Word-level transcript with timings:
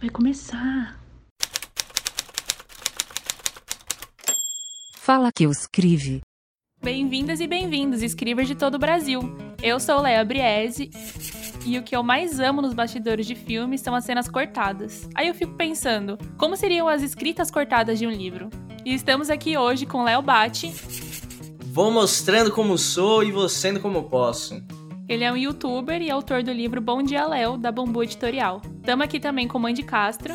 vai 0.00 0.10
começar. 0.10 0.98
Fala 4.96 5.30
que 5.34 5.44
eu 5.44 5.50
escrevi. 5.50 6.20
Bem-vindas 6.82 7.40
e 7.40 7.46
bem-vindos, 7.46 8.02
escribas 8.02 8.46
de 8.46 8.54
todo 8.54 8.74
o 8.74 8.78
Brasil. 8.78 9.20
Eu 9.62 9.80
sou 9.80 10.00
Léa 10.00 10.24
Briese 10.24 10.90
e 11.64 11.78
o 11.78 11.82
que 11.82 11.96
eu 11.96 12.02
mais 12.02 12.38
amo 12.40 12.60
nos 12.60 12.74
bastidores 12.74 13.26
de 13.26 13.34
filmes 13.34 13.80
são 13.80 13.94
as 13.94 14.04
cenas 14.04 14.28
cortadas. 14.28 15.08
Aí 15.14 15.28
eu 15.28 15.34
fico 15.34 15.54
pensando, 15.54 16.18
como 16.36 16.56
seriam 16.56 16.88
as 16.88 17.02
escritas 17.02 17.50
cortadas 17.50 17.98
de 17.98 18.06
um 18.06 18.10
livro? 18.10 18.50
E 18.84 18.92
estamos 18.92 19.30
aqui 19.30 19.56
hoje 19.56 19.86
com 19.86 20.04
Léo 20.04 20.20
Bate. 20.20 20.74
Vou 21.64 21.90
mostrando 21.90 22.52
como 22.52 22.76
sou 22.76 23.24
e 23.24 23.32
vou 23.32 23.48
sendo 23.48 23.80
como 23.80 24.04
posso. 24.04 24.62
Ele 25.06 25.22
é 25.22 25.30
um 25.30 25.36
youtuber 25.36 26.00
e 26.00 26.10
autor 26.10 26.42
do 26.42 26.50
livro 26.50 26.80
Bom 26.80 27.02
Dia 27.02 27.26
Léo, 27.26 27.58
da 27.58 27.70
Bambu 27.70 28.02
Editorial. 28.02 28.62
Estamos 28.78 29.04
aqui 29.04 29.20
também 29.20 29.46
com 29.46 29.58
Mandy 29.58 29.82
Castro. 29.82 30.34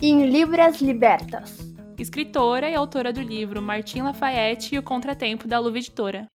Em 0.00 0.24
Libras 0.24 0.80
Libertas. 0.80 1.58
Escritora 1.98 2.70
e 2.70 2.76
autora 2.76 3.12
do 3.12 3.20
livro 3.20 3.60
Martim 3.60 4.02
Lafayette 4.02 4.76
e 4.76 4.78
o 4.78 4.84
Contratempo, 4.84 5.48
da 5.48 5.58
Luva 5.58 5.78
Editora. 5.78 6.28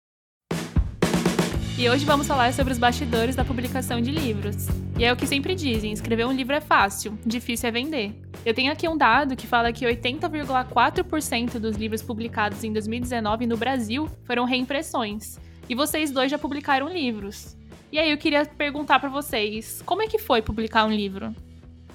E 1.77 1.87
hoje 1.87 2.03
vamos 2.03 2.25
falar 2.25 2.51
sobre 2.51 2.73
os 2.73 2.79
bastidores 2.79 3.35
da 3.35 3.45
publicação 3.45 4.01
de 4.01 4.09
livros. 4.09 4.67
E 4.97 5.05
é 5.05 5.13
o 5.13 5.15
que 5.15 5.27
sempre 5.27 5.53
dizem: 5.53 5.91
escrever 5.91 6.25
um 6.25 6.33
livro 6.33 6.55
é 6.55 6.59
fácil, 6.59 7.15
difícil 7.23 7.69
é 7.69 7.71
vender. 7.71 8.15
Eu 8.43 8.55
tenho 8.55 8.71
aqui 8.71 8.87
um 8.87 8.97
dado 8.97 9.35
que 9.35 9.45
fala 9.45 9.71
que 9.71 9.85
80,4% 9.85 11.59
dos 11.59 11.77
livros 11.77 12.01
publicados 12.01 12.63
em 12.63 12.73
2019 12.73 13.45
no 13.45 13.55
Brasil 13.55 14.09
foram 14.25 14.45
reimpressões. 14.45 15.37
E 15.69 15.75
vocês 15.75 16.09
dois 16.09 16.31
já 16.31 16.37
publicaram 16.39 16.89
livros. 16.89 17.55
E 17.91 17.99
aí 17.99 18.09
eu 18.09 18.17
queria 18.17 18.43
perguntar 18.43 18.99
para 18.99 19.07
vocês, 19.07 19.83
como 19.85 20.01
é 20.01 20.07
que 20.07 20.17
foi 20.17 20.41
publicar 20.41 20.85
um 20.85 20.91
livro? 20.91 21.33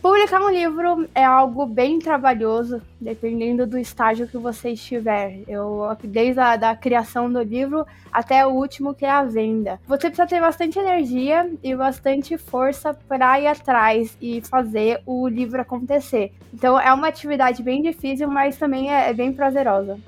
Publicar 0.01 0.41
um 0.43 0.51
livro 0.51 1.09
é 1.15 1.25
algo 1.25 1.65
bem 1.65 1.99
trabalhoso, 1.99 2.81
dependendo 3.01 3.67
do 3.67 3.79
estágio 3.79 4.29
que 4.29 4.37
você 4.37 4.71
estiver. 4.71 5.41
Eu, 5.49 5.81
desde 6.05 6.39
a 6.39 6.57
da 6.57 6.77
criação 6.77 7.33
do 7.33 7.41
livro 7.41 7.87
até 8.13 8.47
o 8.47 8.51
último, 8.51 8.95
que 8.95 9.05
é 9.05 9.11
a 9.11 9.25
venda. 9.25 9.81
Você 9.89 10.09
precisa 10.09 10.27
ter 10.27 10.41
bastante 10.41 10.79
energia 10.79 11.51
e 11.63 11.75
bastante 11.75 12.37
força 12.37 12.93
para 13.09 13.41
ir 13.41 13.47
atrás 13.47 14.17
e 14.21 14.43
fazer 14.43 15.01
o 15.07 15.27
livro 15.27 15.61
acontecer. 15.61 16.33
Então 16.53 16.79
é 16.79 16.93
uma 16.93 17.09
atividade 17.09 17.63
bem 17.63 17.83
difícil, 17.83 18.29
mas 18.29 18.59
também 18.59 18.93
é, 18.93 19.09
é 19.09 19.15
bem 19.15 19.33
prazerosa. 19.33 19.99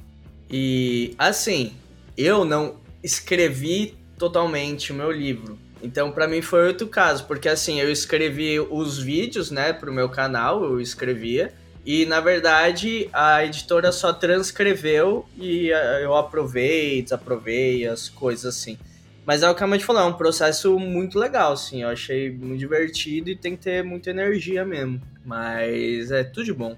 E 0.50 1.14
assim, 1.18 1.72
eu 2.16 2.44
não 2.44 2.74
escrevi 3.06 3.94
totalmente 4.18 4.92
o 4.92 4.94
meu 4.94 5.10
livro 5.10 5.58
então, 5.82 6.10
para 6.10 6.26
mim 6.26 6.40
foi 6.42 6.66
outro 6.66 6.88
caso, 6.88 7.24
porque 7.26 7.48
assim, 7.48 7.80
eu 7.80 7.90
escrevi 7.90 8.58
os 8.58 8.98
vídeos, 8.98 9.50
né, 9.50 9.72
pro 9.72 9.92
meu 9.92 10.08
canal, 10.08 10.64
eu 10.64 10.80
escrevia, 10.80 11.52
e 11.84 12.04
na 12.06 12.20
verdade 12.20 13.08
a 13.12 13.44
editora 13.44 13.92
só 13.92 14.12
transcreveu 14.12 15.24
e 15.38 15.70
eh, 15.70 16.04
eu 16.04 16.16
aprovei, 16.16 17.02
desaprovei, 17.02 17.86
as 17.86 18.08
coisas 18.08 18.56
assim. 18.56 18.78
Mas 19.24 19.42
é 19.42 19.50
o 19.50 19.54
que 19.54 19.62
a 19.62 19.66
mãe 19.66 19.78
falou, 19.78 20.02
é 20.02 20.06
um 20.06 20.12
processo 20.12 20.78
muito 20.78 21.18
legal, 21.18 21.52
assim, 21.52 21.82
eu 21.82 21.88
achei 21.88 22.30
muito 22.30 22.58
divertido 22.58 23.30
e 23.30 23.36
tem 23.36 23.56
que 23.56 23.62
ter 23.62 23.84
muita 23.84 24.10
energia 24.10 24.64
mesmo. 24.64 25.00
Mas 25.24 26.10
é 26.10 26.24
tudo 26.24 26.44
de 26.44 26.52
bom. 26.52 26.76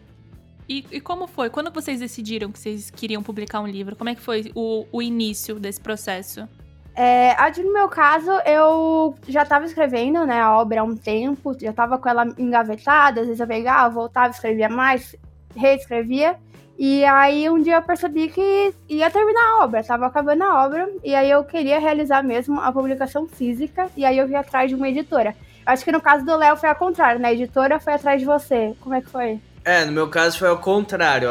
E, 0.69 0.84
e, 0.92 1.00
como 1.00 1.27
foi? 1.27 1.48
Quando 1.48 1.72
vocês 1.72 1.98
decidiram 1.98 2.52
que 2.52 2.58
vocês 2.58 2.91
queriam 2.91 3.22
publicar 3.22 3.61
um 3.61 3.66
livro? 3.66 3.97
Como 3.97 4.11
é 4.11 4.14
que 4.14 4.20
foi 4.20 4.52
o, 4.55 4.84
o 4.92 5.00
início 5.00 5.58
desse 5.58 5.80
processo? 5.80 6.47
É, 6.94 7.34
no 7.62 7.72
meu 7.72 7.88
caso, 7.88 8.30
eu 8.44 9.14
já 9.28 9.44
estava 9.44 9.64
escrevendo 9.64 10.27
né, 10.27 10.41
a 10.41 10.58
obra 10.58 10.80
há 10.80 10.84
um 10.84 10.96
tempo, 10.96 11.56
já 11.58 11.70
estava 11.70 11.96
com 11.96 12.08
ela 12.08 12.27
engavetada, 12.36 13.20
às 13.20 13.27
vezes 13.28 13.41
eu 13.41 13.46
pegava, 13.46 13.89
voltava, 13.94 14.30
escrevia 14.30 14.69
mais, 14.69 15.16
reescrevia. 15.56 16.36
E 16.77 17.05
aí 17.05 17.48
um 17.48 17.61
dia 17.62 17.77
eu 17.77 17.83
percebi 17.83 18.29
que 18.29 18.74
ia 18.89 19.11
terminar 19.11 19.40
a 19.40 19.64
obra, 19.64 19.80
estava 19.80 20.06
acabando 20.06 20.42
a 20.42 20.64
obra, 20.64 20.89
e 21.02 21.14
aí 21.14 21.30
eu 21.30 21.45
queria 21.45 21.79
realizar 21.79 22.23
mesmo 22.23 22.61
a 22.61 22.70
publicação 22.73 23.27
física, 23.27 23.89
e 23.96 24.05
aí 24.05 24.18
eu 24.18 24.29
vi 24.29 24.35
atrás 24.35 24.68
de 24.68 24.74
uma 24.74 24.89
editora. 24.89 25.35
Acho 25.64 25.85
que 25.85 25.92
no 25.92 26.00
caso 26.00 26.24
do 26.24 26.36
Léo 26.36 26.56
foi 26.56 26.68
ao 26.68 26.77
contrário, 26.77 27.20
né? 27.20 27.29
A 27.29 27.33
editora 27.33 27.79
foi 27.79 27.92
atrás 27.92 28.20
de 28.20 28.27
você. 28.27 28.74
Como 28.80 28.95
é 28.95 29.00
que 29.00 29.08
foi? 29.08 29.40
É, 29.68 29.84
no 29.84 29.92
meu 29.92 30.08
caso 30.08 30.39
foi 30.39 30.48
ao 30.48 30.58
contrário. 30.58 31.29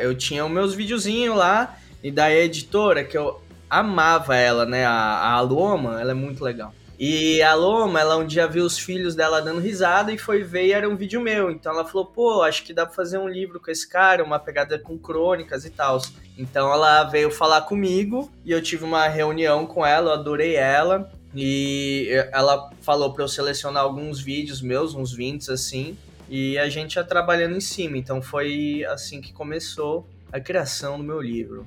Eu 0.00 0.12
tinha 0.12 0.44
os 0.44 0.50
meus 0.50 0.74
videozinhos 0.74 1.36
lá, 1.36 1.78
e 2.02 2.10
daí 2.10 2.40
a 2.40 2.44
editora, 2.44 3.04
que 3.04 3.16
eu 3.16 3.40
amava 3.70 4.34
ela, 4.34 4.66
né? 4.66 4.84
A, 4.84 5.34
a 5.34 5.40
Loma, 5.40 6.00
ela 6.00 6.10
é 6.10 6.14
muito 6.14 6.42
legal. 6.42 6.74
E 6.98 7.40
a 7.42 7.54
Loma, 7.54 8.00
ela 8.00 8.16
um 8.16 8.26
dia 8.26 8.48
viu 8.48 8.64
os 8.64 8.76
filhos 8.76 9.14
dela 9.14 9.40
dando 9.40 9.60
risada 9.60 10.10
e 10.12 10.18
foi 10.18 10.42
ver 10.42 10.66
e 10.66 10.72
era 10.72 10.88
um 10.88 10.96
vídeo 10.96 11.20
meu. 11.20 11.48
Então 11.48 11.72
ela 11.72 11.84
falou, 11.84 12.06
pô, 12.06 12.42
acho 12.42 12.64
que 12.64 12.74
dá 12.74 12.84
pra 12.84 12.92
fazer 12.92 13.18
um 13.18 13.28
livro 13.28 13.60
com 13.60 13.70
esse 13.70 13.88
cara, 13.88 14.24
uma 14.24 14.40
pegada 14.40 14.76
com 14.80 14.98
crônicas 14.98 15.64
e 15.64 15.70
tal. 15.70 16.02
Então 16.36 16.72
ela 16.72 17.04
veio 17.04 17.30
falar 17.30 17.60
comigo 17.60 18.28
e 18.44 18.50
eu 18.50 18.60
tive 18.60 18.82
uma 18.82 19.06
reunião 19.06 19.64
com 19.64 19.86
ela, 19.86 20.10
eu 20.10 20.14
adorei 20.14 20.56
ela. 20.56 21.08
E 21.32 22.08
ela 22.32 22.68
falou 22.80 23.12
pra 23.12 23.22
eu 23.22 23.28
selecionar 23.28 23.84
alguns 23.84 24.20
vídeos 24.20 24.60
meus, 24.60 24.92
uns 24.92 25.12
20 25.12 25.52
assim. 25.52 25.96
E 26.28 26.58
a 26.58 26.68
gente 26.68 26.96
ia 26.96 27.04
trabalhando 27.04 27.56
em 27.56 27.60
cima. 27.60 27.96
Então 27.96 28.20
foi 28.20 28.84
assim 28.84 29.20
que 29.20 29.32
começou 29.32 30.08
a 30.32 30.40
criação 30.40 30.98
do 30.98 31.04
meu 31.04 31.20
livro. 31.20 31.66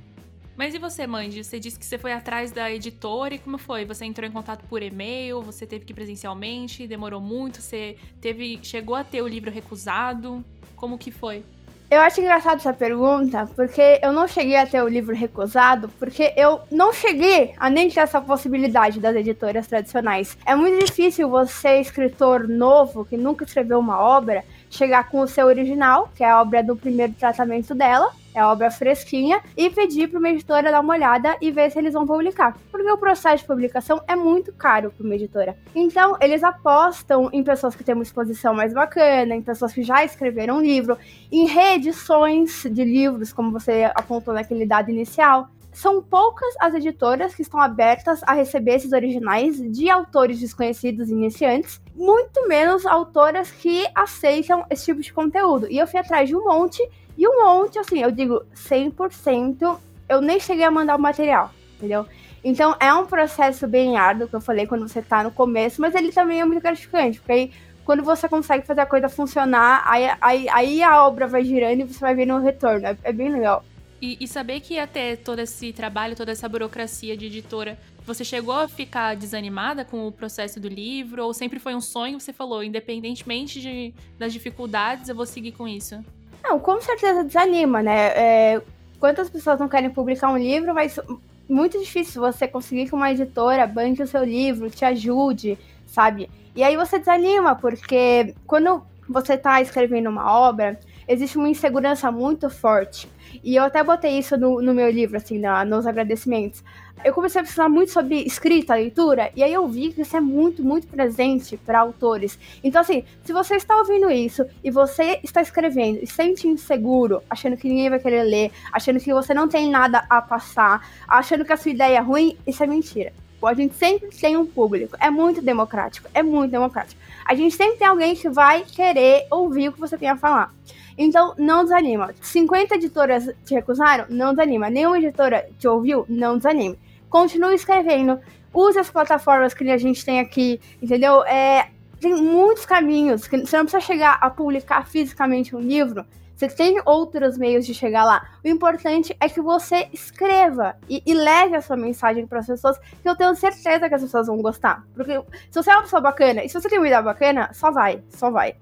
Mas 0.60 0.76
e 0.76 0.78
você, 0.78 1.08
Mandy? 1.08 1.42
Você 1.42 1.58
disse 1.58 1.80
que 1.80 1.86
você 1.86 1.98
foi 1.98 2.12
atrás 2.12 2.52
da 2.52 2.70
editora 2.70 3.34
e 3.34 3.40
como 3.40 3.58
foi? 3.58 3.86
Você 3.86 4.04
entrou 4.04 4.28
em 4.28 4.32
contato 4.32 4.66
por 4.66 4.84
e-mail? 4.84 5.42
Você 5.42 5.66
teve 5.66 5.86
que 5.86 5.94
ir 5.94 5.96
presencialmente? 5.96 6.86
Demorou 6.86 7.22
muito? 7.22 7.62
Você 7.62 7.96
teve, 8.20 8.60
chegou 8.62 8.94
a 8.94 9.04
ter 9.06 9.22
o 9.22 9.28
livro 9.28 9.50
recusado? 9.50 10.44
Como 10.76 10.98
que 10.98 11.12
foi? 11.12 11.46
Eu 11.92 12.02
acho 12.02 12.22
engraçado 12.22 12.58
essa 12.58 12.72
pergunta, 12.72 13.50
porque 13.56 14.00
eu 14.04 14.14
não 14.14 14.28
cheguei 14.28 14.56
a 14.56 14.68
ter 14.68 14.80
o 14.80 14.88
livro 14.88 15.16
recusado, 15.16 15.90
porque 15.98 16.32
eu 16.38 16.62
não 16.72 16.94
cheguei 16.94 17.56
a 17.58 17.68
nem 17.68 17.90
ter 17.90 18.02
essa 18.02 18.22
possibilidade 18.22 19.00
das 19.00 19.16
editoras 19.16 19.66
tradicionais. 19.66 20.38
É 20.46 20.56
muito 20.56 20.86
difícil 20.86 21.28
você, 21.28 21.80
escritor 21.80 22.48
novo, 22.48 23.04
que 23.04 23.18
nunca 23.18 23.44
escreveu 23.44 23.80
uma 23.80 24.00
obra, 24.00 24.44
chegar 24.70 25.10
com 25.10 25.22
o 25.22 25.28
seu 25.28 25.48
original, 25.48 26.12
que 26.16 26.24
é 26.24 26.30
a 26.30 26.40
obra 26.40 26.62
do 26.62 26.76
primeiro 26.76 27.14
tratamento 27.14 27.74
dela, 27.74 28.12
é 28.40 28.46
obra 28.46 28.72
fresquinha, 28.72 29.42
e 29.56 29.70
pedir 29.70 30.08
para 30.08 30.20
uma 30.20 30.30
editora 30.30 30.72
dar 30.72 30.80
uma 30.80 30.94
olhada 30.94 31.38
e 31.42 31.52
ver 31.52 31.72
se 31.72 31.78
eles 31.78 31.94
vão 31.94 32.06
publicar. 32.06 32.58
Porque 32.72 32.90
o 32.90 32.98
processo 32.98 33.44
de 33.44 33.48
publicação 33.48 34.02
é 34.08 34.16
muito 34.16 34.54
caro 34.54 34.92
para 34.92 35.06
uma 35.06 35.16
editora. 35.16 35.58
Então, 35.76 36.18
eles 36.22 36.44
apostam 36.44 37.30
em 37.32 37.44
pessoas 37.44 37.76
que 37.76 37.84
têm 37.84 37.96
uma 37.96 38.04
exposição 38.04 38.54
mais 38.54 38.74
bacana, 38.74 39.36
em 39.36 39.42
pessoas 39.42 39.74
que 39.74 39.84
já 39.84 40.04
escreveram 40.04 40.58
um 40.58 40.62
livro, 40.62 40.98
em 41.32 41.46
reedições 41.46 42.64
de 42.64 42.84
livros, 42.84 43.34
como 43.34 43.52
você 43.52 43.92
apontou 43.96 44.34
naquele 44.34 44.66
dado 44.66 44.90
inicial 44.90 45.50
são 45.72 46.02
poucas 46.02 46.54
as 46.60 46.74
editoras 46.74 47.34
que 47.34 47.42
estão 47.42 47.60
abertas 47.60 48.22
a 48.24 48.34
receber 48.34 48.76
esses 48.76 48.92
originais 48.92 49.58
de 49.72 49.90
autores 49.90 50.40
desconhecidos 50.40 51.10
iniciantes, 51.10 51.82
muito 51.96 52.48
menos 52.48 52.86
autoras 52.86 53.52
que 53.52 53.86
aceitam 53.94 54.66
esse 54.70 54.86
tipo 54.86 55.02
de 55.02 55.14
conteúdo. 55.14 55.68
E 55.70 55.78
eu 55.78 55.88
fui 55.88 56.00
atrás 56.00 56.28
de 56.28 56.36
um 56.36 56.44
monte, 56.44 56.82
e 57.18 57.28
um 57.28 57.44
monte, 57.44 57.78
assim, 57.78 58.00
eu 58.02 58.12
digo 58.12 58.44
100%, 58.56 59.78
eu 60.08 60.22
nem 60.22 60.40
cheguei 60.40 60.64
a 60.64 60.72
mandar 60.72 60.96
o 60.96 61.02
material, 61.02 61.52
entendeu? 61.78 62.06
Então 62.44 62.76
é 62.80 62.94
um 62.94 63.06
processo 63.06 63.68
bem 63.68 63.98
árduo, 63.98 64.28
que 64.28 64.36
eu 64.36 64.42
falei 64.42 64.66
quando 64.66 64.88
você 64.88 65.02
tá 65.02 65.24
no 65.24 65.32
começo, 65.32 65.82
mas 65.82 65.94
ele 65.96 66.12
também 66.12 66.40
é 66.40 66.46
muito 66.46 66.62
gratificante, 66.62 67.20
porque 67.20 67.32
aí 67.32 67.52
quando 67.90 68.04
você 68.04 68.30
consegue 68.30 68.68
fazer 68.68 68.82
a 68.82 68.86
coisa 68.86 69.10
funcionar, 69.10 69.82
aí, 69.84 70.08
aí, 70.22 70.50
aí 70.50 70.84
a 70.84 71.04
obra 71.06 71.28
vai 71.28 71.44
girando 71.44 71.82
e 71.82 71.84
você 71.86 72.00
vai 72.00 72.14
vendo 72.14 72.36
o 72.36 72.40
retorno. 72.40 72.86
É, 72.86 72.96
é 73.04 73.12
bem 73.12 73.30
legal. 73.30 73.66
E, 74.00 74.16
e, 74.22 74.28
saber 74.28 74.60
que 74.62 74.76
ter 74.88 75.18
todo 75.18 75.40
esse 75.40 75.74
trabalho, 75.74 76.16
toda 76.16 76.32
essa 76.32 76.48
burocracia 76.48 77.18
de 77.18 77.26
editora, 77.26 77.78
você 78.06 78.24
chegou 78.24 78.54
a 78.54 78.68
ficar 78.68 79.16
desanimada 79.16 79.84
com 79.84 80.08
o 80.08 80.12
processo 80.12 80.60
do 80.60 80.70
livro? 80.70 81.26
Ou 81.26 81.34
sempre 81.34 81.60
foi 81.60 81.74
um 81.76 81.82
sonho? 81.82 82.20
Você 82.20 82.32
falou, 82.32 82.64
independentemente 82.64 83.60
de, 83.60 83.94
das 84.18 84.32
dificuldades, 84.32 85.10
eu 85.10 85.16
vou 85.16 85.26
seguir 85.26 85.52
com 85.52 85.68
isso? 85.68 86.02
Não, 86.44 86.60
com 86.60 86.82
certeza 86.82 87.24
desanima, 87.24 87.82
né? 87.82 88.08
É, 88.16 88.62
quantas 89.00 89.30
pessoas 89.30 89.60
não 89.60 89.70
querem 89.70 89.90
publicar 89.90 90.30
um 90.30 90.38
livro, 90.38 90.74
mas 90.74 91.00
muito 91.48 91.80
difícil 91.80 92.22
você 92.22 92.48
conseguir 92.48 92.88
que 92.88 92.96
uma 92.96 93.12
editora 93.12 93.66
banque 93.66 94.04
o 94.04 94.08
seu 94.08 94.24
livro, 94.24 94.70
te 94.70 94.86
ajude, 94.86 95.58
sabe? 95.86 96.30
E 96.56 96.64
aí 96.64 96.76
você 96.76 97.00
desanima, 97.00 97.56
porque 97.56 98.36
quando 98.46 98.84
você 99.08 99.34
está 99.34 99.62
escrevendo 99.62 100.10
uma 100.10 100.32
obra, 100.32 100.80
existe 101.10 101.40
uma 101.40 101.50
insegurança 101.50 102.12
muito 102.12 102.50
forte. 102.52 103.10
E 103.44 103.56
eu 103.56 103.64
até 103.64 103.84
botei 103.84 104.20
isso 104.20 104.38
no, 104.38 104.62
no 104.62 104.74
meu 104.74 104.90
livro, 104.90 105.18
assim, 105.18 105.40
na, 105.40 105.66
nos 105.66 105.88
agradecimentos. 105.88 106.64
Eu 107.04 107.14
comecei 107.14 107.42
a 107.42 107.44
pensar 107.44 107.70
muito 107.70 107.92
sobre 107.92 108.22
escrita, 108.24 108.76
leitura, 108.76 109.32
e 109.34 109.42
aí 109.42 109.54
eu 109.54 109.66
vi 109.68 109.94
que 109.94 110.02
isso 110.02 110.16
é 110.18 110.20
muito, 110.20 110.62
muito 110.62 110.86
presente 110.86 111.56
para 111.56 111.80
autores. 111.80 112.38
Então, 112.62 112.82
assim, 112.82 113.06
se 113.24 113.32
você 113.32 113.56
está 113.56 113.78
ouvindo 113.78 114.12
isso 114.12 114.46
e 114.64 114.70
você 114.70 115.20
está 115.24 115.42
escrevendo 115.42 116.00
e 116.02 116.08
sente 116.08 116.48
inseguro, 116.48 117.24
achando 117.30 117.56
que 117.56 117.70
ninguém 117.70 117.90
vai 117.90 118.00
querer 118.00 118.24
ler, 118.24 118.52
achando 118.72 119.00
que 119.00 119.14
você 119.14 119.34
não 119.34 119.48
tem 119.48 119.70
nada 119.70 120.06
a 120.10 120.22
passar, 120.22 120.88
achando 121.08 121.46
que 121.46 121.54
a 121.54 121.58
sua 121.58 121.72
ideia 121.72 121.98
é 121.98 122.02
ruim, 122.02 122.38
isso 122.46 122.62
é 122.64 122.68
mentira. 122.68 123.14
A 123.46 123.54
gente 123.54 123.76
sempre 123.76 124.10
tem 124.10 124.38
um 124.38 124.46
público. 124.46 124.96
É 125.00 125.10
muito 125.10 125.42
democrático. 125.42 126.10
É 126.14 126.22
muito 126.22 126.52
democrático. 126.52 127.00
A 127.26 127.36
gente 127.36 127.56
sempre 127.56 127.78
tem 127.78 127.88
alguém 127.88 128.16
que 128.16 128.30
vai 128.30 128.64
querer 128.64 129.26
ouvir 129.32 129.70
o 129.70 129.74
que 129.74 129.80
você 129.80 129.98
tem 129.98 130.10
a 130.10 130.18
falar. 130.18 130.54
Então, 130.98 131.34
não 131.38 131.64
desanima. 131.64 132.14
50 132.22 132.76
editoras 132.76 133.30
te 133.46 133.54
recusaram? 133.54 134.06
Não 134.10 134.34
desanima. 134.34 134.70
Nenhuma 134.70 134.98
editora 134.98 135.48
te 135.58 135.68
ouviu? 135.68 136.06
Não 136.10 136.38
desanime. 136.38 136.78
Continue 137.10 137.56
escrevendo. 137.56 138.20
Use 138.54 138.78
as 138.78 138.90
plataformas 138.90 139.54
que 139.54 139.70
a 139.70 139.78
gente 139.78 140.04
tem 140.04 140.20
aqui, 140.20 140.60
entendeu? 140.82 141.24
É, 141.24 141.70
tem 142.00 142.14
muitos 142.16 142.66
caminhos. 142.66 143.22
Você 143.22 143.58
não 143.58 143.66
precisa 143.66 143.80
chegar 143.80 144.18
a 144.20 144.30
publicar 144.30 144.86
fisicamente 144.88 145.56
um 145.56 145.60
livro. 145.60 146.06
Você 146.40 146.48
tem 146.48 146.82
outros 146.86 147.38
meios 147.38 147.66
de 147.66 147.74
chegar 147.74 148.06
lá. 148.06 148.26
O 148.42 148.48
importante 148.48 149.14
é 149.20 149.28
que 149.28 149.42
você 149.42 149.90
escreva 149.92 150.78
e, 150.88 151.04
e 151.06 151.14
leve 151.14 151.58
a 151.58 151.62
sua 151.62 151.76
mensagem 151.76 152.26
para 152.26 152.40
as 152.40 152.48
pessoas, 152.48 152.80
que 152.80 153.10
eu 153.10 153.14
tenho 153.14 153.36
certeza 153.36 153.90
que 153.90 153.96
as 153.96 154.02
pessoas 154.02 154.28
vão 154.28 154.38
gostar. 154.42 154.86
Porque 154.96 155.22
se 155.52 155.62
você 155.62 155.70
é 155.70 155.74
uma 155.74 155.82
pessoa 155.82 156.02
bacana 156.02 156.42
e 156.42 156.48
se 156.48 156.54
você 156.54 156.70
tem 156.70 156.80
uma 156.80 156.88
ideia 156.88 157.02
bacana, 157.02 157.50
só 157.52 157.72
vai, 157.72 158.02
só 158.10 158.32
vai. 158.32 158.56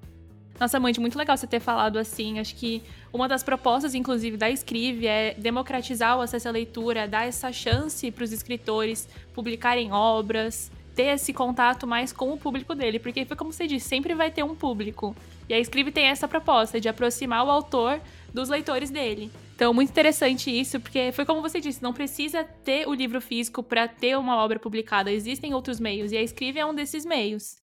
Nossa, 0.60 0.80
mãe, 0.80 0.92
muito 0.98 1.20
legal 1.20 1.38
você 1.38 1.46
ter 1.46 1.60
falado 1.60 2.00
assim. 2.00 2.40
Acho 2.40 2.56
que 2.56 2.82
uma 3.14 3.28
das 3.28 3.44
propostas, 3.44 3.94
inclusive, 3.94 4.38
da 4.38 4.50
Escrive 4.50 5.06
é 5.06 5.36
democratizar 5.38 6.18
o 6.18 6.22
acesso 6.22 6.48
à 6.48 6.52
leitura, 6.52 7.08
dar 7.08 7.28
essa 7.28 7.52
chance 7.52 8.10
para 8.10 8.24
os 8.24 8.32
escritores 8.32 9.08
publicarem 9.36 9.92
obras, 9.92 10.72
ter 10.96 11.14
esse 11.14 11.32
contato 11.32 11.86
mais 11.86 12.12
com 12.12 12.34
o 12.34 12.38
público 12.38 12.74
dele, 12.74 12.98
porque 12.98 13.24
foi 13.24 13.38
como 13.38 13.54
você 13.54 13.68
disse, 13.68 13.88
sempre 13.88 14.16
vai 14.16 14.32
ter 14.32 14.42
um 14.42 14.56
público. 14.56 15.16
E 15.50 15.54
a 15.54 15.60
Scribe 15.60 15.92
tem 15.92 16.06
essa 16.06 16.28
proposta 16.28 16.80
de 16.80 16.90
aproximar 16.90 17.46
o 17.46 17.52
autor 17.52 18.02
dos 18.34 18.50
leitores 18.50 18.90
dele. 18.90 19.32
Então, 19.56 19.74
muito 19.74 19.90
interessante 19.90 20.52
isso, 20.52 20.80
porque 20.80 21.12
foi 21.12 21.26
como 21.26 21.42
você 21.42 21.60
disse, 21.60 21.82
não 21.82 21.94
precisa 21.94 22.44
ter 22.44 22.88
o 22.88 22.94
livro 22.94 23.20
físico 23.20 23.64
para 23.64 23.88
ter 23.88 24.16
uma 24.18 24.38
obra 24.38 24.60
publicada, 24.60 25.12
existem 25.12 25.54
outros 25.54 25.80
meios, 25.80 26.12
e 26.12 26.18
a 26.18 26.24
Scribe 26.24 26.60
é 26.60 26.66
um 26.66 26.76
desses 26.76 27.06
meios. 27.06 27.58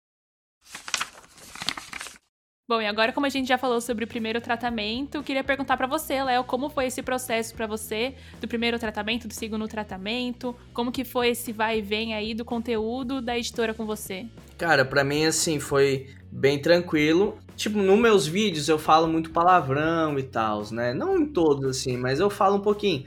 Bom, 2.67 2.81
e 2.81 2.87
agora 2.87 3.13
como 3.13 3.27
a 3.27 3.29
gente 3.29 3.47
já 3.47 3.59
falou 3.59 3.79
sobre 3.79 4.05
o 4.05 4.09
primeiro 4.09 4.41
tratamento, 4.41 5.23
queria 5.23 5.45
perguntar 5.45 5.77
para 5.77 5.87
você, 5.87 6.23
Léo, 6.25 6.45
como 6.45 6.71
foi 6.71 6.87
esse 6.87 7.03
processo 7.03 7.55
para 7.55 7.67
você 7.67 8.15
do 8.41 8.49
primeiro 8.49 8.79
tratamento, 8.79 9.29
do 9.29 9.35
segundo 9.35 9.69
tratamento? 9.69 10.57
Como 10.73 10.91
que 10.91 11.05
foi 11.05 11.29
esse 11.29 11.53
vai 11.53 11.79
e 11.79 11.83
vem 11.83 12.15
aí 12.15 12.33
do 12.33 12.43
conteúdo 12.43 13.21
da 13.21 13.37
editora 13.37 13.75
com 13.75 13.85
você? 13.85 14.27
Cara, 14.57 14.85
para 14.85 15.05
mim 15.05 15.25
assim 15.25 15.59
foi 15.59 16.09
bem 16.31 16.59
tranquilo. 16.59 17.39
Tipo, 17.57 17.79
nos 17.79 17.99
meus 17.99 18.27
vídeos 18.27 18.69
eu 18.69 18.79
falo 18.79 19.07
muito 19.07 19.31
palavrão 19.31 20.19
e 20.19 20.23
tal, 20.23 20.63
né? 20.73 20.93
Não 20.93 21.19
em 21.19 21.27
todos 21.27 21.65
assim, 21.65 21.97
mas 21.97 22.19
eu 22.21 22.29
falo 22.29 22.57
um 22.57 22.61
pouquinho. 22.61 23.05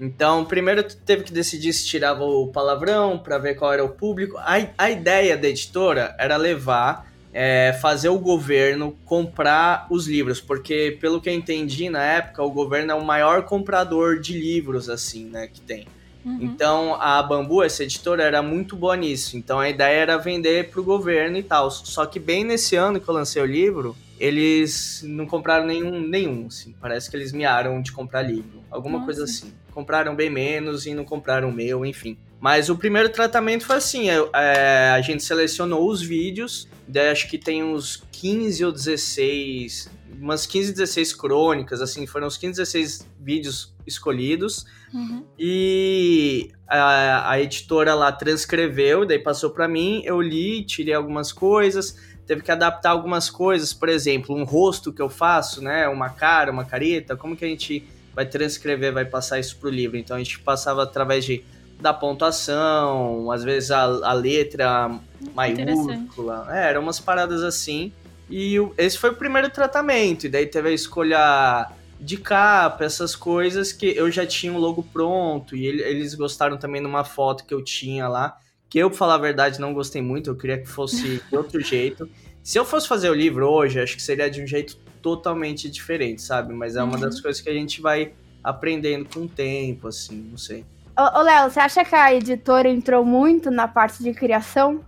Então, 0.00 0.44
primeiro 0.44 0.84
tu 0.84 0.96
teve 0.96 1.24
que 1.24 1.32
decidir 1.32 1.72
se 1.72 1.86
tirava 1.86 2.22
o 2.22 2.48
palavrão 2.48 3.18
para 3.18 3.38
ver 3.38 3.56
qual 3.56 3.72
era 3.72 3.84
o 3.84 3.88
público. 3.88 4.36
A, 4.38 4.54
a 4.78 4.90
ideia 4.90 5.36
da 5.36 5.48
editora 5.48 6.14
era 6.18 6.36
levar 6.36 7.08
é, 7.32 7.76
fazer 7.80 8.08
o 8.08 8.18
governo 8.18 8.96
comprar 9.04 9.86
os 9.90 10.06
livros, 10.06 10.40
porque 10.40 10.96
pelo 11.00 11.20
que 11.20 11.28
eu 11.28 11.34
entendi 11.34 11.90
na 11.90 12.02
época, 12.02 12.42
o 12.42 12.50
governo 12.50 12.92
é 12.92 12.94
o 12.94 13.04
maior 13.04 13.44
comprador 13.44 14.20
de 14.20 14.38
livros, 14.38 14.88
assim, 14.88 15.24
né, 15.26 15.48
que 15.48 15.60
tem. 15.60 15.86
Uhum. 16.24 16.38
Então 16.40 16.94
a 17.00 17.22
Bambu, 17.22 17.62
essa 17.62 17.82
editora, 17.82 18.22
era 18.22 18.42
muito 18.42 18.76
boa 18.76 18.96
nisso. 18.96 19.36
Então 19.36 19.58
a 19.58 19.68
ideia 19.68 20.00
era 20.00 20.16
vender 20.16 20.70
para 20.70 20.80
o 20.80 20.84
governo 20.84 21.36
e 21.36 21.42
tal. 21.42 21.70
Só 21.70 22.04
que 22.06 22.18
bem 22.18 22.44
nesse 22.44 22.76
ano 22.76 23.00
que 23.00 23.08
eu 23.08 23.14
lancei 23.14 23.40
o 23.40 23.46
livro, 23.46 23.96
eles 24.18 25.02
não 25.06 25.26
compraram 25.26 25.66
nenhum, 25.66 26.00
nenhum, 26.00 26.46
assim. 26.46 26.74
Parece 26.80 27.10
que 27.10 27.16
eles 27.16 27.32
miaram 27.32 27.80
de 27.80 27.92
comprar 27.92 28.22
livro. 28.22 28.62
Alguma 28.70 28.98
Nossa. 28.98 29.04
coisa 29.04 29.24
assim. 29.24 29.52
Compraram 29.72 30.14
bem 30.14 30.28
menos 30.28 30.86
e 30.86 30.94
não 30.94 31.04
compraram 31.04 31.48
o 31.48 31.52
meu, 31.52 31.86
enfim. 31.86 32.18
Mas 32.40 32.68
o 32.68 32.76
primeiro 32.76 33.08
tratamento 33.08 33.64
foi 33.64 33.76
assim: 33.76 34.08
é, 34.10 34.92
a 34.94 35.00
gente 35.00 35.22
selecionou 35.22 35.88
os 35.88 36.02
vídeos, 36.02 36.68
daí 36.86 37.10
acho 37.10 37.28
que 37.28 37.38
tem 37.38 37.62
uns 37.62 38.02
15 38.12 38.64
ou 38.64 38.72
16, 38.72 39.90
umas 40.20 40.46
15, 40.46 40.72
16 40.72 41.12
crônicas, 41.14 41.80
assim, 41.80 42.06
foram 42.06 42.26
os 42.26 42.36
15, 42.36 42.58
16 42.58 43.06
vídeos 43.20 43.74
escolhidos. 43.86 44.66
Uhum. 44.92 45.24
E 45.38 46.50
a, 46.66 47.30
a, 47.30 47.40
editora 47.40 47.94
lá 47.94 48.10
transcreveu, 48.12 49.06
daí 49.06 49.18
passou 49.18 49.50
para 49.50 49.68
mim, 49.68 50.02
eu 50.04 50.20
li, 50.20 50.64
tirei 50.64 50.94
algumas 50.94 51.32
coisas, 51.32 51.96
teve 52.26 52.42
que 52.42 52.50
adaptar 52.50 52.90
algumas 52.90 53.30
coisas, 53.30 53.72
por 53.72 53.88
exemplo, 53.88 54.36
um 54.36 54.44
rosto 54.44 54.92
que 54.92 55.00
eu 55.00 55.08
faço, 55.08 55.62
né, 55.62 55.88
uma 55.88 56.10
cara, 56.10 56.50
uma 56.50 56.64
careta, 56.64 57.16
como 57.16 57.36
que 57.36 57.44
a 57.44 57.48
gente 57.48 57.86
vai 58.14 58.26
transcrever, 58.26 58.92
vai 58.92 59.04
passar 59.04 59.38
isso 59.38 59.56
pro 59.56 59.70
livro? 59.70 59.96
Então 59.96 60.16
a 60.16 60.18
gente 60.18 60.38
passava 60.40 60.82
através 60.82 61.24
de 61.24 61.44
da 61.80 61.94
pontuação, 61.94 63.30
às 63.30 63.44
vezes 63.44 63.70
a, 63.70 63.82
a 63.82 64.12
letra 64.12 64.98
maiúscula. 65.34 66.48
É, 66.50 66.70
eram 66.70 66.82
umas 66.82 66.98
paradas 66.98 67.42
assim. 67.42 67.92
E 68.28 68.58
o, 68.60 68.74
esse 68.76 68.98
foi 68.98 69.10
o 69.10 69.14
primeiro 69.14 69.50
tratamento. 69.50 70.26
E 70.26 70.28
daí 70.28 70.46
teve 70.46 70.68
a 70.68 70.72
escolha 70.72 71.70
de 72.00 72.16
capa, 72.16 72.84
essas 72.84 73.16
coisas 73.16 73.72
que 73.72 73.86
eu 73.86 74.10
já 74.10 74.26
tinha 74.26 74.52
o 74.52 74.58
logo 74.58 74.82
pronto. 74.82 75.56
E 75.56 75.66
ele, 75.66 75.82
eles 75.82 76.14
gostaram 76.14 76.56
também 76.56 76.80
de 76.80 76.86
uma 76.86 77.04
foto 77.04 77.44
que 77.44 77.54
eu 77.54 77.62
tinha 77.62 78.08
lá. 78.08 78.36
Que 78.68 78.78
eu, 78.78 78.90
pra 78.90 78.98
falar 78.98 79.14
a 79.14 79.18
verdade, 79.18 79.60
não 79.60 79.72
gostei 79.72 80.02
muito. 80.02 80.30
Eu 80.30 80.36
queria 80.36 80.58
que 80.58 80.68
fosse 80.68 81.22
de 81.28 81.36
outro 81.36 81.60
jeito. 81.64 82.08
Se 82.42 82.58
eu 82.58 82.64
fosse 82.64 82.86
fazer 82.86 83.10
o 83.10 83.14
livro 83.14 83.48
hoje, 83.48 83.80
acho 83.80 83.96
que 83.96 84.02
seria 84.02 84.30
de 84.30 84.42
um 84.42 84.46
jeito 84.46 84.76
totalmente 85.02 85.70
diferente, 85.70 86.22
sabe? 86.22 86.52
Mas 86.52 86.76
é 86.76 86.82
uma 86.82 86.94
uhum. 86.94 87.00
das 87.00 87.20
coisas 87.20 87.40
que 87.40 87.48
a 87.48 87.54
gente 87.54 87.80
vai 87.80 88.12
aprendendo 88.42 89.08
com 89.08 89.20
o 89.20 89.28
tempo, 89.28 89.88
assim, 89.88 90.16
não 90.30 90.38
sei. 90.38 90.64
Ô, 90.96 91.22
Léo, 91.22 91.50
você 91.50 91.60
acha 91.60 91.84
que 91.84 91.94
a 91.94 92.12
editora 92.12 92.68
entrou 92.68 93.04
muito 93.04 93.50
na 93.50 93.68
parte 93.68 94.02
de 94.02 94.12
criação? 94.12 94.84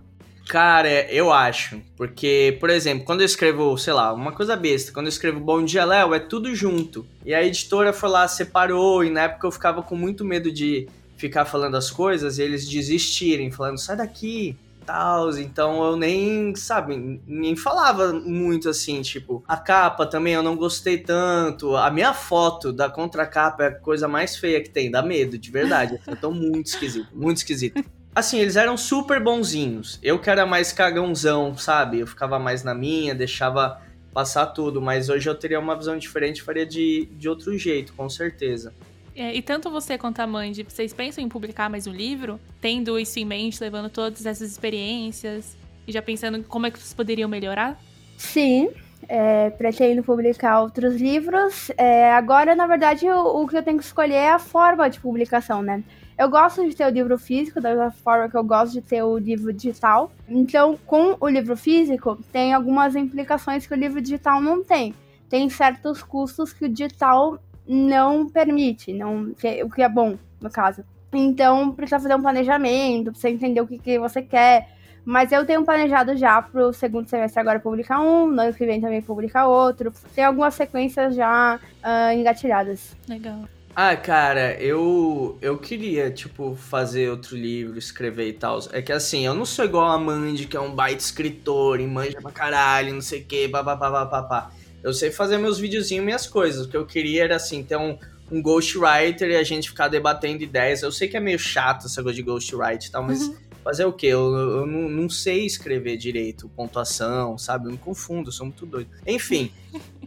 Cara, 0.47 0.89
eu 1.11 1.31
acho. 1.31 1.81
Porque, 1.95 2.57
por 2.59 2.69
exemplo, 2.69 3.05
quando 3.05 3.21
eu 3.21 3.25
escrevo, 3.25 3.77
sei 3.77 3.93
lá, 3.93 4.13
uma 4.13 4.31
coisa 4.31 4.55
besta, 4.55 4.91
quando 4.91 5.05
eu 5.05 5.11
escrevo 5.11 5.39
Bom 5.39 5.63
Dia 5.63 5.85
Léo, 5.85 6.13
é 6.13 6.19
tudo 6.19 6.53
junto. 6.53 7.05
E 7.25 7.33
a 7.33 7.43
editora 7.43 7.93
foi 7.93 8.09
lá, 8.09 8.27
separou, 8.27 9.03
e 9.03 9.09
na 9.09 9.23
época 9.23 9.47
eu 9.47 9.51
ficava 9.51 9.81
com 9.81 9.95
muito 9.95 10.25
medo 10.25 10.51
de 10.51 10.87
ficar 11.15 11.45
falando 11.45 11.77
as 11.77 11.91
coisas 11.91 12.39
e 12.39 12.41
eles 12.41 12.67
desistirem, 12.67 13.51
falando, 13.51 13.77
sai 13.77 13.95
daqui, 13.95 14.57
tal, 14.85 15.29
então 15.37 15.83
eu 15.83 15.95
nem, 15.95 16.55
sabe, 16.55 17.21
nem 17.27 17.55
falava 17.55 18.11
muito 18.11 18.67
assim, 18.67 19.03
tipo, 19.03 19.43
a 19.47 19.55
capa 19.55 20.07
também 20.07 20.33
eu 20.33 20.41
não 20.41 20.55
gostei 20.55 20.97
tanto, 20.97 21.75
a 21.75 21.91
minha 21.91 22.13
foto 22.13 22.73
da 22.73 22.89
contracapa 22.89 23.63
é 23.63 23.67
a 23.67 23.75
coisa 23.75 24.07
mais 24.07 24.35
feia 24.35 24.61
que 24.61 24.69
tem, 24.69 24.89
dá 24.89 25.03
medo, 25.03 25.37
de 25.37 25.51
verdade, 25.51 25.99
eu 26.07 26.15
tô 26.15 26.31
muito 26.31 26.67
esquisito, 26.67 27.07
muito 27.13 27.37
esquisito. 27.37 27.83
Assim, 28.13 28.39
eles 28.39 28.57
eram 28.57 28.75
super 28.75 29.23
bonzinhos, 29.23 29.97
eu 30.03 30.19
que 30.19 30.29
era 30.29 30.45
mais 30.45 30.73
cagãozão, 30.73 31.55
sabe, 31.57 31.99
eu 31.99 32.07
ficava 32.07 32.37
mais 32.37 32.61
na 32.61 32.75
minha, 32.75 33.15
deixava 33.15 33.81
passar 34.13 34.47
tudo, 34.47 34.81
mas 34.81 35.07
hoje 35.07 35.29
eu 35.29 35.35
teria 35.35 35.59
uma 35.59 35.75
visão 35.77 35.97
diferente, 35.97 36.41
faria 36.41 36.65
de, 36.65 37.07
de 37.13 37.29
outro 37.29 37.57
jeito, 37.57 37.93
com 37.93 38.09
certeza. 38.09 38.73
É, 39.15 39.33
e 39.33 39.41
tanto 39.41 39.69
você 39.69 39.97
quanto 39.97 40.19
a 40.19 40.27
Mandy, 40.27 40.63
vocês 40.63 40.93
pensam 40.93 41.23
em 41.23 41.29
publicar 41.29 41.69
mais 41.69 41.87
um 41.87 41.91
livro? 41.91 42.39
Tendo 42.59 42.99
isso 42.99 43.17
em 43.19 43.25
mente, 43.25 43.61
levando 43.61 43.89
todas 43.89 44.25
essas 44.25 44.51
experiências 44.51 45.57
e 45.87 45.91
já 45.91 46.01
pensando 46.01 46.43
como 46.43 46.65
é 46.65 46.71
que 46.71 46.79
vocês 46.79 46.93
poderiam 46.93 47.29
melhorar? 47.29 47.79
Sim, 48.17 48.69
é, 49.07 49.49
pretendo 49.49 50.03
publicar 50.03 50.61
outros 50.61 50.95
livros. 50.95 51.71
É, 51.77 52.11
agora, 52.13 52.55
na 52.55 52.67
verdade, 52.67 53.05
o, 53.09 53.41
o, 53.41 53.47
que 53.47 53.57
eu 53.57 53.63
tenho 53.63 53.77
que 53.77 53.83
escolher 53.83 54.15
é 54.15 54.31
a 54.31 54.39
forma 54.39 54.89
de 54.89 54.99
publicação, 54.99 55.61
né? 55.61 55.83
Eu 56.21 56.29
gosto 56.29 56.63
de 56.69 56.75
ter 56.75 56.85
o 56.85 56.89
livro 56.91 57.17
físico, 57.17 57.59
da 57.59 57.69
mesma 57.69 57.89
forma 57.89 58.29
que 58.29 58.37
eu 58.37 58.43
gosto 58.43 58.73
de 58.73 58.81
ter 58.83 59.01
o 59.01 59.17
livro 59.17 59.51
digital. 59.51 60.11
Então, 60.29 60.77
com 60.85 61.17
o 61.19 61.27
livro 61.27 61.57
físico, 61.57 62.15
tem 62.31 62.53
algumas 62.53 62.95
implicações 62.95 63.65
que 63.65 63.73
o 63.73 63.75
livro 63.75 63.99
digital 63.99 64.39
não 64.39 64.63
tem. 64.63 64.93
Tem 65.27 65.49
certos 65.49 66.03
custos 66.03 66.53
que 66.53 66.65
o 66.65 66.69
digital 66.69 67.39
não 67.67 68.29
permite, 68.29 68.93
não, 68.93 69.31
o 69.31 69.69
que 69.71 69.81
é 69.81 69.89
bom, 69.89 70.15
no 70.39 70.51
caso. 70.51 70.83
Então, 71.11 71.71
precisa 71.71 71.99
fazer 71.99 72.13
um 72.13 72.21
planejamento, 72.21 73.09
precisa 73.09 73.33
entender 73.33 73.61
o 73.61 73.65
que, 73.65 73.79
que 73.79 73.97
você 73.97 74.21
quer. 74.21 74.69
Mas 75.03 75.31
eu 75.31 75.43
tenho 75.43 75.65
planejado 75.65 76.15
já 76.15 76.39
pro 76.39 76.71
segundo 76.71 77.09
semestre 77.09 77.39
agora 77.39 77.59
publicar 77.59 77.99
um, 77.99 78.27
no 78.27 78.43
ano 78.43 78.53
que 78.53 78.63
vem 78.63 78.79
também 78.79 79.01
publicar 79.01 79.47
outro. 79.47 79.91
Tem 80.13 80.23
algumas 80.23 80.53
sequências 80.53 81.15
já 81.15 81.59
uh, 81.83 82.13
engatilhadas. 82.13 82.95
Legal. 83.09 83.39
Ah, 83.75 83.95
cara, 83.95 84.59
eu 84.61 85.37
eu 85.41 85.57
queria, 85.57 86.11
tipo, 86.11 86.55
fazer 86.55 87.09
outro 87.09 87.37
livro, 87.37 87.77
escrever 87.77 88.27
e 88.27 88.33
tal. 88.33 88.59
É 88.71 88.81
que 88.81 88.91
assim, 88.91 89.25
eu 89.25 89.33
não 89.33 89.45
sou 89.45 89.63
igual 89.63 89.89
a 89.89 89.97
Mandy, 89.97 90.45
que 90.45 90.57
é 90.57 90.59
um 90.59 90.75
baita 90.75 91.01
escritor 91.01 91.79
e 91.79 91.87
manja 91.87 92.21
pra 92.21 92.31
caralho, 92.31 92.93
não 92.93 93.01
sei 93.01 93.21
o 93.21 93.25
que, 93.25 93.47
papapá. 93.47 94.51
Eu 94.83 94.93
sei 94.93 95.11
fazer 95.11 95.37
meus 95.37 95.57
videozinhos, 95.57 96.03
minhas 96.03 96.27
coisas. 96.27 96.65
O 96.65 96.69
que 96.69 96.75
eu 96.75 96.85
queria 96.85 97.23
era, 97.23 97.35
assim, 97.37 97.63
ter 97.63 97.77
um, 97.77 97.97
um 98.31 98.41
ghostwriter 98.41 99.29
e 99.29 99.35
a 99.35 99.43
gente 99.43 99.69
ficar 99.69 99.87
debatendo 99.87 100.43
ideias. 100.43 100.81
Eu 100.81 100.91
sei 100.91 101.07
que 101.07 101.15
é 101.15 101.19
meio 101.19 101.39
chato 101.39 101.85
essa 101.85 102.03
coisa 102.03 102.15
de 102.15 102.23
ghostwriter 102.23 102.89
e 102.89 102.91
tal, 102.91 103.03
mas 103.03 103.21
uhum. 103.21 103.35
Fazer 103.63 103.85
o 103.85 103.93
quê? 103.93 104.07
Eu, 104.07 104.33
eu 104.35 104.65
não, 104.65 104.89
não, 104.89 105.09
sei 105.09 105.45
escrever 105.45 105.97
direito, 105.97 106.49
pontuação, 106.55 107.37
sabe? 107.37 107.67
Eu 107.67 107.71
me 107.71 107.77
confundo, 107.77 108.31
sou 108.31 108.45
muito 108.45 108.65
doido. 108.65 108.89
Enfim, 109.05 109.51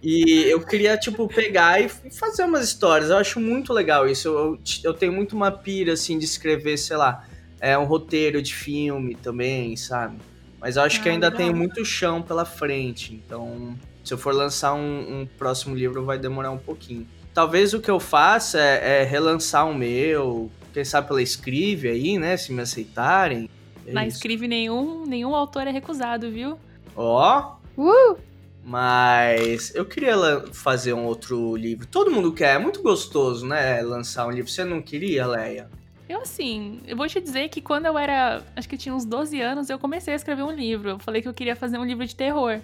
e 0.03 0.45
eu 0.47 0.61
queria, 0.61 0.97
tipo, 0.97 1.27
pegar 1.29 1.81
e 1.81 1.89
fazer 1.89 2.45
umas 2.45 2.65
histórias. 2.65 3.11
Eu 3.11 3.17
acho 3.17 3.41
muito 3.41 3.73
legal 3.73 4.09
isso. 4.09 4.29
Eu, 4.29 4.39
eu, 4.39 4.59
eu 4.85 4.95
tenho 4.95 5.13
muito 5.13 5.35
uma 5.35 5.51
pira, 5.51 5.93
assim, 5.93 6.19
de 6.19 6.25
escrever, 6.25 6.77
sei 6.77 6.97
lá, 6.97 7.27
é, 7.61 7.79
um 7.79 7.85
roteiro 7.85 8.43
de 8.43 8.55
filme 8.55 9.15
também, 9.15 9.77
sabe? 9.77 10.19
Mas 10.61 10.77
eu 10.77 10.83
acho 10.83 10.99
ah, 10.99 11.03
que 11.03 11.09
ainda 11.09 11.29
legal. 11.29 11.39
tem 11.39 11.55
muito 11.55 11.85
chão 11.85 12.23
pela 12.23 12.45
frente, 12.45 13.15
então 13.15 13.77
se 14.05 14.13
eu 14.13 14.19
for 14.19 14.35
lançar 14.35 14.75
um, 14.75 15.21
um, 15.21 15.27
próximo 15.39 15.75
livro 15.75 16.05
vai 16.05 16.19
demorar 16.19 16.51
um 16.51 16.59
pouquinho. 16.59 17.07
Talvez 17.33 17.73
o 17.73 17.81
que 17.81 17.91
eu 17.91 17.99
faça 17.99 18.61
é, 18.61 19.01
é 19.01 19.03
relançar 19.03 19.67
o 19.67 19.75
meu, 19.75 20.51
quem 20.75 20.85
sabe 20.85 21.07
pela 21.07 21.23
Scrive 21.23 21.89
aí, 21.89 22.19
né? 22.19 22.37
Se 22.37 22.53
me 22.53 22.61
aceitarem. 22.61 23.49
É 23.87 23.93
Na 23.93 24.07
Scrive 24.09 24.49
nenhum, 24.49 25.07
nenhum 25.07 25.35
autor 25.35 25.69
é 25.69 25.71
recusado, 25.71 26.31
viu? 26.31 26.59
Ó! 26.97 27.57
Oh. 27.77 27.83
Uh! 27.83 28.17
Mas 28.65 29.75
eu 29.75 29.85
queria 29.85 30.17
fazer 30.53 30.95
um 30.95 31.05
outro 31.05 31.55
livro. 31.55 31.87
Todo 31.87 32.11
mundo 32.11 32.33
quer, 32.33 32.57
é 32.57 32.59
muito 32.59 32.83
gostoso, 32.83 33.47
né? 33.47 33.83
Lançar 33.83 34.27
um 34.27 34.31
livro. 34.31 34.51
Você 34.51 34.65
não 34.65 34.83
queria, 34.83 35.27
Leia? 35.27 35.69
Eu, 36.09 36.23
assim, 36.23 36.81
eu 36.87 36.97
vou 36.97 37.07
te 37.07 37.21
dizer 37.21 37.49
que 37.51 37.61
quando 37.61 37.87
eu 37.87 37.97
era. 37.97 38.43
Acho 38.57 38.69
que 38.69 38.75
eu 38.75 38.79
tinha 38.79 38.95
uns 38.95 39.05
12 39.05 39.41
anos, 39.41 39.71
eu 39.71 39.79
comecei 39.79 40.15
a 40.15 40.17
escrever 40.17 40.43
um 40.43 40.51
livro. 40.51 40.91
Eu 40.91 40.99
falei 40.99 41.23
que 41.23 41.29
eu 41.29 41.35
queria 41.35 41.55
fazer 41.55 41.79
um 41.79 41.85
livro 41.85 42.05
de 42.07 42.17
terror. 42.17 42.61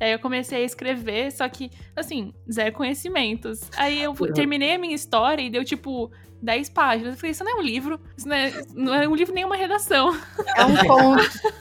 Aí 0.00 0.10
eu 0.10 0.18
comecei 0.18 0.62
a 0.62 0.64
escrever, 0.64 1.30
só 1.30 1.48
que, 1.48 1.70
assim, 1.94 2.34
zero 2.50 2.74
conhecimentos. 2.74 3.70
Aí 3.76 4.02
eu 4.02 4.12
terminei 4.34 4.74
a 4.74 4.78
minha 4.78 4.94
história 4.94 5.40
e 5.40 5.48
deu, 5.48 5.64
tipo, 5.64 6.10
10 6.44 6.68
páginas. 6.68 7.14
Eu 7.14 7.18
falei, 7.18 7.32
isso 7.32 7.42
não 7.42 7.52
é 7.52 7.54
um 7.54 7.62
livro. 7.62 8.00
Isso 8.16 8.28
não 8.28 8.36
é, 8.36 8.64
não 8.74 8.94
é 8.94 9.08
um 9.08 9.14
livro 9.14 9.34
nem 9.34 9.44
uma 9.44 9.56
redação. 9.56 10.14
É 10.56 10.64
um 10.64 10.76
conto. 10.86 11.54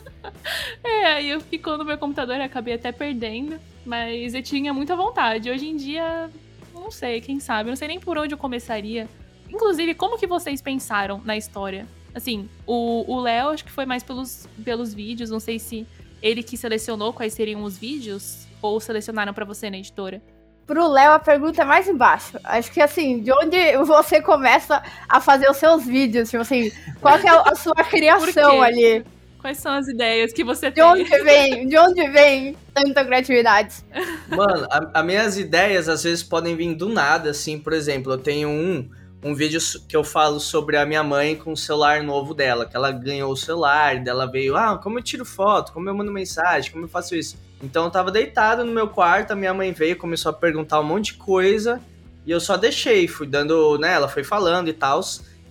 é, 0.83 1.05
aí 1.13 1.29
eu 1.29 1.39
ficou 1.39 1.77
no 1.77 1.85
meu 1.85 1.97
computador 1.97 2.35
e 2.35 2.41
acabei 2.41 2.73
até 2.73 2.91
perdendo. 2.91 3.59
Mas 3.85 4.33
eu 4.33 4.43
tinha 4.43 4.73
muita 4.73 4.95
vontade. 4.95 5.49
Hoje 5.49 5.67
em 5.67 5.75
dia, 5.75 6.29
não 6.73 6.91
sei, 6.91 7.21
quem 7.21 7.39
sabe. 7.39 7.69
Eu 7.69 7.71
não 7.71 7.77
sei 7.77 7.87
nem 7.87 7.99
por 7.99 8.17
onde 8.17 8.33
eu 8.33 8.37
começaria. 8.37 9.07
Inclusive, 9.49 9.93
como 9.93 10.17
que 10.17 10.27
vocês 10.27 10.61
pensaram 10.61 11.21
na 11.23 11.37
história? 11.37 11.87
Assim, 12.13 12.47
o 12.67 13.19
Léo 13.19 13.49
acho 13.49 13.65
que 13.65 13.71
foi 13.71 13.85
mais 13.85 14.03
pelos, 14.03 14.47
pelos 14.63 14.93
vídeos. 14.93 15.29
Não 15.29 15.39
sei 15.39 15.57
se 15.57 15.87
ele 16.21 16.43
que 16.43 16.55
selecionou 16.55 17.11
quais 17.11 17.33
seriam 17.33 17.63
os 17.63 17.77
vídeos 17.77 18.47
ou 18.61 18.79
selecionaram 18.79 19.33
para 19.33 19.45
você 19.45 19.69
na 19.69 19.77
editora? 19.77 20.21
Pro 20.65 20.87
Léo, 20.87 21.11
a 21.11 21.19
pergunta 21.19 21.61
é 21.61 21.65
mais 21.65 21.87
embaixo. 21.87 22.39
Acho 22.43 22.71
que 22.71 22.81
assim, 22.81 23.21
de 23.21 23.31
onde 23.31 23.77
você 23.85 24.21
começa 24.21 24.81
a 25.09 25.19
fazer 25.19 25.49
os 25.49 25.57
seus 25.57 25.85
vídeos? 25.85 26.29
Tipo 26.29 26.41
assim, 26.41 26.71
qual 27.01 27.17
é 27.17 27.27
a 27.27 27.55
sua 27.55 27.75
criação 27.83 28.61
ali? 28.61 29.03
Quais 29.41 29.57
são 29.57 29.73
as 29.73 29.89
ideias 29.89 30.31
que 30.31 30.41
você 30.41 30.69
de 30.69 30.75
tem? 30.75 30.83
De 30.83 30.89
onde 30.89 31.23
vem? 31.23 31.67
De 31.67 31.77
onde 31.77 32.07
vem 32.09 32.55
tanta 32.73 33.03
criatividade? 33.03 33.75
Mano, 34.29 34.65
as 34.93 35.05
minhas 35.05 35.37
ideias 35.37 35.89
às 35.89 36.03
vezes 36.03 36.23
podem 36.23 36.55
vir 36.55 36.73
do 36.75 36.87
nada, 36.87 37.31
assim, 37.31 37.59
por 37.59 37.73
exemplo, 37.73 38.13
eu 38.13 38.17
tenho 38.17 38.47
um 38.47 38.89
um 39.23 39.33
vídeo 39.33 39.59
que 39.87 39.95
eu 39.95 40.03
falo 40.03 40.39
sobre 40.39 40.75
a 40.75 40.85
minha 40.85 41.01
mãe 41.01 41.35
com 41.35 41.53
o 41.53 41.57
celular 41.57 42.03
novo 42.03 42.33
dela, 42.33 42.65
que 42.65 42.75
ela 42.75 42.91
ganhou 42.91 43.31
o 43.31 43.37
celular, 43.37 44.03
dela 44.03 44.29
veio, 44.29 44.57
ah, 44.57 44.77
como 44.77 44.99
eu 44.99 45.03
tiro 45.03 45.23
foto, 45.23 45.71
como 45.71 45.87
eu 45.87 45.95
mando 45.95 46.11
mensagem, 46.11 46.71
como 46.71 46.83
eu 46.83 46.89
faço 46.89 47.15
isso. 47.15 47.37
Então 47.63 47.85
eu 47.85 47.89
tava 47.89 48.11
deitado 48.11 48.65
no 48.65 48.73
meu 48.73 48.89
quarto, 48.89 49.31
a 49.31 49.35
minha 49.35 49.53
mãe 49.53 49.71
veio, 49.71 49.95
começou 49.95 50.29
a 50.29 50.33
perguntar 50.33 50.81
um 50.81 50.83
monte 50.83 51.13
de 51.13 51.13
coisa, 51.13 51.79
e 52.25 52.31
eu 52.31 52.39
só 52.41 52.57
deixei, 52.57 53.07
fui 53.07 53.25
dando, 53.25 53.77
né, 53.77 53.93
ela 53.93 54.09
foi 54.09 54.23
falando 54.23 54.67
e 54.67 54.73
tal. 54.73 54.99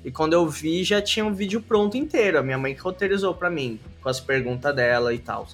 E 0.05 0.11
quando 0.11 0.35
eu 0.35 0.47
vi, 0.47 0.85
já 0.85 1.01
tinha 1.01 1.25
um 1.25 1.33
vídeo 1.33 1.63
pronto 1.63 1.97
inteiro, 1.97 2.39
a 2.39 2.43
minha 2.43 2.59
mãe 2.59 2.75
que 2.75 2.83
roteirizou 2.83 3.35
para 3.35 3.49
mim, 3.49 3.81
com 4.03 4.11
as 4.11 4.21
perguntas 4.21 4.75
dela 4.77 5.15
e 5.15 5.19
tal. 5.19 5.49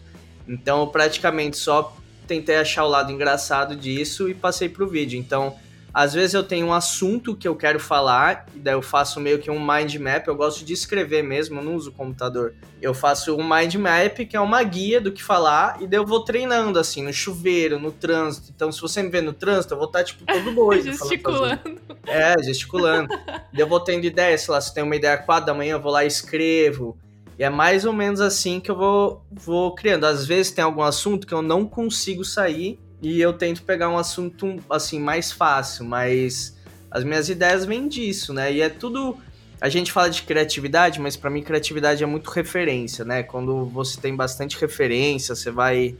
Então 0.48 0.80
eu 0.80 0.86
praticamente 0.88 1.56
só 1.56 1.96
tentei 2.26 2.56
achar 2.56 2.84
o 2.84 2.88
lado 2.88 3.12
engraçado 3.12 3.76
disso 3.76 4.28
e 4.28 4.34
passei 4.34 4.68
pro 4.68 4.88
vídeo. 4.88 5.18
Então, 5.18 5.56
às 5.92 6.12
vezes 6.12 6.34
eu 6.34 6.42
tenho 6.42 6.66
um 6.66 6.72
assunto 6.72 7.34
que 7.34 7.48
eu 7.48 7.56
quero 7.56 7.80
falar, 7.80 8.46
e 8.54 8.58
daí 8.58 8.74
eu 8.74 8.82
faço 8.82 9.18
meio 9.20 9.38
que 9.38 9.50
um 9.50 9.58
mind 9.58 9.94
map. 9.96 10.26
Eu 10.26 10.36
gosto 10.36 10.64
de 10.64 10.72
escrever 10.72 11.22
mesmo, 11.22 11.58
eu 11.58 11.64
não 11.64 11.74
uso 11.74 11.90
computador. 11.92 12.54
Eu 12.80 12.92
faço 12.94 13.34
um 13.34 13.42
mind 13.42 13.74
map, 13.76 14.18
que 14.26 14.36
é 14.36 14.40
uma 14.40 14.62
guia 14.62 15.00
do 15.00 15.10
que 15.10 15.22
falar, 15.22 15.78
e 15.80 15.86
daí 15.86 15.98
eu 15.98 16.06
vou 16.06 16.24
treinando, 16.24 16.78
assim, 16.78 17.02
no 17.02 17.12
chuveiro, 17.12 17.78
no 17.78 17.90
trânsito. 17.90 18.52
Então, 18.54 18.70
se 18.70 18.80
você 18.80 19.02
me 19.02 19.08
ver 19.08 19.22
no 19.22 19.32
trânsito, 19.32 19.74
eu 19.74 19.78
vou 19.78 19.86
estar, 19.86 20.04
tipo, 20.04 20.24
todo 20.24 20.52
doido. 20.54 20.84
gesticulando. 20.84 21.80
É, 22.06 22.40
gesticulando. 22.42 23.08
daí 23.26 23.60
eu 23.60 23.66
vou 23.66 23.80
tendo 23.80 24.04
ideia, 24.04 24.36
sei 24.36 24.52
lá, 24.52 24.60
se 24.60 24.72
tem 24.72 24.84
uma 24.84 24.96
ideia 24.96 25.16
quatro 25.16 25.46
da 25.46 25.54
manhã, 25.54 25.72
eu 25.72 25.80
vou 25.80 25.90
lá 25.90 26.04
e 26.04 26.08
escrevo. 26.08 26.96
E 27.38 27.44
é 27.44 27.48
mais 27.48 27.84
ou 27.84 27.92
menos 27.92 28.20
assim 28.20 28.58
que 28.58 28.70
eu 28.70 28.76
vou, 28.76 29.24
vou 29.30 29.74
criando. 29.74 30.04
Às 30.04 30.26
vezes 30.26 30.50
tem 30.50 30.64
algum 30.64 30.82
assunto 30.82 31.26
que 31.26 31.32
eu 31.32 31.40
não 31.40 31.64
consigo 31.64 32.24
sair 32.24 32.80
e 33.00 33.20
eu 33.20 33.32
tento 33.32 33.62
pegar 33.62 33.88
um 33.88 33.98
assunto 33.98 34.56
assim 34.68 34.98
mais 34.98 35.30
fácil, 35.30 35.84
mas 35.84 36.56
as 36.90 37.04
minhas 37.04 37.28
ideias 37.28 37.64
vêm 37.64 37.88
disso, 37.88 38.32
né? 38.32 38.52
E 38.52 38.60
é 38.60 38.68
tudo 38.68 39.16
a 39.60 39.68
gente 39.68 39.90
fala 39.90 40.08
de 40.08 40.22
criatividade, 40.22 41.00
mas 41.00 41.16
para 41.16 41.30
mim 41.30 41.42
criatividade 41.42 42.02
é 42.02 42.06
muito 42.06 42.30
referência, 42.30 43.04
né? 43.04 43.22
Quando 43.22 43.64
você 43.66 44.00
tem 44.00 44.14
bastante 44.14 44.58
referência, 44.58 45.34
você 45.34 45.50
vai 45.50 45.96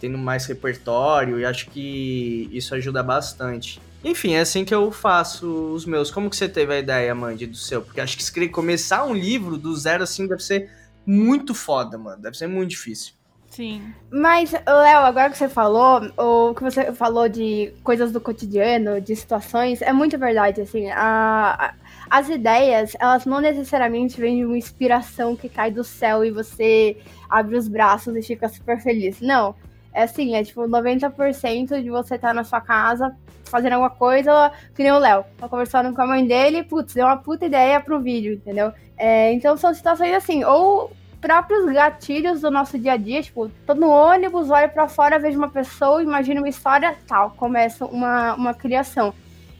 tendo 0.00 0.18
mais 0.18 0.46
repertório 0.46 1.38
e 1.38 1.44
acho 1.44 1.70
que 1.70 2.48
isso 2.52 2.74
ajuda 2.74 3.02
bastante. 3.02 3.80
Enfim, 4.02 4.32
é 4.32 4.40
assim 4.40 4.64
que 4.64 4.74
eu 4.74 4.90
faço 4.90 5.46
os 5.72 5.84
meus. 5.84 6.10
Como 6.10 6.28
que 6.28 6.36
você 6.36 6.48
teve 6.48 6.74
a 6.74 6.78
ideia, 6.78 7.14
Mandy, 7.14 7.46
do 7.46 7.56
seu? 7.56 7.82
Porque 7.82 8.00
acho 8.00 8.16
que 8.16 8.48
começar 8.48 9.04
um 9.04 9.14
livro 9.14 9.56
do 9.56 9.76
zero 9.76 10.02
assim 10.02 10.26
deve 10.26 10.42
ser 10.42 10.70
muito 11.06 11.54
foda, 11.54 11.96
mano. 11.96 12.20
Deve 12.20 12.36
ser 12.36 12.48
muito 12.48 12.70
difícil. 12.70 13.12
Sim. 13.52 13.92
Mas, 14.10 14.50
Léo, 14.52 15.00
agora 15.00 15.28
que 15.28 15.36
você 15.36 15.46
falou, 15.46 16.00
o 16.16 16.54
que 16.54 16.62
você 16.62 16.90
falou 16.90 17.28
de 17.28 17.70
coisas 17.84 18.10
do 18.10 18.18
cotidiano, 18.18 18.98
de 18.98 19.14
situações, 19.14 19.82
é 19.82 19.92
muito 19.92 20.16
verdade, 20.18 20.62
assim, 20.62 20.90
a, 20.90 21.54
a, 21.58 21.74
as 22.08 22.30
ideias, 22.30 22.96
elas 22.98 23.26
não 23.26 23.40
necessariamente 23.40 24.18
vêm 24.18 24.38
de 24.38 24.46
uma 24.46 24.56
inspiração 24.56 25.36
que 25.36 25.50
cai 25.50 25.70
do 25.70 25.84
céu 25.84 26.24
e 26.24 26.30
você 26.30 26.96
abre 27.28 27.58
os 27.58 27.68
braços 27.68 28.16
e 28.16 28.22
fica 28.22 28.48
super 28.48 28.80
feliz. 28.80 29.20
Não, 29.20 29.54
é 29.92 30.04
assim, 30.04 30.34
é 30.34 30.42
tipo 30.42 30.62
90% 30.62 31.82
de 31.82 31.90
você 31.90 32.14
estar 32.14 32.28
tá 32.28 32.34
na 32.34 32.44
sua 32.44 32.60
casa 32.62 33.14
fazendo 33.44 33.74
alguma 33.74 33.90
coisa, 33.90 34.50
que 34.74 34.82
nem 34.82 34.92
o 34.92 34.98
Léo, 34.98 35.26
tá 35.36 35.46
conversando 35.46 35.94
com 35.94 36.00
a 36.00 36.06
mãe 36.06 36.26
dele, 36.26 36.62
putz, 36.62 36.94
deu 36.94 37.04
uma 37.04 37.18
puta 37.18 37.44
ideia 37.44 37.78
pro 37.80 38.00
vídeo, 38.00 38.32
entendeu? 38.32 38.72
É, 38.96 39.30
então 39.34 39.58
são 39.58 39.74
situações 39.74 40.14
assim, 40.14 40.42
ou 40.42 40.90
próprios 41.22 41.72
gatilhos 41.72 42.40
do 42.40 42.50
nosso 42.50 42.76
dia 42.76 42.94
a 42.94 42.96
dia, 42.96 43.22
tipo, 43.22 43.48
tô 43.64 43.74
no 43.74 43.88
ônibus, 43.88 44.50
olho 44.50 44.68
para 44.68 44.88
fora, 44.88 45.20
vejo 45.20 45.38
uma 45.38 45.48
pessoa, 45.48 46.02
imagino 46.02 46.40
uma 46.40 46.48
história, 46.48 46.96
tal, 47.06 47.30
começa 47.30 47.86
uma, 47.86 48.34
uma 48.34 48.52
criação. 48.52 49.14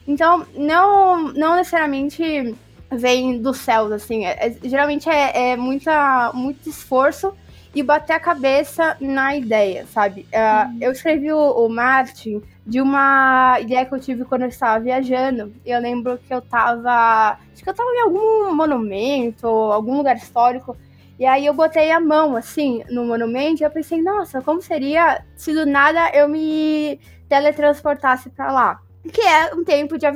Então, 0.05 0.45
não, 0.53 1.31
não 1.31 1.55
necessariamente 1.55 2.53
vem 2.91 3.41
dos 3.41 3.57
céus, 3.59 3.93
assim, 3.93 4.25
é, 4.25 4.47
é, 4.47 4.57
geralmente 4.61 5.09
é, 5.09 5.51
é 5.51 5.57
muita, 5.57 6.31
muito 6.33 6.67
esforço 6.67 7.33
e 7.73 7.81
bater 7.81 8.13
a 8.13 8.19
cabeça 8.19 8.97
na 8.99 9.35
ideia, 9.35 9.87
sabe? 9.87 10.27
Uh, 10.33 10.77
eu 10.81 10.91
escrevi 10.91 11.31
o, 11.31 11.65
o 11.65 11.69
Martin 11.69 12.43
de 12.67 12.81
uma 12.81 13.57
ideia 13.61 13.85
que 13.85 13.93
eu 13.95 13.99
tive 13.99 14.25
quando 14.25 14.43
eu 14.43 14.49
estava 14.49 14.79
viajando. 14.79 15.51
Eu 15.65 15.81
lembro 15.81 16.19
que 16.19 16.31
eu 16.31 16.37
estava. 16.37 17.39
Acho 17.51 17.63
que 17.63 17.67
eu 17.67 17.71
estava 17.71 17.89
em 17.89 18.01
algum 18.01 18.53
monumento, 18.53 19.47
algum 19.47 19.97
lugar 19.97 20.15
histórico. 20.17 20.77
E 21.19 21.25
aí 21.25 21.45
eu 21.45 21.53
botei 21.53 21.91
a 21.91 21.99
mão, 21.99 22.35
assim, 22.35 22.83
no 22.89 23.05
monumento 23.05 23.61
e 23.61 23.65
eu 23.65 23.69
pensei, 23.69 24.01
nossa, 24.01 24.41
como 24.41 24.61
seria 24.61 25.23
se 25.35 25.53
do 25.53 25.65
nada 25.65 26.09
eu 26.13 26.27
me 26.27 26.99
teletransportasse 27.29 28.29
para 28.29 28.51
lá? 28.51 28.79
Que 29.11 29.21
é 29.21 29.53
um 29.53 29.63
tempo 29.63 29.97
de 29.97 30.05
é, 30.05 30.13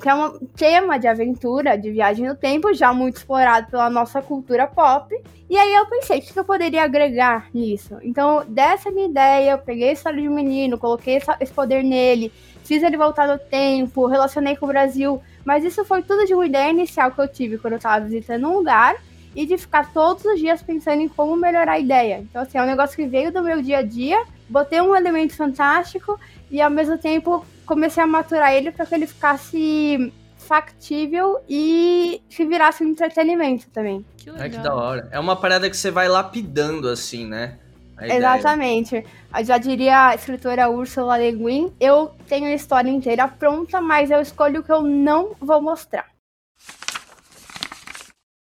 que 0.00 0.08
é 0.08 0.14
um 0.14 0.38
tema 0.54 0.98
de 0.98 1.08
aventura, 1.08 1.76
de 1.76 1.90
viagem 1.90 2.26
no 2.26 2.36
tempo, 2.36 2.72
já 2.74 2.92
muito 2.92 3.16
explorado 3.16 3.70
pela 3.70 3.88
nossa 3.88 4.20
cultura 4.20 4.66
pop. 4.66 5.14
E 5.48 5.56
aí 5.56 5.74
eu 5.74 5.86
pensei, 5.86 6.18
o 6.18 6.22
que 6.22 6.38
eu 6.38 6.44
poderia 6.44 6.82
agregar 6.84 7.48
nisso? 7.52 7.96
Então, 8.02 8.44
dessa 8.46 8.90
minha 8.90 9.06
ideia, 9.06 9.52
eu 9.52 9.58
peguei 9.58 9.88
a 9.88 9.92
história 9.92 10.20
de 10.20 10.28
um 10.28 10.34
menino, 10.34 10.78
coloquei 10.78 11.20
esse 11.40 11.52
poder 11.52 11.82
nele, 11.82 12.30
fiz 12.62 12.82
ele 12.82 12.96
voltar 12.96 13.26
no 13.26 13.38
tempo, 13.38 14.06
relacionei 14.06 14.54
com 14.54 14.66
o 14.66 14.68
Brasil. 14.68 15.20
Mas 15.44 15.64
isso 15.64 15.84
foi 15.84 16.02
tudo 16.02 16.26
de 16.26 16.34
uma 16.34 16.44
ideia 16.44 16.70
inicial 16.70 17.10
que 17.10 17.20
eu 17.20 17.28
tive 17.28 17.58
quando 17.58 17.74
eu 17.74 17.78
estava 17.78 18.04
visitando 18.04 18.48
um 18.48 18.54
lugar 18.54 18.96
e 19.36 19.44
de 19.44 19.58
ficar 19.58 19.92
todos 19.92 20.24
os 20.24 20.40
dias 20.40 20.62
pensando 20.62 21.02
em 21.02 21.08
como 21.08 21.36
melhorar 21.36 21.72
a 21.72 21.78
ideia. 21.78 22.20
Então, 22.20 22.40
assim, 22.40 22.56
é 22.56 22.62
um 22.62 22.66
negócio 22.66 22.96
que 22.96 23.06
veio 23.06 23.30
do 23.30 23.42
meu 23.42 23.60
dia 23.60 23.78
a 23.78 23.82
dia, 23.82 24.24
botei 24.48 24.80
um 24.80 24.96
elemento 24.96 25.36
fantástico 25.36 26.18
e 26.50 26.60
ao 26.60 26.70
mesmo 26.70 26.96
tempo 26.96 27.44
comecei 27.66 28.02
a 28.02 28.06
maturar 28.06 28.54
ele 28.54 28.72
para 28.72 28.86
que 28.86 28.94
ele 28.94 29.06
ficasse 29.06 30.10
factível 30.38 31.38
e 31.48 32.22
se 32.30 32.46
virasse 32.46 32.82
um 32.82 32.88
entretenimento 32.88 33.68
também. 33.70 34.04
Que 34.16 34.30
legal. 34.30 34.46
É 34.46 34.48
que 34.48 34.58
da 34.58 34.74
hora. 34.74 35.08
É 35.12 35.20
uma 35.20 35.36
parada 35.36 35.68
que 35.68 35.76
você 35.76 35.90
vai 35.90 36.08
lapidando 36.08 36.88
assim, 36.88 37.26
né? 37.26 37.58
Exatamente. 38.00 39.04
Eu 39.36 39.44
já 39.44 39.58
diria 39.58 40.08
a 40.08 40.14
escritora 40.14 40.68
Ursula 40.68 41.18
Le 41.18 41.32
Guin, 41.32 41.72
eu 41.80 42.14
tenho 42.26 42.46
a 42.46 42.54
história 42.54 42.90
inteira 42.90 43.26
pronta, 43.28 43.80
mas 43.80 44.10
eu 44.10 44.20
escolho 44.20 44.60
o 44.60 44.62
que 44.62 44.72
eu 44.72 44.82
não 44.82 45.32
vou 45.40 45.60
mostrar. 45.60 46.15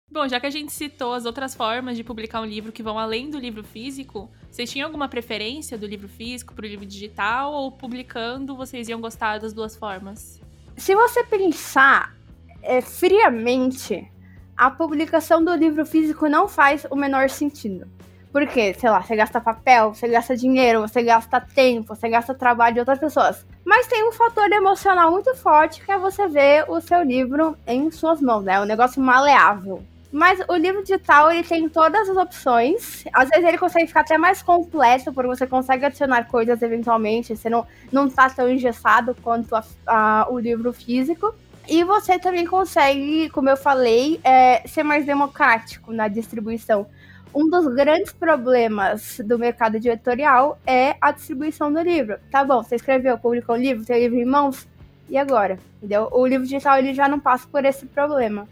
Bom, 0.10 0.26
já 0.28 0.40
que 0.40 0.48
a 0.48 0.50
gente 0.50 0.72
citou 0.72 1.14
as 1.14 1.26
outras 1.26 1.54
formas 1.54 1.98
de 1.98 2.04
publicar 2.04 2.42
um 2.42 2.46
livro 2.46 2.72
que 2.72 2.82
vão 2.82 2.98
além 2.98 3.30
do 3.30 3.38
livro 3.38 3.62
físico, 3.62 4.32
vocês 4.50 4.72
tinham 4.72 4.88
alguma 4.88 5.10
preferência 5.10 5.78
do 5.78 5.86
livro 5.86 6.08
físico 6.08 6.54
para 6.56 6.66
o 6.66 6.68
livro 6.68 6.86
digital 6.86 7.54
ou 7.54 7.72
publicando 7.72 8.56
vocês 8.56 8.88
iam 8.88 9.02
gostar 9.02 9.38
das 9.38 9.54
duas 9.54 9.76
formas? 9.76 10.42
Se 10.78 10.96
você 10.96 11.26
pensar 11.26 12.16
é, 12.64 12.80
friamente, 12.82 14.10
a 14.56 14.72
publicação 14.72 15.44
do 15.44 15.54
livro 15.54 15.86
físico 15.86 16.30
não 16.30 16.48
faz 16.48 16.88
o 16.90 16.96
menor 16.96 17.30
sentido. 17.30 17.86
Porque, 18.32 18.74
sei 18.76 18.90
lá, 18.90 19.02
você 19.02 19.16
gasta 19.16 19.42
papel, 19.42 19.94
você 19.94 20.08
gasta 20.08 20.38
dinheiro, 20.38 20.82
você 20.82 21.04
gasta 21.04 21.42
tempo, 21.42 21.94
você 21.94 22.08
gasta 22.08 22.34
trabalho 22.34 22.76
de 22.76 22.80
outras 22.80 22.98
pessoas. 22.98 23.46
Mas 23.66 23.88
tem 23.88 24.08
um 24.08 24.12
fator 24.14 24.50
emocional 24.52 25.12
muito 25.12 25.36
forte 25.36 25.84
que 25.84 25.92
é 25.92 25.98
você 25.98 26.28
ver 26.28 26.66
o 26.70 26.80
seu 26.80 27.04
livro 27.04 27.58
em 27.68 27.92
suas 27.92 28.22
mãos, 28.22 28.44
né? 28.44 28.54
É 28.54 28.62
um 28.62 28.66
negócio 28.66 29.02
maleável. 29.02 29.84
Mas 30.12 30.40
o 30.48 30.56
livro 30.56 30.82
digital, 30.82 31.32
ele 31.32 31.44
tem 31.44 31.68
todas 31.68 32.10
as 32.10 32.16
opções. 32.16 33.04
Às 33.14 33.30
vezes 33.30 33.46
ele 33.46 33.58
consegue 33.58 33.88
ficar 33.88 34.02
até 34.02 34.18
mais 34.18 34.42
completo, 34.42 35.12
porque 35.14 35.28
você 35.28 35.46
consegue 35.46 35.86
adicionar 35.86 36.28
coisas 36.28 36.62
eventualmente. 36.62 37.36
Você 37.36 37.50
não, 37.50 37.66
não 37.92 38.10
tá 38.10 38.30
tão 38.30 38.50
engessado 38.50 39.16
quanto 39.22 39.56
a, 39.56 39.64
a, 39.86 40.28
o 40.30 40.40
livro 40.40 40.72
físico. 40.72 41.34
E 41.68 41.84
você 41.84 42.18
também 42.18 42.46
consegue, 42.46 43.30
como 43.30 43.50
eu 43.50 43.58
falei, 43.58 44.22
é, 44.24 44.66
ser 44.66 44.84
mais 44.84 45.06
democrático 45.06 45.92
na 45.92 46.08
distribuição. 46.08 46.88
Um 47.36 47.50
dos 47.50 47.68
grandes 47.76 48.14
problemas 48.14 49.20
do 49.24 49.38
mercado 49.38 49.76
editorial 49.76 50.58
é 50.66 50.96
a 51.02 51.12
distribuição 51.12 51.72
do 51.72 51.82
livro. 51.82 52.18
Tá 52.32 52.46
bom, 52.46 52.64
você 52.64 52.76
escreveu, 52.76 53.18
publicou 53.18 53.56
um 53.56 53.60
livro, 53.60 53.86
tem 53.86 53.98
o 53.98 54.00
livro 54.00 54.18
em 54.18 54.26
mãos, 54.26 54.66
e 55.10 55.18
agora? 55.18 55.60
Entendeu? 55.78 56.10
O 56.12 56.26
livro 56.26 56.46
digital 56.46 56.80
ele 56.80 56.94
já 56.94 57.08
não 57.08 57.20
passa 57.20 57.48
por 57.48 57.64
esse 57.64 57.86
problema. 57.86 58.48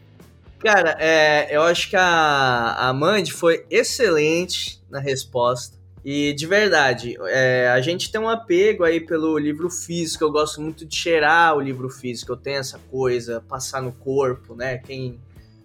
Cara, 0.66 0.98
é, 1.00 1.56
eu 1.56 1.62
acho 1.62 1.88
que 1.92 1.96
a, 1.96 2.90
a 2.90 2.92
Mandy 2.92 3.32
foi 3.32 3.68
excelente 3.70 4.82
na 4.90 5.00
resposta. 5.00 5.78
E 6.04 6.34
de 6.34 6.48
verdade, 6.48 7.16
é, 7.28 7.70
a 7.70 7.80
gente 7.82 8.12
tem 8.12 8.20
um 8.20 8.28
apego 8.28 8.84
aí 8.84 9.00
pelo 9.00 9.38
livro 9.38 9.70
físico. 9.70 10.24
Eu 10.24 10.32
gosto 10.32 10.60
muito 10.60 10.84
de 10.84 10.96
cheirar 10.96 11.56
o 11.56 11.62
livro 11.62 11.88
físico. 11.88 12.32
Eu 12.32 12.36
tenho 12.36 12.58
essa 12.58 12.80
coisa, 12.90 13.46
passar 13.48 13.80
no 13.80 13.92
corpo, 13.92 14.56
né? 14.56 14.80
Quem 14.80 15.20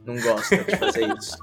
não 0.05 0.21
gosta 0.21 0.59
de 0.59 0.77
fazer 0.77 1.09
isso? 1.17 1.39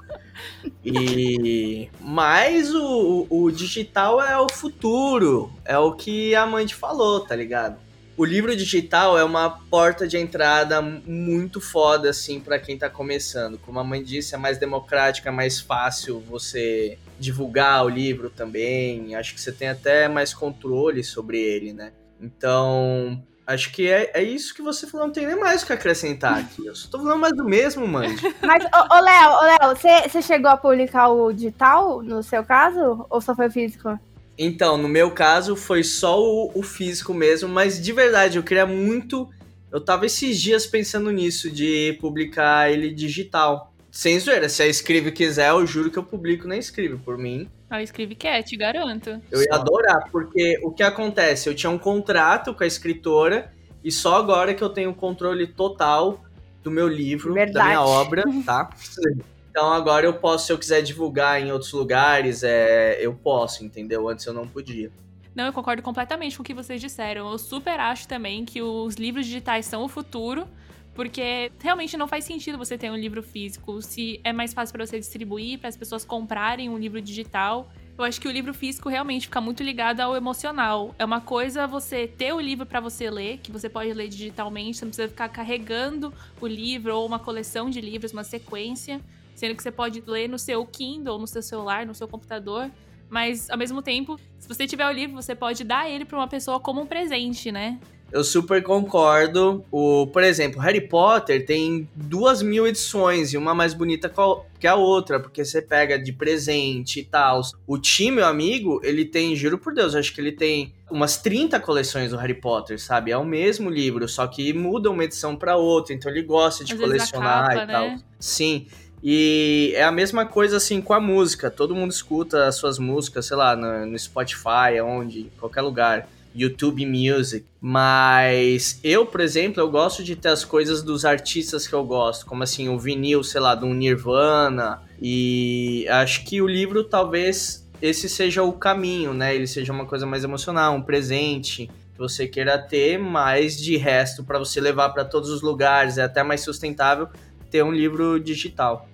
E 0.84 1.90
mas 1.98 2.72
o, 2.72 3.26
o 3.28 3.50
digital 3.50 4.22
é 4.22 4.38
o 4.38 4.46
futuro, 4.48 5.52
é 5.64 5.76
o 5.76 5.94
que 5.94 6.32
a 6.32 6.46
Mandy 6.46 6.76
falou, 6.76 7.18
tá 7.18 7.34
ligado? 7.34 7.87
O 8.18 8.24
livro 8.24 8.54
digital 8.56 9.16
é 9.16 9.22
uma 9.22 9.48
porta 9.48 10.06
de 10.06 10.18
entrada 10.18 10.82
muito 10.82 11.60
foda, 11.60 12.10
assim, 12.10 12.40
para 12.40 12.58
quem 12.58 12.76
tá 12.76 12.90
começando. 12.90 13.56
Como 13.58 13.78
a 13.78 13.84
mãe 13.84 14.02
disse, 14.02 14.34
é 14.34 14.38
mais 14.38 14.58
democrática, 14.58 15.28
é 15.28 15.32
mais 15.32 15.60
fácil 15.60 16.18
você 16.28 16.98
divulgar 17.16 17.84
o 17.84 17.88
livro 17.88 18.28
também. 18.28 19.14
Acho 19.14 19.32
que 19.32 19.40
você 19.40 19.52
tem 19.52 19.68
até 19.68 20.08
mais 20.08 20.34
controle 20.34 21.04
sobre 21.04 21.38
ele, 21.38 21.72
né? 21.72 21.92
Então, 22.20 23.22
acho 23.46 23.70
que 23.70 23.88
é, 23.88 24.10
é 24.12 24.22
isso 24.22 24.52
que 24.52 24.62
você 24.62 24.84
falou, 24.84 25.06
não 25.06 25.14
tem 25.14 25.24
nem 25.24 25.38
mais 25.38 25.62
o 25.62 25.66
que 25.66 25.72
acrescentar 25.72 26.38
aqui. 26.38 26.66
Eu 26.66 26.74
só 26.74 26.90
tô 26.90 26.98
falando 26.98 27.20
mais 27.20 27.36
do 27.36 27.44
mesmo, 27.44 27.86
mãe. 27.86 28.16
Mas, 28.42 28.64
ô 28.64 29.00
Léo, 29.00 29.30
ô 29.30 29.42
Léo, 29.42 29.76
você, 30.10 30.20
chegou 30.22 30.50
a 30.50 30.56
publicar 30.56 31.08
o 31.08 31.32
digital, 31.32 32.02
no 32.02 32.20
seu 32.24 32.42
caso, 32.42 33.06
ou 33.08 33.20
só 33.20 33.34
foi 33.36 33.48
físico? 33.48 33.96
Então, 34.38 34.78
no 34.78 34.88
meu 34.88 35.10
caso, 35.10 35.56
foi 35.56 35.82
só 35.82 36.22
o, 36.22 36.52
o, 36.54 36.62
físico 36.62 37.12
mesmo, 37.12 37.48
mas 37.48 37.82
de 37.82 37.92
verdade, 37.92 38.38
eu 38.38 38.42
queria 38.44 38.64
muito. 38.64 39.28
Eu 39.70 39.80
tava 39.80 40.06
esses 40.06 40.40
dias 40.40 40.64
pensando 40.64 41.10
nisso, 41.10 41.50
de 41.50 41.98
publicar 42.00 42.70
ele 42.70 42.90
digital. 42.90 43.74
Sem 43.90 44.18
zoeira, 44.20 44.48
se 44.48 44.62
a 44.62 44.66
Escrive 44.68 45.10
quiser, 45.10 45.50
eu 45.50 45.66
juro 45.66 45.90
que 45.90 45.98
eu 45.98 46.04
publico 46.04 46.46
na 46.46 46.56
Escrive, 46.56 46.96
por 46.98 47.18
mim. 47.18 47.48
A 47.68 47.82
Escrive 47.82 48.14
quer, 48.14 48.42
te 48.44 48.56
garanto. 48.56 49.20
Eu 49.30 49.42
ia 49.42 49.54
adorar, 49.54 50.08
porque 50.12 50.58
o 50.62 50.70
que 50.70 50.84
acontece? 50.84 51.48
Eu 51.48 51.54
tinha 51.54 51.68
um 51.68 51.78
contrato 51.78 52.54
com 52.54 52.62
a 52.62 52.66
escritora, 52.66 53.52
e 53.82 53.90
só 53.90 54.16
agora 54.16 54.54
que 54.54 54.62
eu 54.62 54.70
tenho 54.70 54.94
controle 54.94 55.48
total 55.48 56.24
do 56.62 56.70
meu 56.70 56.86
livro, 56.86 57.34
Verdade. 57.34 57.54
da 57.54 57.64
minha 57.64 57.82
obra, 57.82 58.22
tá? 58.46 58.70
Então 59.58 59.72
agora 59.72 60.06
eu 60.06 60.14
posso, 60.14 60.46
se 60.46 60.52
eu 60.52 60.56
quiser 60.56 60.82
divulgar 60.82 61.42
em 61.42 61.50
outros 61.50 61.72
lugares, 61.72 62.44
é, 62.44 62.96
eu 63.04 63.12
posso, 63.12 63.64
entendeu? 63.64 64.08
Antes 64.08 64.24
eu 64.24 64.32
não 64.32 64.46
podia. 64.46 64.88
Não, 65.34 65.46
eu 65.46 65.52
concordo 65.52 65.82
completamente 65.82 66.36
com 66.36 66.44
o 66.44 66.46
que 66.46 66.54
vocês 66.54 66.80
disseram. 66.80 67.28
Eu 67.28 67.38
super 67.38 67.80
acho 67.80 68.06
também 68.06 68.44
que 68.44 68.62
os 68.62 68.94
livros 68.94 69.26
digitais 69.26 69.66
são 69.66 69.82
o 69.82 69.88
futuro, 69.88 70.46
porque 70.94 71.50
realmente 71.58 71.96
não 71.96 72.06
faz 72.06 72.24
sentido 72.24 72.56
você 72.56 72.78
ter 72.78 72.88
um 72.88 72.96
livro 72.96 73.20
físico. 73.20 73.82
Se 73.82 74.20
é 74.22 74.32
mais 74.32 74.54
fácil 74.54 74.72
para 74.74 74.86
você 74.86 74.96
distribuir, 74.96 75.58
para 75.58 75.68
as 75.68 75.76
pessoas 75.76 76.04
comprarem 76.04 76.68
um 76.68 76.78
livro 76.78 77.02
digital. 77.02 77.68
Eu 77.98 78.04
acho 78.04 78.20
que 78.20 78.28
o 78.28 78.30
livro 78.30 78.54
físico 78.54 78.88
realmente 78.88 79.26
fica 79.26 79.40
muito 79.40 79.64
ligado 79.64 79.98
ao 79.98 80.14
emocional. 80.14 80.94
É 81.00 81.04
uma 81.04 81.20
coisa 81.20 81.66
você 81.66 82.06
ter 82.06 82.32
o 82.32 82.40
livro 82.40 82.64
para 82.64 82.78
você 82.78 83.10
ler, 83.10 83.38
que 83.38 83.50
você 83.50 83.68
pode 83.68 83.92
ler 83.92 84.06
digitalmente, 84.06 84.78
você 84.78 84.84
não 84.84 84.90
precisa 84.90 85.08
ficar 85.08 85.28
carregando 85.30 86.14
o 86.40 86.46
livro 86.46 86.94
ou 86.94 87.04
uma 87.04 87.18
coleção 87.18 87.68
de 87.68 87.80
livros, 87.80 88.12
uma 88.12 88.22
sequência 88.22 89.00
sendo 89.38 89.54
que 89.54 89.62
você 89.62 89.70
pode 89.70 90.02
ler 90.04 90.28
no 90.28 90.38
seu 90.38 90.66
Kindle, 90.66 91.16
no 91.16 91.26
seu 91.26 91.40
celular, 91.40 91.86
no 91.86 91.94
seu 91.94 92.08
computador. 92.08 92.68
Mas, 93.08 93.48
ao 93.48 93.56
mesmo 93.56 93.80
tempo, 93.80 94.18
se 94.36 94.48
você 94.48 94.66
tiver 94.66 94.86
o 94.86 94.92
livro, 94.92 95.14
você 95.14 95.34
pode 95.34 95.62
dar 95.62 95.88
ele 95.88 96.04
para 96.04 96.18
uma 96.18 96.26
pessoa 96.26 96.58
como 96.58 96.82
um 96.82 96.86
presente, 96.86 97.52
né? 97.52 97.78
Eu 98.10 98.24
super 98.24 98.62
concordo. 98.62 99.64
O, 99.70 100.06
por 100.08 100.24
exemplo, 100.24 100.60
Harry 100.60 100.80
Potter 100.80 101.46
tem 101.46 101.88
duas 101.94 102.42
mil 102.42 102.66
edições 102.66 103.32
e 103.32 103.36
uma 103.36 103.54
mais 103.54 103.74
bonita 103.74 104.12
que 104.58 104.66
a 104.66 104.74
outra, 104.74 105.20
porque 105.20 105.44
você 105.44 105.62
pega 105.62 105.98
de 105.98 106.12
presente 106.12 107.00
e 107.00 107.04
tal. 107.04 107.42
O 107.66 107.78
time, 107.78 108.16
meu 108.16 108.26
amigo, 108.26 108.80
ele 108.82 109.04
tem, 109.04 109.36
juro 109.36 109.56
por 109.56 109.72
Deus, 109.72 109.94
acho 109.94 110.12
que 110.12 110.20
ele 110.20 110.32
tem 110.32 110.74
umas 110.90 111.18
30 111.18 111.60
coleções 111.60 112.10
do 112.10 112.16
Harry 112.16 112.34
Potter, 112.34 112.80
sabe? 112.80 113.12
É 113.12 113.16
o 113.16 113.24
mesmo 113.24 113.70
livro, 113.70 114.08
só 114.08 114.26
que 114.26 114.52
muda 114.52 114.90
uma 114.90 115.04
edição 115.04 115.36
para 115.36 115.56
outra, 115.56 115.94
então 115.94 116.10
ele 116.10 116.22
gosta 116.22 116.64
de 116.64 116.72
Às 116.72 117.10
capa, 117.10 117.54
e 117.54 117.66
tal. 117.66 117.88
Né? 117.88 118.00
Sim. 118.18 118.66
E 119.02 119.72
é 119.74 119.84
a 119.84 119.92
mesma 119.92 120.26
coisa 120.26 120.56
assim 120.56 120.80
com 120.80 120.92
a 120.92 121.00
música. 121.00 121.50
Todo 121.50 121.74
mundo 121.74 121.90
escuta 121.90 122.46
as 122.46 122.56
suas 122.56 122.78
músicas, 122.78 123.26
sei 123.26 123.36
lá, 123.36 123.54
no, 123.54 123.86
no 123.86 123.98
Spotify, 123.98 124.80
onde, 124.82 125.30
qualquer 125.38 125.62
lugar. 125.62 126.08
YouTube 126.34 126.86
Music. 126.86 127.44
Mas 127.60 128.78
eu, 128.84 129.04
por 129.04 129.20
exemplo, 129.20 129.60
eu 129.60 129.70
gosto 129.70 130.04
de 130.04 130.14
ter 130.14 130.28
as 130.28 130.44
coisas 130.44 130.82
dos 130.82 131.04
artistas 131.04 131.66
que 131.66 131.74
eu 131.74 131.82
gosto, 131.84 132.26
como 132.26 132.42
assim, 132.42 132.68
o 132.68 132.78
vinil, 132.78 133.24
sei 133.24 133.40
lá, 133.40 133.54
do 133.54 133.66
Nirvana. 133.66 134.80
E 135.00 135.86
acho 135.88 136.24
que 136.24 136.40
o 136.40 136.46
livro 136.46 136.84
talvez 136.84 137.66
esse 137.80 138.08
seja 138.08 138.42
o 138.42 138.52
caminho, 138.52 139.12
né? 139.14 139.34
Ele 139.34 139.46
seja 139.46 139.72
uma 139.72 139.86
coisa 139.86 140.06
mais 140.06 140.24
emocional, 140.24 140.74
um 140.74 140.82
presente 140.82 141.66
que 141.66 141.98
você 141.98 142.26
queira 142.26 142.58
ter, 142.58 142.98
mas 142.98 143.56
de 143.56 143.76
resto 143.76 144.22
para 144.22 144.38
você 144.38 144.60
levar 144.60 144.90
para 144.90 145.04
todos 145.04 145.30
os 145.30 145.42
lugares, 145.42 145.98
é 145.98 146.02
até 146.02 146.22
mais 146.22 146.40
sustentável 146.40 147.08
ter 147.50 147.62
um 147.62 147.72
livro 147.72 148.18
digital. 148.20 148.88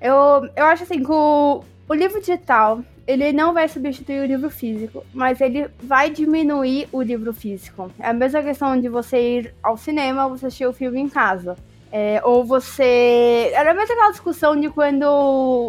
Eu, 0.00 0.48
eu 0.56 0.64
acho 0.64 0.82
assim 0.82 1.02
que 1.02 1.10
o, 1.10 1.62
o 1.88 1.94
livro 1.94 2.18
digital 2.20 2.80
ele 3.06 3.32
não 3.32 3.52
vai 3.52 3.68
substituir 3.68 4.20
o 4.20 4.26
livro 4.26 4.50
físico, 4.50 5.04
mas 5.12 5.40
ele 5.40 5.68
vai 5.82 6.10
diminuir 6.10 6.88
o 6.92 7.02
livro 7.02 7.32
físico. 7.32 7.90
É 7.98 8.08
a 8.08 8.12
mesma 8.12 8.42
questão 8.42 8.80
de 8.80 8.88
você 8.88 9.38
ir 9.38 9.54
ao 9.62 9.76
cinema, 9.76 10.28
você 10.28 10.46
assistir 10.46 10.66
o 10.66 10.72
filme 10.72 11.00
em 11.00 11.08
casa. 11.08 11.56
É, 11.90 12.22
ou 12.24 12.42
você. 12.42 13.50
Era 13.52 13.74
mesma 13.74 13.92
aquela 13.92 14.10
discussão 14.10 14.58
de 14.58 14.70
quando 14.70 15.04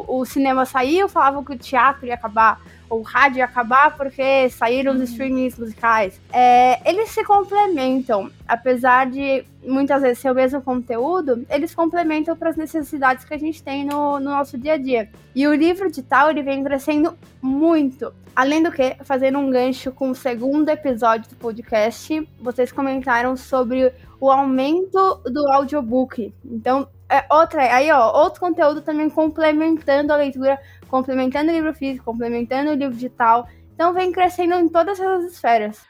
o 0.07 0.23
cinema 0.23 0.63
saiu, 0.65 1.09
falavam 1.09 1.43
que 1.43 1.51
o 1.51 1.57
teatro 1.57 2.05
ia 2.05 2.13
acabar 2.13 2.61
o 2.93 3.01
rádio 3.01 3.43
acabar 3.43 3.95
porque 3.95 4.49
saíram 4.49 4.93
os 4.93 4.99
uhum. 4.99 5.03
streamings 5.03 5.57
musicais. 5.57 6.19
É, 6.31 6.87
eles 6.89 7.09
se 7.09 7.23
complementam, 7.23 8.29
apesar 8.47 9.09
de 9.09 9.45
muitas 9.65 10.01
vezes 10.01 10.19
ser 10.19 10.31
o 10.31 10.35
mesmo 10.35 10.61
conteúdo, 10.61 11.45
eles 11.49 11.73
complementam 11.73 12.35
para 12.35 12.49
as 12.49 12.55
necessidades 12.55 13.23
que 13.23 13.33
a 13.33 13.37
gente 13.37 13.63
tem 13.63 13.85
no, 13.85 14.19
no, 14.19 14.31
nosso 14.31 14.57
dia 14.57 14.73
a 14.73 14.77
dia. 14.77 15.09
E 15.33 15.47
o 15.47 15.53
livro 15.53 15.89
digital 15.89 16.29
ele 16.29 16.43
vem 16.43 16.63
crescendo 16.63 17.17
muito. 17.41 18.13
Além 18.35 18.63
do 18.63 18.71
que, 18.71 18.95
fazendo 19.03 19.37
um 19.37 19.49
gancho 19.49 19.91
com 19.91 20.09
o 20.09 20.15
segundo 20.15 20.67
episódio 20.69 21.29
do 21.29 21.35
podcast, 21.35 22.27
vocês 22.41 22.71
comentaram 22.71 23.37
sobre 23.37 23.93
o 24.19 24.31
aumento 24.31 25.21
do 25.25 25.47
audiobook. 25.51 26.33
Então, 26.43 26.87
é 27.09 27.25
outra, 27.29 27.61
aí 27.61 27.91
ó, 27.91 28.23
outro 28.23 28.39
conteúdo 28.39 28.81
também 28.81 29.07
complementando 29.07 30.11
a 30.11 30.15
leitura 30.15 30.59
complementando 30.93 31.49
o 31.49 31.55
livro 31.55 31.73
físico, 31.73 32.05
complementando 32.05 32.69
o 32.69 32.75
livro 32.75 32.93
digital. 32.93 33.49
Então 33.73 33.91
vem 33.95 34.11
crescendo 34.11 34.53
em 34.53 34.69
todas 34.69 34.99
essas 34.99 35.33
esferas. 35.33 35.83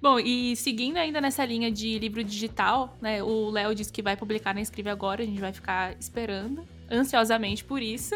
Bom, 0.00 0.18
e 0.18 0.56
seguindo 0.56 0.96
ainda 0.96 1.20
nessa 1.20 1.44
linha 1.44 1.70
de 1.70 1.98
livro 1.98 2.24
digital, 2.24 2.96
né? 2.98 3.22
O 3.22 3.50
Léo 3.50 3.74
disse 3.74 3.92
que 3.92 4.00
vai 4.00 4.16
publicar 4.16 4.54
na 4.54 4.62
Escreve 4.62 4.88
agora, 4.88 5.22
a 5.22 5.26
gente 5.26 5.38
vai 5.38 5.52
ficar 5.52 5.94
esperando 6.00 6.66
ansiosamente 6.90 7.62
por 7.62 7.82
isso. 7.82 8.14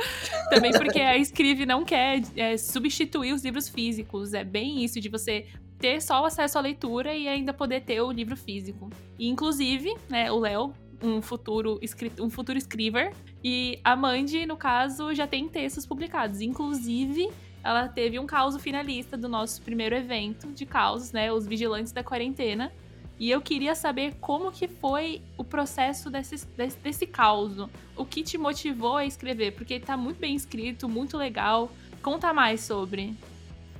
Também 0.48 0.72
porque 0.72 1.00
a 1.00 1.18
Escreve 1.18 1.66
não 1.66 1.84
quer 1.84 2.22
é, 2.36 2.56
substituir 2.56 3.34
os 3.34 3.44
livros 3.44 3.68
físicos. 3.68 4.32
É 4.32 4.44
bem 4.44 4.82
isso 4.82 4.98
de 4.98 5.10
você 5.10 5.46
ter 5.78 6.00
só 6.00 6.22
o 6.22 6.24
acesso 6.24 6.56
à 6.56 6.62
leitura 6.62 7.14
e 7.14 7.28
ainda 7.28 7.52
poder 7.52 7.82
ter 7.82 8.00
o 8.00 8.10
livro 8.10 8.34
físico. 8.34 8.88
E, 9.18 9.28
inclusive, 9.28 9.94
né, 10.08 10.32
o 10.32 10.38
Léo 10.38 10.72
um 11.02 11.22
futuro 11.22 11.80
um 12.20 12.30
futuro 12.30 12.58
escriver. 12.58 13.12
E 13.42 13.78
a 13.84 13.94
Mandy, 13.94 14.46
no 14.46 14.56
caso, 14.56 15.14
já 15.14 15.26
tem 15.26 15.48
textos 15.48 15.86
publicados. 15.86 16.40
Inclusive, 16.40 17.30
ela 17.62 17.88
teve 17.88 18.18
um 18.18 18.26
caos 18.26 18.56
finalista 18.60 19.16
do 19.16 19.28
nosso 19.28 19.62
primeiro 19.62 19.94
evento 19.94 20.48
de 20.52 20.66
causos, 20.66 21.12
né? 21.12 21.32
Os 21.32 21.46
Vigilantes 21.46 21.92
da 21.92 22.02
Quarentena. 22.02 22.72
E 23.18 23.30
eu 23.30 23.40
queria 23.40 23.74
saber 23.74 24.14
como 24.20 24.52
que 24.52 24.68
foi 24.68 25.20
o 25.36 25.42
processo 25.42 26.08
desse, 26.08 26.46
desse, 26.56 26.78
desse 26.78 27.06
caos. 27.06 27.68
O 27.96 28.04
que 28.04 28.22
te 28.22 28.38
motivou 28.38 28.96
a 28.96 29.04
escrever? 29.04 29.52
Porque 29.52 29.80
tá 29.80 29.96
muito 29.96 30.18
bem 30.18 30.36
escrito, 30.36 30.88
muito 30.88 31.16
legal. 31.16 31.70
Conta 32.00 32.32
mais 32.32 32.60
sobre. 32.60 33.16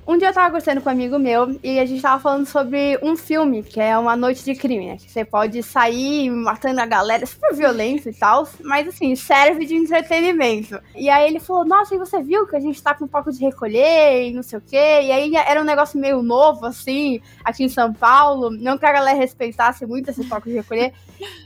Um 0.07 0.17
dia 0.17 0.29
eu 0.29 0.33
tava 0.33 0.47
conversando 0.47 0.81
com 0.81 0.89
um 0.89 0.91
amigo 0.91 1.19
meu 1.19 1.59
e 1.63 1.79
a 1.79 1.85
gente 1.85 2.01
tava 2.01 2.19
falando 2.19 2.45
sobre 2.45 2.97
um 3.03 3.15
filme, 3.15 3.61
que 3.61 3.79
é 3.79 3.95
Uma 3.95 4.15
Noite 4.15 4.43
de 4.43 4.55
Crime, 4.55 4.87
né? 4.87 4.97
Que 4.97 5.09
você 5.09 5.23
pode 5.23 5.61
sair 5.61 6.31
matando 6.31 6.81
a 6.81 6.85
galera, 6.85 7.25
super 7.27 7.53
violento 7.53 8.09
e 8.09 8.13
tal, 8.13 8.47
mas 8.63 8.87
assim, 8.87 9.15
serve 9.15 9.65
de 9.65 9.75
entretenimento. 9.75 10.79
E 10.95 11.09
aí 11.11 11.27
ele 11.27 11.39
falou, 11.39 11.63
nossa, 11.63 11.93
e 11.93 11.99
você 11.99 12.23
viu 12.23 12.47
que 12.47 12.55
a 12.55 12.59
gente 12.59 12.81
tá 12.81 12.95
com 12.95 13.05
um 13.05 13.07
pouco 13.07 13.31
de 13.31 13.39
recolher 13.39 14.29
e 14.29 14.33
não 14.33 14.41
sei 14.41 14.57
o 14.57 14.61
quê? 14.61 15.01
E 15.03 15.11
aí 15.11 15.35
era 15.35 15.61
um 15.61 15.65
negócio 15.65 15.99
meio 15.99 16.23
novo, 16.23 16.65
assim, 16.65 17.21
aqui 17.43 17.63
em 17.63 17.69
São 17.69 17.93
Paulo. 17.93 18.49
Não 18.49 18.79
que 18.79 18.85
a 18.87 18.91
galera 18.91 19.17
respeitasse 19.17 19.85
muito 19.85 20.09
esse 20.09 20.27
toque 20.27 20.49
de 20.49 20.55
recolher. 20.55 20.91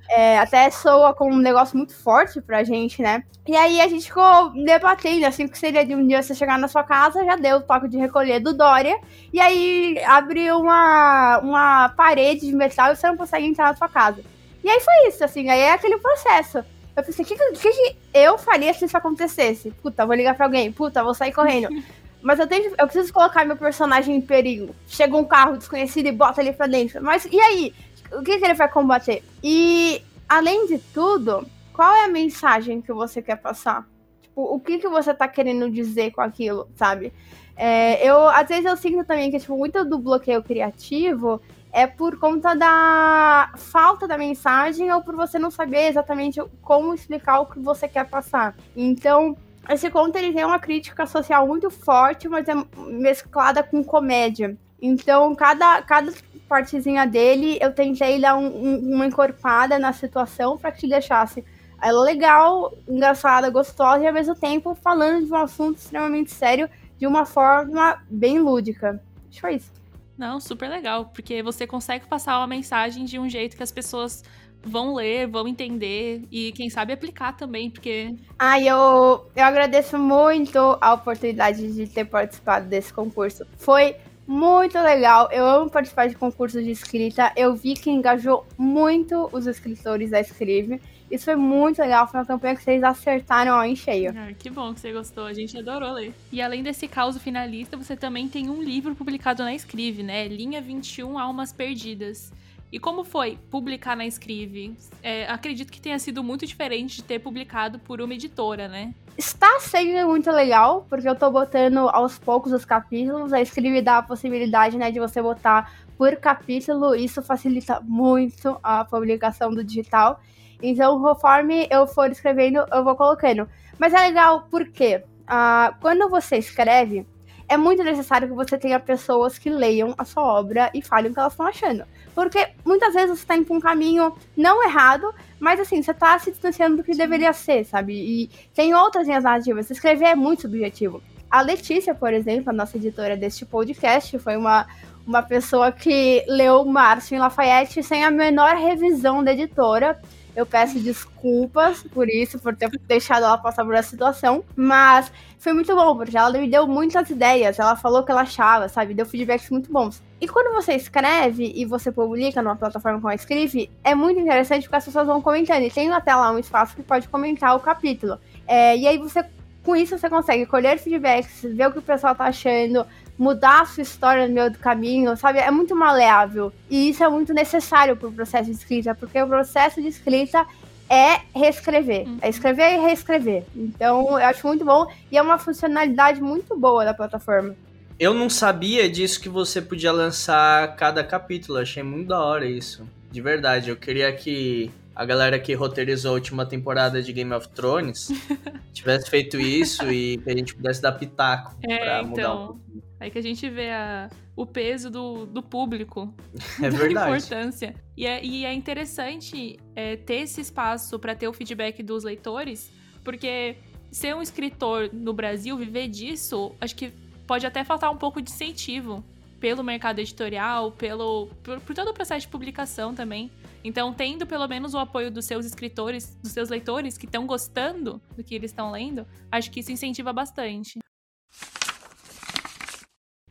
É, 0.10 0.38
até 0.38 0.70
soa 0.70 1.14
como 1.14 1.34
um 1.34 1.40
negócio 1.40 1.76
muito 1.76 1.96
forte 1.96 2.40
pra 2.40 2.64
gente, 2.64 3.02
né? 3.02 3.24
E 3.46 3.56
aí 3.58 3.82
a 3.82 3.88
gente 3.88 4.06
ficou 4.06 4.52
debatendo, 4.64 5.26
assim, 5.26 5.46
o 5.46 5.50
que 5.50 5.58
seria 5.58 5.86
de 5.86 5.94
um 5.94 6.08
dia 6.08 6.22
você 6.22 6.34
chegar 6.34 6.58
na 6.58 6.68
sua 6.68 6.84
casa, 6.84 7.26
já 7.26 7.36
deu 7.36 7.58
o 7.58 7.62
toque 7.62 7.90
de 7.90 7.98
recolher 7.98 8.40
do 8.44 8.54
Dória, 8.54 9.00
e 9.32 9.40
aí 9.40 9.98
abre 10.06 10.52
uma, 10.52 11.40
uma 11.40 11.90
parede 11.90 12.42
de 12.42 12.54
metal 12.54 12.92
e 12.92 12.96
você 12.96 13.08
não 13.08 13.18
consegue 13.18 13.48
entrar 13.48 13.70
na 13.70 13.76
sua 13.76 13.90
casa. 13.90 14.24
E 14.64 14.70
aí 14.70 14.80
foi 14.80 15.08
isso, 15.08 15.24
assim, 15.24 15.50
aí 15.50 15.60
é 15.60 15.72
aquele 15.74 15.98
processo. 15.98 16.64
Eu 16.96 17.04
pensei, 17.04 17.26
o 17.26 17.28
que, 17.28 17.36
que, 17.36 17.72
que, 17.72 17.98
eu 18.14 18.38
faria 18.38 18.74
se 18.74 18.86
isso 18.86 18.96
acontecesse? 18.96 19.72
Puta, 19.82 20.06
vou 20.06 20.16
ligar 20.16 20.36
pra 20.36 20.46
alguém, 20.46 20.72
puta, 20.72 21.04
vou 21.04 21.14
sair 21.14 21.34
correndo. 21.34 21.70
Mas 22.24 22.40
eu, 22.40 22.48
tenho, 22.48 22.74
eu 22.78 22.88
preciso 22.88 23.12
colocar 23.12 23.44
meu 23.44 23.58
personagem 23.58 24.16
em 24.16 24.22
perigo. 24.22 24.74
Chega 24.88 25.18
um 25.18 25.26
carro 25.26 25.58
desconhecido 25.58 26.08
e 26.08 26.12
bota 26.12 26.42
ele 26.42 26.54
pra 26.54 26.68
dentro. 26.68 27.04
Mas 27.04 27.26
e 27.26 27.38
aí? 27.38 27.74
O 28.14 28.24
que, 28.24 28.38
que 28.38 28.46
ele 28.46 28.54
vai 28.54 28.70
combater? 28.70 29.22
E, 29.44 30.02
além 30.30 30.68
de 30.68 30.78
tudo, 30.94 31.46
qual 31.74 31.94
é 31.94 32.06
a 32.06 32.08
mensagem 32.08 32.82
que 32.82 32.94
você 32.94 33.22
quer 33.22 33.36
passar? 33.36 33.86
Tipo, 34.22 34.42
o 34.42 34.60
que, 34.60 34.80
que 34.80 34.88
você 34.88 35.14
tá 35.14 35.28
querendo 35.28 35.70
dizer 35.70 36.12
com 36.12 36.22
aquilo, 36.22 36.70
sabe? 36.76 37.12
É, 37.56 38.06
eu, 38.06 38.28
às 38.30 38.48
vezes 38.48 38.66
eu 38.66 38.76
sinto 38.76 39.06
também 39.06 39.30
que, 39.30 39.40
tipo, 39.40 39.58
muito 39.58 39.84
do 39.86 40.00
bloqueio 40.00 40.42
criativo 40.42 41.42
é 41.72 41.88
por 41.88 42.20
conta 42.20 42.56
da 42.56 43.52
falta 43.58 44.08
da 44.08 44.18
mensagem 44.18 44.92
ou 44.92 45.02
por 45.02 45.16
você 45.16 45.40
não 45.40 45.50
saber 45.50 45.88
exatamente 45.88 46.40
como 46.62 46.94
explicar 46.94 47.40
o 47.40 47.48
que 47.48 47.60
você 47.60 47.88
quer 47.88 48.08
passar. 48.08 48.56
Então, 48.76 49.36
esse 49.70 49.90
conto 49.90 50.16
ele 50.18 50.34
tem 50.34 50.46
uma 50.46 50.60
crítica 50.60 51.06
social 51.06 51.48
muito 51.48 51.70
forte, 51.70 52.28
mas 52.28 52.48
é 52.48 52.54
mesclada 52.88 53.64
com 53.64 53.84
comédia. 53.84 54.56
Então, 54.80 55.34
cada, 55.34 55.82
cada 55.82 56.14
partezinha 56.48 57.08
dele, 57.08 57.58
eu 57.60 57.74
tentei 57.74 58.20
dar 58.20 58.36
um, 58.36 58.46
um, 58.46 58.96
uma 58.96 59.08
encorpada 59.08 59.80
na 59.80 59.94
situação 59.94 60.58
para 60.58 60.72
que 60.72 60.82
te 60.82 60.88
deixasse 60.88 61.44
ela 61.82 62.02
legal, 62.04 62.72
engraçada, 62.88 63.50
gostosa 63.50 64.04
e 64.04 64.08
ao 64.08 64.14
mesmo 64.14 64.36
tempo 64.36 64.76
falando 64.76 65.26
de 65.26 65.32
um 65.32 65.36
assunto 65.36 65.78
extremamente 65.78 66.32
sério 66.32 66.70
de 67.04 67.08
uma 67.08 67.26
forma 67.26 68.02
bem 68.10 68.40
lúdica. 68.40 68.92
Acho 69.28 69.36
que 69.36 69.42
foi 69.42 69.56
isso. 69.56 69.74
Não, 70.18 70.40
super 70.40 70.70
legal, 70.70 71.08
porque 71.08 71.44
você 71.44 71.68
consegue 71.68 72.08
passar 72.08 72.38
uma 72.38 72.48
mensagem 72.48 73.04
de 73.04 73.20
um 73.20 73.28
jeito 73.28 73.58
que 73.58 73.64
as 73.64 73.74
pessoas 73.74 74.24
vão 74.64 74.94
ler, 74.94 75.28
vão 75.28 75.46
entender 75.46 76.24
e 76.32 76.54
quem 76.54 76.70
sabe 76.70 76.94
aplicar 76.94 77.34
também, 77.34 77.70
porque. 77.70 78.16
Ah, 78.40 78.58
eu, 78.58 79.30
eu 79.36 79.44
agradeço 79.44 79.98
muito 79.98 80.58
a 80.80 80.94
oportunidade 80.94 81.74
de 81.74 81.88
ter 81.88 82.06
participado 82.06 82.70
desse 82.70 82.94
concurso. 82.94 83.46
Foi 83.58 83.98
muito 84.26 84.80
legal. 84.80 85.28
Eu 85.30 85.46
amo 85.46 85.70
participar 85.70 86.08
de 86.08 86.16
concursos 86.16 86.64
de 86.64 86.72
escrita. 86.72 87.34
Eu 87.36 87.54
vi 87.54 87.74
que 87.74 87.92
engajou 87.92 88.46
muito 88.58 89.28
os 89.34 89.46
escritores 89.46 90.12
da 90.12 90.22
Escreve. 90.22 90.80
Isso 91.14 91.26
foi 91.26 91.36
muito 91.36 91.80
legal, 91.80 92.08
foi 92.08 92.20
uma 92.20 92.26
campanha 92.26 92.56
que 92.56 92.64
vocês 92.64 92.84
acertaram 92.84 93.54
ó, 93.54 93.64
em 93.64 93.76
cheio. 93.76 94.12
Ah, 94.18 94.34
que 94.34 94.50
bom 94.50 94.74
que 94.74 94.80
você 94.80 94.92
gostou, 94.92 95.28
a 95.28 95.34
gente 95.34 95.56
adorou 95.56 95.92
ler. 95.92 96.12
E 96.32 96.42
além 96.42 96.64
desse 96.64 96.88
caos 96.88 97.16
finalista, 97.20 97.78
você 97.78 97.96
também 97.96 98.28
tem 98.28 98.50
um 98.50 98.60
livro 98.60 98.96
publicado 98.96 99.44
na 99.44 99.54
Escrive, 99.54 100.02
né? 100.02 100.28
Linha 100.28 100.60
21 100.60 101.20
Almas 101.20 101.54
Perdidas. 101.54 102.34
E 102.72 102.80
como 102.80 103.04
foi 103.04 103.38
publicar 103.52 103.96
na 103.96 104.08
Escrive? 104.08 104.76
É, 105.04 105.28
acredito 105.28 105.72
que 105.72 105.80
tenha 105.80 106.00
sido 106.00 106.24
muito 106.24 106.48
diferente 106.48 106.96
de 106.96 107.04
ter 107.04 107.20
publicado 107.20 107.78
por 107.78 108.02
uma 108.02 108.16
editora, 108.16 108.68
né? 108.68 108.92
Está 109.16 109.60
sendo 109.60 110.08
muito 110.08 110.32
legal, 110.32 110.84
porque 110.90 111.08
eu 111.08 111.14
tô 111.14 111.30
botando 111.30 111.90
aos 111.90 112.18
poucos 112.18 112.52
os 112.52 112.66
capítulos. 112.66 113.32
A 113.32 113.40
Escrive 113.40 113.84
dá 113.84 114.00
a 114.00 114.02
possibilidade, 114.02 114.78
né, 114.78 114.90
de 114.90 115.00
você 115.00 115.22
botar 115.22 115.72
por 115.96 116.16
capítulo. 116.16 116.96
Isso 116.96 117.22
facilita 117.22 117.80
muito 117.82 118.58
a 118.64 118.84
publicação 118.84 119.54
do 119.54 119.64
digital. 119.64 120.20
Então, 120.64 121.02
conforme 121.02 121.68
eu 121.70 121.86
for 121.86 122.10
escrevendo, 122.10 122.66
eu 122.72 122.84
vou 122.84 122.96
colocando. 122.96 123.48
Mas 123.78 123.94
é 123.94 124.00
legal 124.00 124.48
porque 124.50 125.04
uh, 125.24 125.76
quando 125.82 126.10
você 126.10 126.38
escreve, 126.38 127.06
é 127.50 127.58
muito 127.58 127.84
necessário 127.84 128.28
que 128.28 128.34
você 128.34 128.58
tenha 128.58 128.80
pessoas 128.80 129.38
que 129.38 129.50
leiam 129.50 129.94
a 129.98 130.06
sua 130.06 130.24
obra 130.24 130.72
e 130.74 130.82
falem 130.82 131.12
o 131.12 131.14
que 131.14 131.20
elas 131.20 131.34
estão 131.34 131.46
achando. 131.46 131.84
Porque 132.16 132.48
muitas 132.64 132.94
vezes 132.94 133.10
você 133.10 133.24
está 133.24 133.36
indo 133.36 133.46
por 133.46 133.58
um 133.58 133.60
caminho 133.60 134.14
não 134.38 134.64
errado, 134.64 135.14
mas 135.40 135.60
assim, 135.60 135.82
você 135.82 135.92
está 135.92 136.18
se 136.18 136.32
distanciando 136.32 136.78
do 136.78 136.84
que 136.84 136.96
deveria 136.96 137.34
ser, 137.34 137.66
sabe? 137.66 137.94
E 137.94 138.30
tem 138.54 138.74
outras 138.74 139.06
linhas 139.06 139.24
narrativas. 139.24 139.70
Escrever 139.70 140.06
é 140.06 140.16
muito 140.16 140.44
subjetivo. 140.44 141.02
A 141.30 141.42
Letícia, 141.42 141.96
por 141.96 142.14
exemplo, 142.14 142.52
a 142.52 142.54
nossa 142.54 142.78
editora 142.78 143.18
deste 143.18 143.46
podcast, 143.46 144.18
foi 144.20 144.38
uma, 144.38 144.68
uma 145.06 145.24
pessoa 145.24 145.72
que 145.72 146.24
leu 146.28 146.64
Márcio 146.64 147.16
em 147.16 147.20
Lafayette 147.20 147.82
sem 147.82 148.04
a 148.04 148.12
menor 148.12 148.56
revisão 148.56 149.24
da 149.24 149.34
editora. 149.34 150.00
Eu 150.36 150.46
peço 150.46 150.80
desculpas 150.80 151.84
por 151.84 152.10
isso, 152.10 152.40
por 152.40 152.56
ter 152.56 152.70
deixado 152.88 153.24
ela 153.24 153.38
passar 153.38 153.64
por 153.64 153.76
essa 153.76 153.90
situação. 153.90 154.44
Mas 154.56 155.12
foi 155.38 155.54
muito 155.54 155.76
bom, 155.76 155.96
porque 155.96 156.18
ela 156.18 156.32
me 156.32 156.50
deu 156.50 156.68
muitas 156.68 157.10
ideias. 157.10 157.60
Ela 157.60 157.76
falou 157.76 158.02
o 158.02 158.04
que 158.04 158.12
ela 158.12 158.22
achava, 158.22 158.68
sabe? 158.68 158.94
Deu 158.94 159.06
feedbacks 159.06 159.50
muito 159.50 159.72
bons. 159.72 160.02
E 160.20 160.28
quando 160.28 160.54
você 160.54 160.74
escreve 160.74 161.52
e 161.54 161.66
você 161.66 161.92
publica 161.92 162.42
numa 162.42 162.56
plataforma 162.56 163.00
como 163.00 163.12
a 163.12 163.16
Scrive, 163.16 163.70
é 163.84 163.94
muito 163.94 164.20
interessante 164.20 164.64
porque 164.64 164.78
as 164.78 164.86
pessoas 164.86 165.06
vão 165.06 165.22
comentando. 165.22 165.64
E 165.64 165.70
tem 165.70 165.92
até 165.92 166.16
lá 166.16 166.32
um 166.32 166.40
espaço 166.40 166.76
que 166.76 166.82
pode 166.82 167.08
comentar 167.10 167.56
o 167.56 167.60
capítulo. 167.60 168.18
É, 168.48 168.76
e 168.78 168.88
aí 168.88 168.98
você, 168.98 169.24
com 169.64 169.76
isso, 169.76 169.98
você 169.98 170.10
consegue 170.10 170.46
colher 170.46 170.80
feedbacks, 170.80 171.42
ver 171.44 171.68
o 171.68 171.72
que 171.74 171.80
o 171.80 171.82
pessoal 171.82 172.16
tá 172.16 172.26
achando, 172.26 172.86
mudar 173.18 173.62
a 173.62 173.66
sua 173.66 173.84
história 173.84 174.28
no 174.28 174.34
meio 174.34 174.52
do 174.52 174.60
caminho, 174.60 175.16
sabe? 175.16 175.40
É 175.40 175.52
muito 175.52 175.76
maleável. 175.76 176.52
E 176.70 176.90
isso 176.90 177.04
é 177.04 177.10
muito 177.10 177.34
necessário 177.34 177.96
para 177.96 178.08
o 178.08 178.12
processo 178.12 178.46
de 178.46 178.56
escrita, 178.56 178.96
porque 178.96 179.22
o 179.22 179.28
processo 179.28 179.82
de 179.82 179.88
escrita 179.88 180.46
é 180.90 181.22
reescrever. 181.34 182.08
Uhum. 182.08 182.18
É 182.22 182.30
escrever 182.30 182.76
e 182.76 182.82
reescrever. 182.82 183.44
Então, 183.56 184.20
eu 184.20 184.26
acho 184.26 184.46
muito 184.46 184.66
bom 184.66 184.88
e 185.12 185.18
é 185.18 185.22
uma 185.22 185.38
funcionalidade 185.38 186.22
muito 186.22 186.58
boa 186.58 186.86
da 186.86 186.94
plataforma. 186.94 187.56
Eu 188.00 188.14
não 188.14 188.30
sabia 188.30 188.90
disso 188.90 189.22
que 189.22 189.30
você 189.30 189.62
podia 189.62 189.92
lançar 189.92 190.76
cada 190.76 191.04
capítulo. 191.04 191.60
Achei 191.60 191.84
muito 191.84 192.10
da 192.10 192.20
hora 192.20 192.46
isso. 192.46 192.88
De 193.12 193.22
verdade, 193.22 193.70
eu 193.70 193.76
queria 193.76 194.12
que 194.12 194.72
a 194.96 195.06
galera 195.06 195.40
que 195.40 195.54
roteirizou 195.54 196.12
a 196.12 196.14
última 196.16 196.46
temporada 196.46 197.02
de 197.02 197.12
Game 197.12 197.34
of 197.34 197.48
Thrones 197.50 198.10
tivesse 198.74 199.10
feito 199.10 199.40
isso 199.40 199.92
e 199.92 200.18
que 200.18 200.30
a 200.30 200.36
gente 200.36 200.56
pudesse 200.56 200.82
dar 200.82 200.92
pitaco 200.94 201.56
é, 201.64 201.78
pra 201.78 202.04
mudar 202.04 202.22
então, 202.22 202.44
um 202.44 202.48
pouquinho. 202.48 202.84
Aí 203.04 203.12
que 203.12 203.18
a 203.18 203.22
gente 203.22 203.50
vê 203.50 203.70
a, 203.70 204.10
o 204.34 204.46
peso 204.46 204.90
do, 204.90 205.26
do 205.26 205.44
público. 205.44 206.14
É 206.64 206.70
verdade. 206.70 206.98
A 206.98 207.18
importância. 207.18 207.76
E 207.98 208.06
é, 208.06 208.24
e 208.24 208.46
é 208.46 208.54
interessante 208.54 209.60
é, 209.76 209.98
ter 209.98 210.22
esse 210.22 210.40
espaço 210.40 210.98
para 210.98 211.14
ter 211.14 211.28
o 211.28 211.34
feedback 211.34 211.84
dos 211.84 212.06
leitores, 212.06 212.72
porque 213.04 213.58
ser 213.92 214.16
um 214.16 214.22
escritor 214.22 214.90
no 214.94 215.12
Brasil, 215.12 215.58
viver 215.58 215.90
disso, 215.90 216.56
acho 216.62 216.76
que 216.76 216.94
pode 217.28 217.46
até 217.46 217.66
faltar 217.66 217.92
um 217.92 217.98
pouco 217.98 218.22
de 218.22 218.32
incentivo 218.32 219.04
pelo 219.38 219.62
mercado 219.62 220.00
editorial, 220.00 220.72
pelo 220.72 221.28
por, 221.44 221.60
por 221.60 221.76
todo 221.76 221.90
o 221.90 221.94
processo 221.94 222.22
de 222.22 222.32
publicação 222.32 222.96
também. 222.96 223.30
Então, 223.66 223.94
tendo 223.94 224.26
pelo 224.26 224.48
menos 224.48 224.74
o 224.74 224.78
apoio 224.78 225.12
dos 225.12 225.26
seus 225.26 225.46
escritores, 225.46 226.16
dos 226.24 226.32
seus 226.32 226.48
leitores 226.48 226.98
que 226.98 227.06
estão 227.06 227.28
gostando 227.28 228.02
do 228.16 228.24
que 228.24 228.34
eles 228.34 228.52
estão 228.52 228.72
lendo, 228.72 229.06
acho 229.30 229.52
que 229.52 229.60
isso 229.60 229.74
incentiva 229.74 230.14
bastante. 230.14 230.80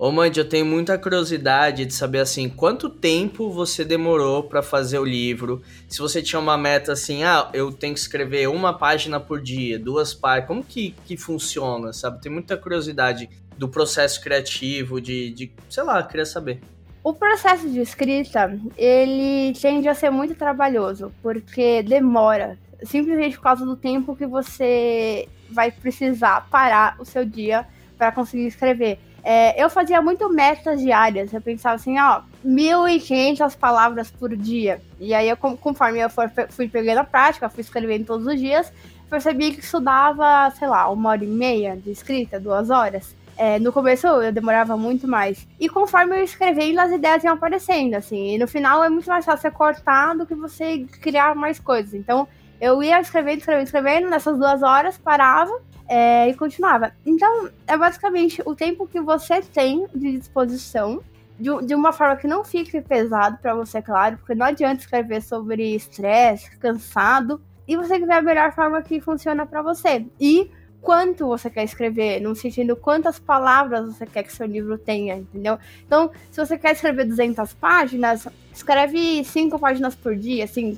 Ô, 0.03 0.11
Mandy, 0.11 0.41
eu 0.41 0.49
tenho 0.49 0.67
muita 0.67 0.99
curiosidade 0.99 1.87
de 1.87 1.95
saber, 1.95 2.19
assim, 2.19 2.49
quanto 2.49 2.91
tempo 2.91 3.53
você 3.53 3.85
demorou 3.85 4.43
para 4.43 4.61
fazer 4.61 4.99
o 4.99 5.05
livro? 5.05 5.63
Se 5.89 6.01
você 6.01 6.21
tinha 6.21 6.41
uma 6.41 6.59
meta 6.59 6.91
assim, 6.91 7.23
ah, 7.23 7.49
eu 7.55 7.71
tenho 7.71 7.95
que 7.95 8.01
escrever 8.01 8.49
uma 8.49 8.77
página 8.77 9.21
por 9.21 9.41
dia, 9.41 9.79
duas 9.79 10.13
páginas, 10.13 10.49
como 10.49 10.65
que, 10.65 10.93
que 11.07 11.17
funciona, 11.17 11.93
sabe? 11.93 12.21
Tem 12.21 12.33
muita 12.33 12.57
curiosidade 12.57 13.31
do 13.57 13.69
processo 13.69 14.21
criativo, 14.21 15.01
de, 15.01 15.31
de 15.31 15.53
sei 15.71 15.85
lá, 15.85 16.03
queria 16.03 16.27
saber. 16.27 16.61
O 17.05 17.15
processo 17.15 17.71
de 17.71 17.81
escrita, 17.81 18.59
ele 18.77 19.57
tende 19.61 19.87
a 19.87 19.95
ser 19.95 20.11
muito 20.11 20.35
trabalhoso, 20.35 21.13
porque 21.23 21.81
demora, 21.85 22.59
simplesmente 22.83 23.37
por 23.37 23.45
causa 23.45 23.65
do 23.65 23.77
tempo 23.77 24.17
que 24.17 24.27
você 24.27 25.29
vai 25.49 25.71
precisar 25.71 26.49
parar 26.51 26.97
o 26.99 27.05
seu 27.05 27.25
dia 27.25 27.65
para 27.97 28.11
conseguir 28.11 28.49
escrever. 28.49 28.99
É, 29.25 29.63
eu 29.63 29.71
fazia 29.71 30.03
muito 30.03 30.29
metas 30.29 30.81
diárias. 30.81 31.33
Eu 31.33 31.41
pensava 31.41 31.77
assim, 31.77 31.99
ó, 31.99 32.23
1.500 32.45 33.57
palavras 33.57 34.11
por 34.11 34.37
dia. 34.37 34.81
E 34.99 35.15
aí, 35.15 35.29
eu, 35.29 35.37
conforme 35.37 36.01
eu 36.01 36.09
fui 36.51 36.69
pegando 36.69 36.99
a 36.99 37.05
prática, 37.05 37.49
fui 37.49 37.61
escrevendo 37.61 38.07
todos 38.07 38.27
os 38.27 38.39
dias, 38.39 38.73
percebi 39.09 39.53
que 39.53 39.61
isso 39.61 39.79
dava, 39.81 40.51
sei 40.59 40.67
lá, 40.67 40.89
uma 40.91 41.11
hora 41.11 41.25
e 41.25 41.29
meia 41.29 41.77
de 41.77 41.91
escrita, 41.91 42.41
duas 42.41 42.71
horas. 42.71 43.15
É, 43.37 43.59
no 43.59 43.73
começo 43.73 44.07
eu 44.07 44.33
demorava 44.33 44.77
muito 44.77 45.09
mais. 45.09 45.47
E 45.59 45.69
conforme 45.69 46.19
eu 46.19 46.25
escrevendo, 46.25 46.79
as 46.81 46.93
ideias 46.93 47.25
iam 47.25 47.35
aparecendo, 47.35 47.95
assim. 47.95 48.35
E 48.35 48.39
no 48.39 48.47
final 48.47 48.85
é 48.85 48.89
muito 48.89 49.09
mais 49.09 49.25
fácil 49.25 49.43
você 49.43 49.51
cortar 49.51 50.15
do 50.15 50.27
que 50.27 50.35
você 50.35 50.87
criar 51.01 51.35
mais 51.35 51.59
coisas. 51.59 51.95
Então, 51.95 52.29
eu 52.63 52.81
ia 52.81 53.01
escrevendo, 53.01 53.41
escrevendo, 53.41 53.65
escrevendo, 53.65 54.09
nessas 54.09 54.39
duas 54.39 54.63
horas, 54.63 54.97
parava 54.97 55.51
é, 55.89 56.29
e 56.29 56.35
continuava. 56.35 56.93
Então, 57.05 57.49
é 57.67 57.77
basicamente 57.77 58.41
o 58.47 58.55
tempo 58.55 58.87
que 58.87 59.01
você 59.01 59.43
tem 59.43 59.85
de 59.93 60.17
disposição, 60.17 61.03
de, 61.41 61.75
uma 61.75 61.93
forma 61.93 62.15
que 62.15 62.29
não 62.29 62.45
fique 62.45 62.81
pesado 62.81 63.37
para 63.43 63.53
você, 63.53 63.83
claro, 63.83 64.17
porque 64.17 64.37
não 64.37 64.47
adianta 64.47 64.81
escrever 64.81 65.23
sobre 65.23 65.75
estresse, 65.75 66.57
cansado, 66.59 67.43
e 67.67 67.77
você 67.77 67.99
quiser 67.99 68.19
a 68.19 68.23
melhor 68.23 68.53
forma 68.53 68.81
que 68.81 69.01
funciona 69.01 69.45
para 69.45 69.61
você. 69.61 70.07
E 70.21 70.49
quanto 70.83 71.29
você 71.29 71.49
quer 71.49 71.63
escrever, 71.63 72.21
no 72.21 72.35
sentido 72.35 72.77
quantas 72.77 73.19
palavras 73.19 73.87
você 73.87 74.05
quer 74.05 74.25
que 74.25 74.33
seu 74.33 74.47
livro 74.47 74.77
tenha, 74.77 75.17
entendeu? 75.17 75.57
Então, 75.87 76.11
se 76.31 76.45
você 76.45 76.59
quer 76.59 76.73
escrever 76.73 77.05
200 77.05 77.53
páginas, 77.55 78.27
escreve 78.53 79.25
5 79.25 79.59
páginas 79.59 79.95
por 79.95 80.17
dia, 80.17 80.45
assim, 80.45 80.77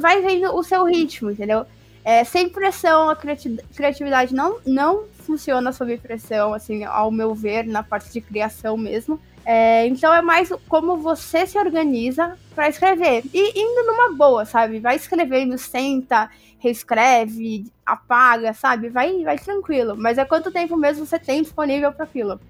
vai 0.00 0.22
vendo 0.22 0.52
o 0.52 0.62
seu 0.64 0.84
ritmo, 0.84 1.30
entendeu? 1.30 1.66
É, 2.02 2.24
sem 2.24 2.48
pressão, 2.48 3.08
a 3.08 3.16
criatividade 3.16 4.34
não, 4.34 4.58
não 4.66 5.04
funciona 5.20 5.72
sob 5.72 5.96
pressão, 5.98 6.52
assim, 6.52 6.84
ao 6.84 7.10
meu 7.10 7.34
ver, 7.34 7.66
na 7.66 7.82
parte 7.82 8.12
de 8.12 8.20
criação 8.20 8.76
mesmo. 8.76 9.20
É, 9.44 9.86
então 9.86 10.12
é 10.12 10.22
mais 10.22 10.50
como 10.68 10.96
você 10.96 11.46
se 11.46 11.58
organiza 11.58 12.36
para 12.54 12.68
escrever. 12.68 13.22
E 13.32 13.60
indo 13.60 13.86
numa 13.86 14.12
boa, 14.12 14.44
sabe? 14.44 14.80
Vai 14.80 14.96
escrevendo, 14.96 15.58
senta, 15.58 16.30
reescreve, 16.58 17.66
apaga, 17.84 18.54
sabe? 18.54 18.88
Vai, 18.88 19.22
vai 19.22 19.38
tranquilo. 19.38 19.94
Mas 19.96 20.16
é 20.16 20.24
quanto 20.24 20.50
tempo 20.50 20.76
mesmo 20.76 21.04
você 21.04 21.18
tem 21.18 21.42
disponível 21.42 21.92
para 21.92 22.04
aquilo. 22.04 22.40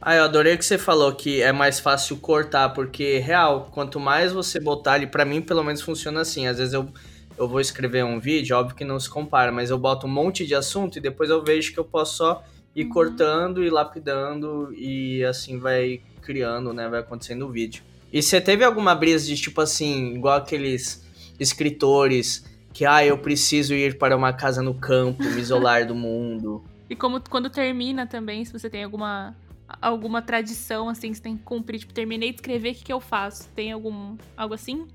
Ah, 0.00 0.14
eu 0.14 0.22
adorei 0.22 0.56
que 0.56 0.64
você 0.64 0.78
falou 0.78 1.12
que 1.12 1.42
é 1.42 1.50
mais 1.50 1.80
fácil 1.80 2.16
cortar, 2.18 2.68
porque, 2.68 3.18
real, 3.18 3.68
quanto 3.72 3.98
mais 3.98 4.32
você 4.32 4.60
botar 4.60 4.92
ali, 4.92 5.08
para 5.08 5.24
mim 5.24 5.42
pelo 5.42 5.64
menos 5.64 5.82
funciona 5.82 6.20
assim. 6.20 6.46
Às 6.46 6.58
vezes 6.58 6.72
eu, 6.72 6.88
eu 7.36 7.48
vou 7.48 7.60
escrever 7.60 8.04
um 8.04 8.20
vídeo, 8.20 8.56
óbvio 8.56 8.76
que 8.76 8.84
não 8.84 9.00
se 9.00 9.10
compara, 9.10 9.50
mas 9.50 9.70
eu 9.70 9.78
boto 9.78 10.06
um 10.06 10.10
monte 10.10 10.46
de 10.46 10.54
assunto 10.54 10.98
e 10.98 11.00
depois 11.00 11.30
eu 11.30 11.42
vejo 11.42 11.72
que 11.72 11.80
eu 11.80 11.84
posso 11.84 12.18
só 12.18 12.44
ir 12.74 12.84
uhum. 12.84 12.90
cortando 12.90 13.64
e 13.64 13.70
lapidando 13.70 14.72
e 14.74 15.24
assim 15.24 15.58
vai 15.58 16.00
criando, 16.22 16.72
né? 16.72 16.88
Vai 16.88 17.00
acontecendo 17.00 17.46
o 17.46 17.50
vídeo. 17.50 17.82
E 18.12 18.22
você 18.22 18.40
teve 18.40 18.64
alguma 18.64 18.94
brisa 18.94 19.26
de 19.26 19.36
tipo 19.36 19.60
assim, 19.60 20.14
igual 20.14 20.38
aqueles 20.38 21.06
escritores 21.38 22.44
que, 22.72 22.84
ah, 22.84 23.04
eu 23.04 23.18
preciso 23.18 23.74
ir 23.74 23.98
para 23.98 24.16
uma 24.16 24.32
casa 24.32 24.62
no 24.62 24.72
campo, 24.72 25.22
me 25.22 25.40
isolar 25.40 25.86
do 25.86 25.94
mundo. 25.94 26.62
E 26.90 26.96
como 26.96 27.20
quando 27.28 27.50
termina 27.50 28.06
também, 28.06 28.46
se 28.46 28.50
você 28.50 28.70
tem 28.70 28.82
alguma 28.82 29.36
alguma 29.82 30.22
tradição 30.22 30.88
assim, 30.88 31.12
você 31.12 31.20
tem 31.20 31.36
que 31.36 31.42
cumprir, 31.42 31.80
tipo, 31.80 31.92
terminei 31.92 32.30
de 32.30 32.36
escrever, 32.36 32.70
o 32.70 32.74
que, 32.76 32.84
que 32.84 32.92
eu 32.92 32.98
faço? 32.98 33.46
Tem 33.50 33.72
algum 33.72 34.16
algo 34.34 34.54
assim? 34.54 34.88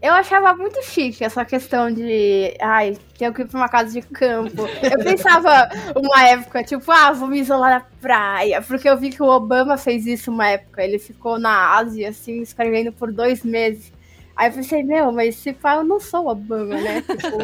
Eu 0.00 0.12
achava 0.12 0.54
muito 0.54 0.82
chique 0.84 1.24
essa 1.24 1.44
questão 1.44 1.90
de. 1.90 2.54
Ai, 2.60 2.96
tenho 3.18 3.32
que 3.32 3.42
ir 3.42 3.46
pra 3.48 3.58
uma 3.58 3.68
casa 3.68 3.92
de 3.98 4.06
campo. 4.06 4.62
Eu 4.82 4.98
pensava 5.02 5.68
uma 5.96 6.22
época, 6.28 6.62
tipo, 6.62 6.90
ah, 6.92 7.12
vou 7.12 7.28
me 7.28 7.40
isolar 7.40 7.70
na 7.70 7.80
praia. 8.00 8.60
Porque 8.60 8.88
eu 8.88 8.98
vi 8.98 9.10
que 9.10 9.22
o 9.22 9.26
Obama 9.26 9.76
fez 9.76 10.06
isso 10.06 10.30
uma 10.30 10.48
época. 10.48 10.84
Ele 10.84 10.98
ficou 10.98 11.38
na 11.38 11.76
Ásia, 11.76 12.10
assim, 12.10 12.42
escrevendo 12.42 12.92
por 12.92 13.10
dois 13.10 13.42
meses. 13.42 13.92
Aí 14.36 14.50
eu 14.50 14.52
pensei, 14.52 14.82
meu, 14.82 15.10
mas 15.10 15.34
se 15.36 15.54
pá, 15.54 15.76
eu 15.76 15.84
não 15.84 15.98
sou 15.98 16.28
Obama, 16.28 16.76
né? 16.76 17.00
Tipo, 17.00 17.38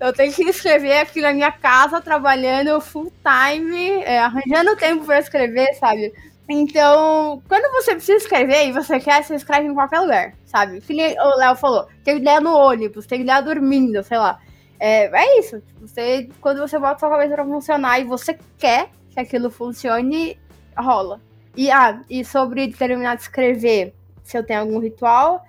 eu 0.00 0.12
tenho 0.14 0.32
que 0.32 0.44
escrever 0.44 1.00
aqui 1.00 1.20
na 1.20 1.34
minha 1.34 1.52
casa, 1.52 2.00
trabalhando 2.00 2.80
full 2.80 3.12
time, 3.22 4.02
é, 4.02 4.18
arranjando 4.18 4.74
tempo 4.76 5.04
para 5.04 5.18
escrever, 5.18 5.74
sabe? 5.74 6.10
Então, 6.48 7.42
quando 7.48 7.72
você 7.72 7.92
precisa 7.92 8.18
escrever 8.18 8.68
e 8.68 8.72
você 8.72 9.00
quer, 9.00 9.22
você 9.22 9.34
escreve 9.34 9.66
em 9.66 9.74
qualquer 9.74 10.00
lugar, 10.00 10.34
sabe? 10.44 10.80
Que 10.80 10.92
o 11.18 11.36
Léo 11.36 11.56
falou, 11.56 11.88
tem 12.04 12.18
ideia 12.18 12.40
no 12.40 12.54
ônibus, 12.54 13.06
tem 13.06 13.22
ideia 13.22 13.40
dormindo, 13.42 14.02
sei 14.04 14.18
lá. 14.18 14.38
É, 14.78 15.06
é 15.06 15.38
isso. 15.40 15.60
Você, 15.80 16.28
quando 16.40 16.60
você 16.60 16.78
bota 16.78 17.00
sua 17.00 17.10
cabeça 17.10 17.34
pra 17.34 17.44
funcionar 17.44 17.98
e 17.98 18.04
você 18.04 18.38
quer 18.58 18.90
que 19.10 19.18
aquilo 19.18 19.50
funcione, 19.50 20.38
rola. 20.76 21.20
E, 21.56 21.70
ah, 21.70 22.02
e 22.08 22.24
sobre 22.24 22.68
terminar 22.72 23.16
de 23.16 23.22
escrever, 23.22 23.94
se 24.22 24.38
eu 24.38 24.44
tenho 24.44 24.60
algum 24.60 24.78
ritual. 24.78 25.44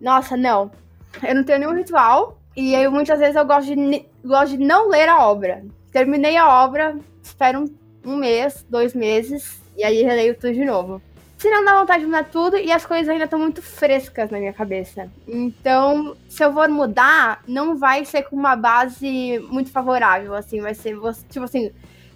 Nossa, 0.00 0.36
não. 0.36 0.72
Eu 1.22 1.34
não 1.36 1.44
tenho 1.44 1.60
nenhum 1.60 1.74
ritual. 1.74 2.38
E 2.56 2.74
aí, 2.74 2.88
muitas 2.88 3.18
vezes, 3.18 3.36
eu 3.36 3.44
gosto 3.44 3.74
de, 3.74 4.06
gosto 4.24 4.56
de 4.56 4.64
não 4.64 4.88
ler 4.88 5.08
a 5.08 5.24
obra. 5.24 5.64
Terminei 5.92 6.36
a 6.36 6.64
obra, 6.64 6.98
espero 7.22 7.60
um, 7.60 8.12
um 8.12 8.16
mês, 8.16 8.66
dois 8.68 8.94
meses, 8.94 9.61
e 9.76 9.84
aí 9.84 10.02
releio 10.02 10.34
tudo 10.34 10.52
de 10.52 10.64
novo. 10.64 11.00
Se 11.38 11.50
não 11.50 11.64
dá 11.64 11.80
vontade 11.80 12.00
de 12.00 12.06
mudar 12.06 12.24
tudo 12.24 12.56
e 12.56 12.70
as 12.70 12.86
coisas 12.86 13.08
ainda 13.08 13.24
estão 13.24 13.38
muito 13.38 13.60
frescas 13.60 14.30
na 14.30 14.38
minha 14.38 14.52
cabeça. 14.52 15.10
Então, 15.26 16.16
se 16.28 16.44
eu 16.44 16.52
for 16.52 16.68
mudar, 16.68 17.42
não 17.48 17.76
vai 17.76 18.04
ser 18.04 18.22
com 18.22 18.36
uma 18.36 18.54
base 18.54 19.40
muito 19.50 19.70
favorável, 19.70 20.36
assim, 20.36 20.60
vai 20.60 20.72
ser, 20.72 20.96
tipo 21.28 21.44
assim, 21.44 21.72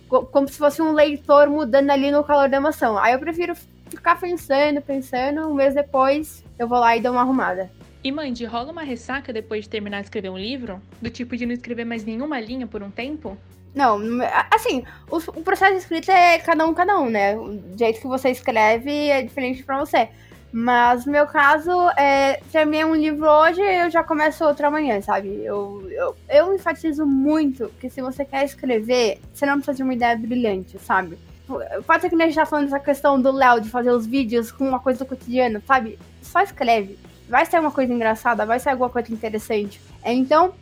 como 0.09 0.47
se 0.47 0.57
fosse 0.57 0.81
um 0.81 0.93
leitor 0.93 1.49
mudando 1.49 1.91
ali 1.91 2.13
no 2.13 2.23
calor 2.23 2.49
da 2.49 2.59
emoção. 2.59 2.97
Aí 2.97 3.15
eu 3.15 3.19
prefiro 3.19 3.57
ficar 3.91 4.21
pensando, 4.21 4.81
pensando, 4.81 5.49
um 5.49 5.55
mês 5.55 5.75
depois 5.75 6.45
eu 6.57 6.69
vou 6.69 6.79
lá 6.79 6.97
e 6.97 7.01
dou 7.01 7.11
uma 7.11 7.23
arrumada. 7.23 7.69
E, 8.05 8.13
Mandy, 8.13 8.45
rola 8.45 8.71
uma 8.71 8.85
ressaca 8.85 9.33
depois 9.33 9.65
de 9.65 9.71
terminar 9.71 9.99
de 9.99 10.07
escrever 10.07 10.31
um 10.31 10.39
livro? 10.39 10.81
Do 11.03 11.11
tipo 11.11 11.37
de 11.37 11.45
não 11.45 11.53
escrever 11.53 11.85
mais 11.85 12.05
nenhuma 12.05 12.39
linha 12.39 12.65
por 12.65 12.81
um 12.81 12.91
tempo? 12.93 13.37
Não, 13.77 14.01
assim, 14.51 14.85
o, 15.11 15.19
o, 15.19 15.43
processo 15.43 15.73
de 15.73 15.79
escrita 15.81 16.11
é 16.11 16.39
cada 16.39 16.67
um, 16.67 16.73
cada 16.73 16.99
um, 16.99 17.11
né? 17.11 17.37
O 17.37 17.61
jeito 17.77 18.01
que 18.01 18.07
você 18.07 18.31
escreve 18.31 18.91
é 18.91 19.21
diferente 19.21 19.63
para 19.63 19.79
você. 19.79 20.09
Mas 20.51 21.05
no 21.05 21.13
meu 21.13 21.27
caso, 21.27 21.71
é, 21.91 22.41
terminei 22.51 22.87
um 22.87 22.95
livro 22.95 23.29
hoje 23.29 23.61
eu 23.61 23.91
já 23.91 24.03
começo 24.03 24.43
outro 24.47 24.67
amanhã, 24.67 25.03
sabe? 25.03 25.29
Eu, 25.45 25.87
eu, 25.91 26.17
eu 26.27 26.55
enfatizo 26.55 27.05
muito 27.05 27.71
que 27.79 27.91
se 27.91 28.01
você 28.01 28.25
quer 28.25 28.47
escrever, 28.47 29.21
você 29.35 29.45
não 29.45 29.57
precisa 29.57 29.77
de 29.77 29.83
uma 29.83 29.93
ideia 29.93 30.17
brilhante, 30.17 30.79
sabe? 30.79 31.19
Pode 31.87 32.01
ser 32.01 32.09
que 32.09 32.15
a 32.15 32.19
gente 32.25 32.35
tá 32.35 32.47
falando 32.47 32.65
dessa 32.65 32.81
questão 32.81 33.21
do 33.21 33.31
Léo 33.31 33.61
de 33.61 33.69
fazer 33.69 33.91
os 33.91 34.07
vídeos 34.07 34.51
com 34.51 34.67
uma 34.67 34.81
coisa 34.81 35.05
do 35.05 35.09
cotidiano, 35.09 35.63
sabe? 35.67 35.99
Só 36.23 36.41
escreve. 36.41 36.99
Vai 37.29 37.45
ser 37.45 37.61
uma 37.61 37.71
coisa 37.71 37.93
engraçada, 37.93 38.47
vai 38.47 38.59
ser 38.59 38.71
alguma 38.71 38.89
coisa 38.89 39.13
interessante. 39.13 39.79
Então, 40.03 40.55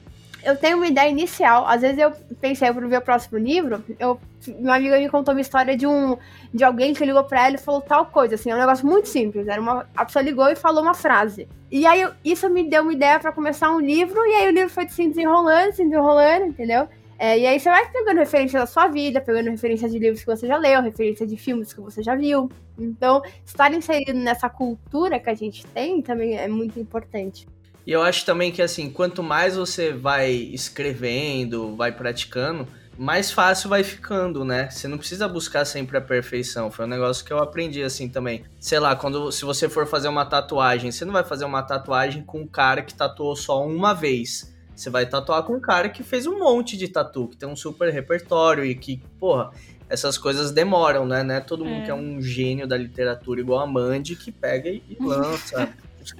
eu 0.44 0.56
tenho 0.56 0.76
uma 0.76 0.86
ideia 0.86 1.08
inicial. 1.08 1.66
Às 1.66 1.80
vezes 1.80 1.98
eu 1.98 2.12
pensei, 2.40 2.68
eu 2.68 2.74
vou 2.74 2.88
ver 2.88 2.98
o 2.98 3.02
próximo 3.02 3.38
livro. 3.38 3.82
Eu, 3.98 4.20
uma 4.58 4.76
amiga 4.76 4.98
me 4.98 5.08
contou 5.08 5.34
uma 5.34 5.40
história 5.40 5.76
de 5.76 5.86
um 5.86 6.16
de 6.52 6.62
alguém 6.62 6.94
que 6.94 7.04
ligou 7.04 7.24
pra 7.24 7.46
ela 7.46 7.56
e 7.56 7.58
falou 7.58 7.80
tal 7.80 8.06
coisa, 8.06 8.34
assim, 8.34 8.50
é 8.50 8.54
um 8.54 8.58
negócio 8.58 8.86
muito 8.86 9.08
simples. 9.08 9.48
Era 9.48 9.60
uma, 9.60 9.88
a 9.96 10.04
pessoa 10.04 10.22
ligou 10.22 10.48
e 10.48 10.54
falou 10.54 10.82
uma 10.82 10.94
frase. 10.94 11.48
E 11.70 11.86
aí 11.86 12.08
isso 12.24 12.48
me 12.48 12.68
deu 12.68 12.82
uma 12.82 12.92
ideia 12.92 13.18
para 13.18 13.32
começar 13.32 13.70
um 13.70 13.80
livro, 13.80 14.24
e 14.26 14.34
aí 14.34 14.48
o 14.48 14.52
livro 14.52 14.70
foi 14.70 14.88
se 14.88 15.08
desenrolando, 15.08 15.72
se 15.72 15.82
desenrolando, 15.82 16.46
entendeu? 16.46 16.88
É, 17.18 17.38
e 17.38 17.46
aí 17.46 17.58
você 17.58 17.70
vai 17.70 17.88
pegando 17.90 18.18
referência 18.18 18.58
da 18.58 18.66
sua 18.66 18.88
vida, 18.88 19.20
pegando 19.20 19.50
referência 19.50 19.88
de 19.88 19.98
livros 19.98 20.20
que 20.20 20.26
você 20.26 20.46
já 20.46 20.56
leu, 20.56 20.82
referência 20.82 21.26
de 21.26 21.36
filmes 21.36 21.72
que 21.72 21.80
você 21.80 22.02
já 22.02 22.14
viu. 22.14 22.50
Então, 22.78 23.22
estar 23.46 23.72
inserido 23.72 24.18
nessa 24.18 24.48
cultura 24.48 25.20
que 25.20 25.30
a 25.30 25.34
gente 25.34 25.64
tem 25.66 26.02
também 26.02 26.36
é 26.36 26.48
muito 26.48 26.78
importante. 26.78 27.46
E 27.86 27.92
eu 27.92 28.02
acho 28.02 28.24
também 28.24 28.50
que 28.50 28.62
assim, 28.62 28.90
quanto 28.90 29.22
mais 29.22 29.56
você 29.56 29.92
vai 29.92 30.30
escrevendo, 30.30 31.76
vai 31.76 31.92
praticando, 31.92 32.66
mais 32.96 33.30
fácil 33.30 33.68
vai 33.68 33.82
ficando, 33.82 34.44
né? 34.44 34.70
Você 34.70 34.88
não 34.88 34.96
precisa 34.96 35.28
buscar 35.28 35.64
sempre 35.64 35.96
a 35.98 36.00
perfeição. 36.00 36.70
Foi 36.70 36.84
um 36.84 36.88
negócio 36.88 37.24
que 37.24 37.32
eu 37.32 37.38
aprendi 37.38 37.82
assim 37.82 38.08
também. 38.08 38.44
Sei 38.58 38.78
lá, 38.78 38.94
quando 38.96 39.30
se 39.32 39.44
você 39.44 39.68
for 39.68 39.86
fazer 39.86 40.08
uma 40.08 40.24
tatuagem, 40.24 40.90
você 40.90 41.04
não 41.04 41.12
vai 41.12 41.24
fazer 41.24 41.44
uma 41.44 41.62
tatuagem 41.62 42.22
com 42.22 42.40
um 42.40 42.46
cara 42.46 42.82
que 42.82 42.94
tatuou 42.94 43.36
só 43.36 43.66
uma 43.66 43.92
vez. 43.92 44.54
Você 44.74 44.90
vai 44.90 45.06
tatuar 45.06 45.42
com 45.44 45.54
um 45.54 45.60
cara 45.60 45.88
que 45.88 46.02
fez 46.02 46.26
um 46.26 46.38
monte 46.38 46.76
de 46.76 46.88
tatu, 46.88 47.28
que 47.28 47.36
tem 47.36 47.48
um 47.48 47.54
super 47.54 47.92
repertório 47.92 48.64
e 48.64 48.74
que, 48.74 49.00
porra, 49.20 49.52
essas 49.88 50.18
coisas 50.18 50.50
demoram, 50.50 51.06
né? 51.06 51.22
Não 51.22 51.34
é 51.34 51.40
todo 51.40 51.64
mundo 51.64 51.82
é. 51.82 51.84
que 51.84 51.90
é 51.90 51.94
um 51.94 52.20
gênio 52.20 52.66
da 52.66 52.76
literatura 52.76 53.40
igual 53.40 53.60
a 53.60 53.66
Mandy 53.66 54.16
que 54.16 54.32
pega 54.32 54.68
e 54.68 54.82
lança. 55.00 55.72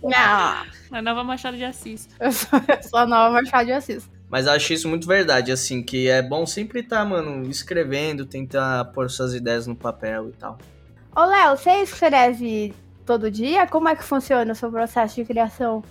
Não. 0.03 0.99
A 0.99 1.03
nova 1.03 1.25
Machado 1.25 1.57
de 1.57 1.65
Assis. 1.65 2.09
Eu 2.21 2.33
sou, 2.33 2.59
eu 2.59 2.83
sou 2.83 2.99
a 2.99 3.07
nova 3.07 3.31
Machado 3.31 3.67
de 3.67 3.73
Assis. 3.73 4.09
Mas 4.29 4.47
acho 4.47 4.73
isso 4.73 4.89
muito 4.89 5.07
verdade, 5.07 5.53
assim, 5.53 5.83
que 5.83 6.09
é 6.09 6.21
bom 6.21 6.45
sempre 6.47 6.81
estar, 6.81 6.99
tá, 6.99 7.05
mano, 7.05 7.49
escrevendo, 7.49 8.27
tentar 8.27 8.87
pôr 8.87 9.09
suas 9.11 9.35
ideias 9.35 9.67
no 9.67 9.77
papel 9.77 10.31
e 10.31 10.33
tal. 10.33 10.59
Ô, 11.15 11.25
Léo, 11.25 11.57
você 11.57 11.83
escreve 11.83 12.75
todo 13.07 13.31
dia? 13.31 13.67
Como 13.67 13.89
é 13.89 13.95
que 13.95 14.03
funciona 14.03 14.53
o 14.53 14.57
seu 14.57 14.71
processo 14.71 15.15
de 15.15 15.25
criação? 15.25 15.85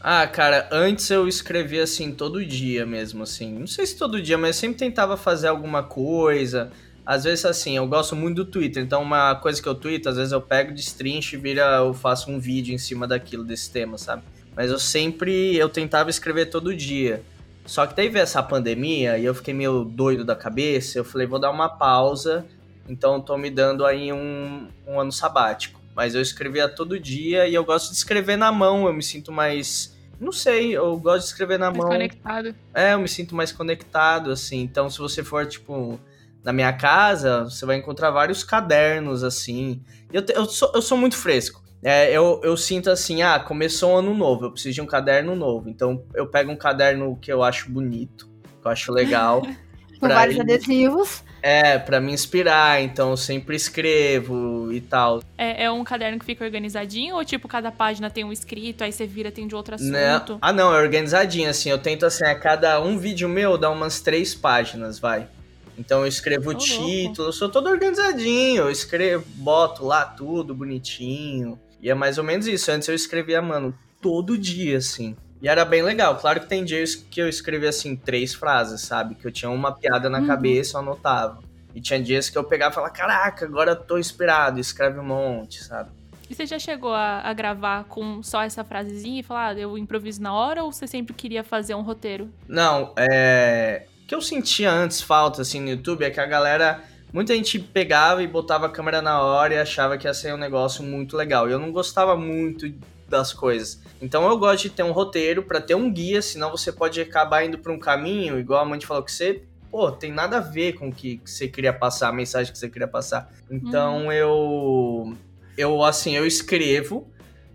Ah, 0.00 0.26
cara, 0.26 0.68
antes 0.70 1.10
eu 1.10 1.26
escrevia 1.26 1.82
assim 1.82 2.12
todo 2.12 2.44
dia 2.44 2.84
mesmo, 2.86 3.22
assim. 3.22 3.58
Não 3.58 3.66
sei 3.66 3.86
se 3.86 3.96
todo 3.96 4.22
dia, 4.22 4.38
mas 4.38 4.56
sempre 4.56 4.78
tentava 4.78 5.16
fazer 5.16 5.48
alguma 5.48 5.82
coisa. 5.82 6.70
Às 7.08 7.24
vezes, 7.24 7.46
assim, 7.46 7.74
eu 7.74 7.86
gosto 7.86 8.14
muito 8.14 8.44
do 8.44 8.44
Twitter, 8.44 8.82
então 8.82 9.00
uma 9.00 9.34
coisa 9.34 9.62
que 9.62 9.66
eu 9.66 9.74
tweeto, 9.74 10.10
às 10.10 10.16
vezes 10.18 10.30
eu 10.30 10.42
pego, 10.42 10.74
destrincho 10.74 11.36
e 11.36 11.38
vira, 11.38 11.62
eu 11.78 11.94
faço 11.94 12.30
um 12.30 12.38
vídeo 12.38 12.74
em 12.74 12.76
cima 12.76 13.08
daquilo, 13.08 13.42
desse 13.42 13.70
tema, 13.70 13.96
sabe? 13.96 14.24
Mas 14.54 14.70
eu 14.70 14.78
sempre, 14.78 15.56
eu 15.56 15.70
tentava 15.70 16.10
escrever 16.10 16.50
todo 16.50 16.76
dia. 16.76 17.22
Só 17.64 17.86
que 17.86 17.96
daí 17.96 18.10
veio 18.10 18.24
essa 18.24 18.42
pandemia 18.42 19.16
e 19.16 19.24
eu 19.24 19.34
fiquei 19.34 19.54
meio 19.54 19.84
doido 19.86 20.22
da 20.22 20.36
cabeça, 20.36 20.98
eu 20.98 21.04
falei, 21.04 21.26
vou 21.26 21.38
dar 21.38 21.50
uma 21.50 21.70
pausa, 21.70 22.44
então 22.86 23.14
eu 23.14 23.20
tô 23.22 23.38
me 23.38 23.48
dando 23.48 23.86
aí 23.86 24.12
um, 24.12 24.68
um 24.86 25.00
ano 25.00 25.10
sabático. 25.10 25.80
Mas 25.96 26.14
eu 26.14 26.20
escrevia 26.20 26.68
todo 26.68 27.00
dia 27.00 27.48
e 27.48 27.54
eu 27.54 27.64
gosto 27.64 27.90
de 27.90 27.96
escrever 27.96 28.36
na 28.36 28.52
mão, 28.52 28.86
eu 28.86 28.92
me 28.92 29.02
sinto 29.02 29.32
mais 29.32 29.96
não 30.20 30.32
sei, 30.32 30.76
eu 30.76 30.94
gosto 30.98 31.20
de 31.20 31.30
escrever 31.30 31.58
na 31.58 31.70
Mais 31.70 31.78
mão. 31.78 31.88
conectado. 31.88 32.54
É, 32.74 32.92
eu 32.92 32.98
me 32.98 33.08
sinto 33.08 33.34
mais 33.34 33.50
conectado, 33.50 34.30
assim. 34.30 34.60
Então, 34.60 34.90
se 34.90 34.98
você 34.98 35.24
for, 35.24 35.46
tipo, 35.46 35.98
na 36.44 36.52
minha 36.52 36.72
casa, 36.72 37.44
você 37.44 37.64
vai 37.66 37.76
encontrar 37.76 38.10
vários 38.10 38.42
cadernos, 38.44 39.22
assim. 39.24 39.82
Eu, 40.12 40.22
te- 40.22 40.32
eu, 40.34 40.44
sou, 40.46 40.70
eu 40.74 40.82
sou 40.82 40.96
muito 40.96 41.16
fresco. 41.16 41.62
É, 41.82 42.10
eu, 42.10 42.40
eu 42.42 42.56
sinto 42.56 42.90
assim, 42.90 43.22
ah, 43.22 43.38
começou 43.38 43.92
um 43.92 43.96
ano 43.98 44.14
novo, 44.14 44.46
eu 44.46 44.50
preciso 44.50 44.74
de 44.74 44.80
um 44.80 44.86
caderno 44.86 45.36
novo. 45.36 45.68
Então, 45.68 46.02
eu 46.14 46.26
pego 46.26 46.50
um 46.50 46.56
caderno 46.56 47.16
que 47.20 47.32
eu 47.32 47.42
acho 47.42 47.70
bonito, 47.70 48.28
que 48.60 48.66
eu 48.66 48.70
acho 48.70 48.92
legal. 48.92 49.42
Com 50.00 50.06
pra 50.06 50.14
vários 50.14 50.36
ir- 50.36 50.40
adesivos. 50.42 51.22
É, 51.42 51.78
pra 51.78 52.00
me 52.00 52.12
inspirar, 52.12 52.80
então 52.82 53.10
eu 53.10 53.16
sempre 53.16 53.54
escrevo 53.54 54.72
e 54.72 54.80
tal. 54.80 55.22
É, 55.36 55.64
é 55.64 55.70
um 55.70 55.84
caderno 55.84 56.18
que 56.18 56.24
fica 56.24 56.44
organizadinho 56.44 57.14
ou 57.16 57.24
tipo, 57.24 57.46
cada 57.48 57.70
página 57.70 58.10
tem 58.10 58.24
um 58.24 58.32
escrito, 58.32 58.82
aí 58.82 58.92
você 58.92 59.06
vira, 59.06 59.30
tem 59.30 59.46
de 59.46 59.54
outro 59.54 59.76
Né? 59.80 60.14
assunto? 60.16 60.38
Ah, 60.40 60.52
não, 60.52 60.74
é 60.74 60.80
organizadinho, 60.80 61.48
assim. 61.48 61.70
Eu 61.70 61.78
tento, 61.78 62.04
assim, 62.06 62.24
a 62.24 62.34
cada 62.34 62.80
um 62.80 62.98
vídeo 62.98 63.28
meu 63.28 63.56
dar 63.56 63.70
umas 63.70 64.00
três 64.00 64.34
páginas, 64.34 64.98
vai. 64.98 65.28
Então 65.78 66.00
eu 66.00 66.06
escrevo 66.06 66.50
o 66.50 66.52
louco. 66.52 66.58
título, 66.66 67.28
eu 67.28 67.32
sou 67.32 67.48
todo 67.48 67.68
organizadinho, 67.68 68.62
eu 68.62 68.70
escrevo, 68.70 69.24
boto 69.36 69.84
lá 69.84 70.04
tudo 70.04 70.54
bonitinho. 70.54 71.58
E 71.80 71.88
é 71.88 71.94
mais 71.94 72.18
ou 72.18 72.24
menos 72.24 72.46
isso. 72.46 72.70
Antes 72.72 72.88
eu 72.88 72.94
escrevia, 72.94 73.40
mano, 73.40 73.72
todo 74.02 74.36
dia, 74.36 74.78
assim. 74.78 75.16
E 75.40 75.48
era 75.48 75.64
bem 75.64 75.82
legal. 75.82 76.16
Claro 76.16 76.40
que 76.40 76.46
tem 76.46 76.64
dias 76.64 76.96
que 76.96 77.20
eu 77.22 77.28
escrevia, 77.28 77.68
assim, 77.68 77.94
três 77.94 78.34
frases, 78.34 78.80
sabe? 78.80 79.14
Que 79.14 79.24
eu 79.26 79.30
tinha 79.30 79.48
uma 79.50 79.70
piada 79.72 80.10
na 80.10 80.18
Uhum. 80.18 80.26
cabeça, 80.26 80.76
eu 80.76 80.80
anotava. 80.80 81.38
E 81.72 81.80
tinha 81.80 82.00
dias 82.02 82.28
que 82.28 82.36
eu 82.36 82.42
pegava 82.42 82.72
e 82.72 82.74
falava, 82.74 82.92
caraca, 82.92 83.44
agora 83.44 83.70
eu 83.72 83.76
tô 83.76 83.98
inspirado, 83.98 84.58
escreve 84.58 84.98
um 84.98 85.04
monte, 85.04 85.62
sabe? 85.62 85.90
E 86.28 86.34
você 86.34 86.44
já 86.44 86.58
chegou 86.58 86.92
a, 86.92 87.20
a 87.20 87.32
gravar 87.32 87.84
com 87.84 88.20
só 88.22 88.42
essa 88.42 88.64
frasezinha 88.64 89.20
e 89.20 89.22
falar, 89.22 89.54
ah, 89.54 89.58
eu 89.60 89.78
improviso 89.78 90.20
na 90.20 90.34
hora 90.34 90.64
ou 90.64 90.72
você 90.72 90.86
sempre 90.88 91.14
queria 91.14 91.44
fazer 91.44 91.74
um 91.76 91.82
roteiro? 91.82 92.28
Não, 92.48 92.92
é. 92.98 93.86
O 94.08 94.12
que 94.12 94.14
eu 94.14 94.22
sentia 94.22 94.72
antes 94.72 95.02
falta, 95.02 95.42
assim, 95.42 95.60
no 95.60 95.68
YouTube 95.68 96.02
é 96.02 96.08
que 96.08 96.18
a 96.18 96.24
galera. 96.24 96.82
Muita 97.12 97.34
gente 97.34 97.58
pegava 97.58 98.22
e 98.22 98.26
botava 98.26 98.64
a 98.64 98.70
câmera 98.70 99.02
na 99.02 99.20
hora 99.20 99.52
e 99.52 99.58
achava 99.58 99.98
que 99.98 100.06
ia 100.06 100.14
ser 100.14 100.32
um 100.32 100.38
negócio 100.38 100.82
muito 100.82 101.14
legal. 101.14 101.46
E 101.46 101.52
eu 101.52 101.58
não 101.58 101.70
gostava 101.70 102.16
muito 102.16 102.72
das 103.06 103.34
coisas. 103.34 103.82
Então 104.00 104.26
eu 104.26 104.38
gosto 104.38 104.62
de 104.62 104.70
ter 104.70 104.82
um 104.82 104.92
roteiro 104.92 105.42
pra 105.42 105.60
ter 105.60 105.74
um 105.74 105.92
guia, 105.92 106.22
senão 106.22 106.50
você 106.50 106.72
pode 106.72 106.98
acabar 106.98 107.44
indo 107.44 107.58
pra 107.58 107.70
um 107.70 107.78
caminho, 107.78 108.38
igual 108.38 108.62
a 108.62 108.64
mãe 108.64 108.80
falou 108.80 109.02
que 109.02 109.12
você. 109.12 109.42
Pô, 109.70 109.92
tem 109.92 110.10
nada 110.10 110.38
a 110.38 110.40
ver 110.40 110.72
com 110.72 110.88
o 110.88 110.92
que 110.92 111.20
você 111.22 111.46
queria 111.46 111.74
passar, 111.74 112.08
a 112.08 112.12
mensagem 112.12 112.50
que 112.50 112.58
você 112.58 112.70
queria 112.70 112.88
passar. 112.88 113.30
Então 113.50 114.10
eu. 114.10 115.14
Eu, 115.54 115.84
assim, 115.84 116.16
eu 116.16 116.26
escrevo. 116.26 117.06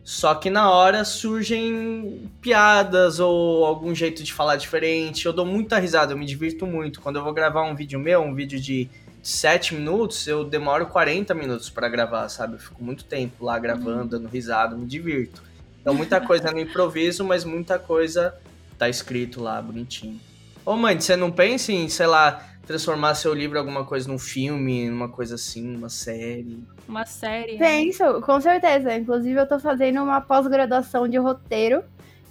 Só 0.03 0.35
que 0.35 0.49
na 0.49 0.69
hora 0.69 1.05
surgem 1.05 2.29
piadas 2.41 3.19
ou 3.19 3.65
algum 3.65 3.95
jeito 3.95 4.21
de 4.21 4.33
falar 4.33 4.57
diferente. 4.57 5.25
Eu 5.25 5.31
dou 5.31 5.45
muita 5.45 5.79
risada, 5.79 6.11
eu 6.11 6.17
me 6.17 6.25
divirto 6.25 6.67
muito. 6.67 6.99
Quando 6.99 7.15
eu 7.15 7.23
vou 7.23 7.33
gravar 7.33 7.63
um 7.63 7.73
vídeo 7.73 7.99
meu, 7.99 8.21
um 8.21 8.35
vídeo 8.35 8.59
de 8.59 8.89
7 9.21 9.75
minutos, 9.75 10.27
eu 10.27 10.43
demoro 10.43 10.87
40 10.87 11.33
minutos 11.33 11.69
pra 11.69 11.87
gravar, 11.87 12.27
sabe? 12.27 12.55
Eu 12.55 12.59
fico 12.59 12.83
muito 12.83 13.05
tempo 13.05 13.45
lá 13.45 13.57
gravando, 13.57 14.19
dando 14.19 14.27
risada, 14.27 14.75
me 14.75 14.85
divirto. 14.85 15.41
Então 15.79 15.93
muita 15.93 16.19
coisa 16.19 16.51
no 16.51 16.59
improviso, 16.59 17.23
mas 17.23 17.45
muita 17.45 17.79
coisa 17.79 18.35
tá 18.77 18.89
escrito 18.89 19.41
lá, 19.41 19.61
bonitinho. 19.61 20.19
Ô 20.65 20.75
mãe, 20.75 20.99
você 20.99 21.15
não 21.15 21.31
pensa 21.31 21.71
em, 21.71 21.87
sei 21.87 22.07
lá, 22.07 22.52
transformar 22.65 23.15
seu 23.15 23.33
livro 23.33 23.57
em 23.57 23.59
alguma 23.59 23.85
coisa 23.85 24.07
num 24.07 24.17
filme, 24.17 24.89
numa 24.89 25.09
coisa 25.09 25.35
assim, 25.35 25.75
uma 25.75 25.89
série? 25.89 26.63
Uma 26.87 27.05
série? 27.05 27.57
Penso, 27.57 28.21
com 28.21 28.39
certeza. 28.39 28.95
Inclusive, 28.95 29.39
eu 29.39 29.47
tô 29.47 29.59
fazendo 29.59 30.01
uma 30.01 30.21
pós-graduação 30.21 31.07
de 31.07 31.17
roteiro. 31.17 31.83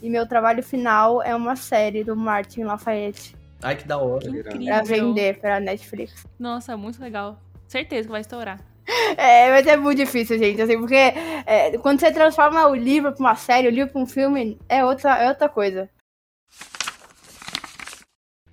E 0.02 0.10
meu 0.10 0.26
trabalho 0.26 0.62
final 0.62 1.22
é 1.22 1.34
uma 1.34 1.54
série 1.54 2.02
do 2.02 2.16
Martin 2.16 2.64
Lafayette. 2.64 3.36
Ai, 3.62 3.76
que 3.76 3.86
da 3.86 3.98
hora. 3.98 4.28
Que 4.28 4.38
incrível. 4.38 4.66
Pra 4.66 4.82
vender 4.82 5.38
pra 5.38 5.60
Netflix. 5.60 6.26
Nossa, 6.38 6.76
muito 6.76 7.00
legal. 7.00 7.38
Certeza 7.68 8.08
que 8.08 8.12
vai 8.12 8.20
estourar. 8.20 8.60
É, 9.16 9.50
mas 9.50 9.66
é 9.66 9.76
muito 9.76 9.98
difícil, 9.98 10.38
gente, 10.38 10.60
assim, 10.60 10.78
porque 10.78 10.94
é, 10.94 11.78
quando 11.78 12.00
você 12.00 12.10
transforma 12.10 12.66
o 12.66 12.74
livro 12.74 13.12
pra 13.12 13.20
uma 13.20 13.36
série, 13.36 13.68
o 13.68 13.70
livro 13.70 13.92
pra 13.92 14.00
um 14.00 14.06
filme, 14.06 14.58
é 14.68 14.84
outra, 14.84 15.22
é 15.22 15.28
outra 15.28 15.48
coisa. 15.48 15.88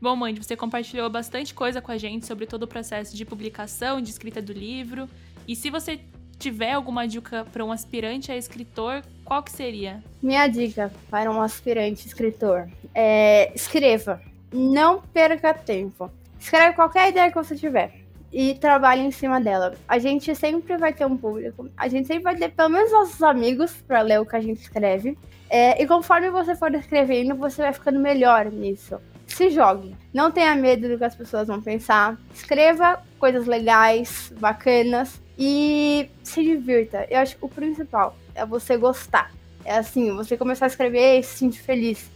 Bom, 0.01 0.15
mãe, 0.15 0.33
você 0.33 0.55
compartilhou 0.55 1.09
bastante 1.09 1.53
coisa 1.53 1.81
com 1.81 1.91
a 1.91 1.97
gente 1.97 2.25
sobre 2.25 2.45
todo 2.45 2.63
o 2.63 2.67
processo 2.67 3.13
de 3.17 3.25
publicação, 3.25 3.99
de 3.99 4.09
escrita 4.09 4.41
do 4.41 4.53
livro. 4.53 5.09
E 5.45 5.57
se 5.57 5.69
você 5.69 5.99
tiver 6.37 6.71
alguma 6.71 7.05
dica 7.05 7.45
para 7.51 7.65
um 7.65 7.71
aspirante 7.71 8.31
a 8.31 8.37
escritor, 8.37 9.03
qual 9.25 9.43
que 9.43 9.51
seria? 9.51 10.01
Minha 10.23 10.47
dica 10.47 10.89
para 11.09 11.29
um 11.29 11.41
aspirante 11.41 12.07
escritor 12.07 12.69
é 12.95 13.51
escreva. 13.53 14.21
Não 14.53 15.01
perca 15.01 15.53
tempo. 15.53 16.09
Escreve 16.39 16.75
qualquer 16.75 17.09
ideia 17.09 17.29
que 17.29 17.35
você 17.35 17.57
tiver. 17.57 17.93
E 18.31 18.53
trabalhe 18.53 19.01
em 19.01 19.11
cima 19.11 19.41
dela. 19.41 19.75
A 19.85 19.99
gente 19.99 20.33
sempre 20.33 20.77
vai 20.77 20.93
ter 20.93 21.05
um 21.05 21.17
público. 21.17 21.69
A 21.75 21.89
gente 21.89 22.07
sempre 22.07 22.23
vai 22.23 22.37
ter 22.37 22.49
pelo 22.51 22.69
menos 22.69 22.89
nossos 22.89 23.21
amigos 23.21 23.73
para 23.85 24.01
ler 24.01 24.21
o 24.21 24.25
que 24.25 24.35
a 24.37 24.39
gente 24.39 24.61
escreve. 24.61 25.17
É, 25.49 25.81
e 25.81 25.85
conforme 25.85 26.29
você 26.29 26.55
for 26.55 26.73
escrevendo, 26.73 27.35
você 27.35 27.63
vai 27.63 27.73
ficando 27.73 27.99
melhor 27.99 28.45
nisso. 28.45 28.97
Se 29.39 29.49
jogue. 29.51 29.95
Não 30.13 30.29
tenha 30.29 30.53
medo 30.53 30.89
do 30.89 30.97
que 30.97 31.03
as 31.05 31.15
pessoas 31.15 31.47
vão 31.47 31.61
pensar. 31.61 32.17
Escreva 32.33 33.01
coisas 33.17 33.45
legais, 33.45 34.33
bacanas. 34.37 35.17
E 35.37 36.09
se 36.21 36.43
divirta. 36.43 37.07
Eu 37.09 37.19
acho 37.19 37.37
que 37.37 37.45
o 37.45 37.47
principal 37.47 38.17
é 38.35 38.45
você 38.45 38.75
gostar. 38.75 39.31
É 39.63 39.77
assim, 39.77 40.13
você 40.13 40.35
começar 40.35 40.65
a 40.65 40.67
escrever 40.67 41.19
e 41.19 41.23
se 41.23 41.37
sentir 41.37 41.61
feliz. 41.61 42.11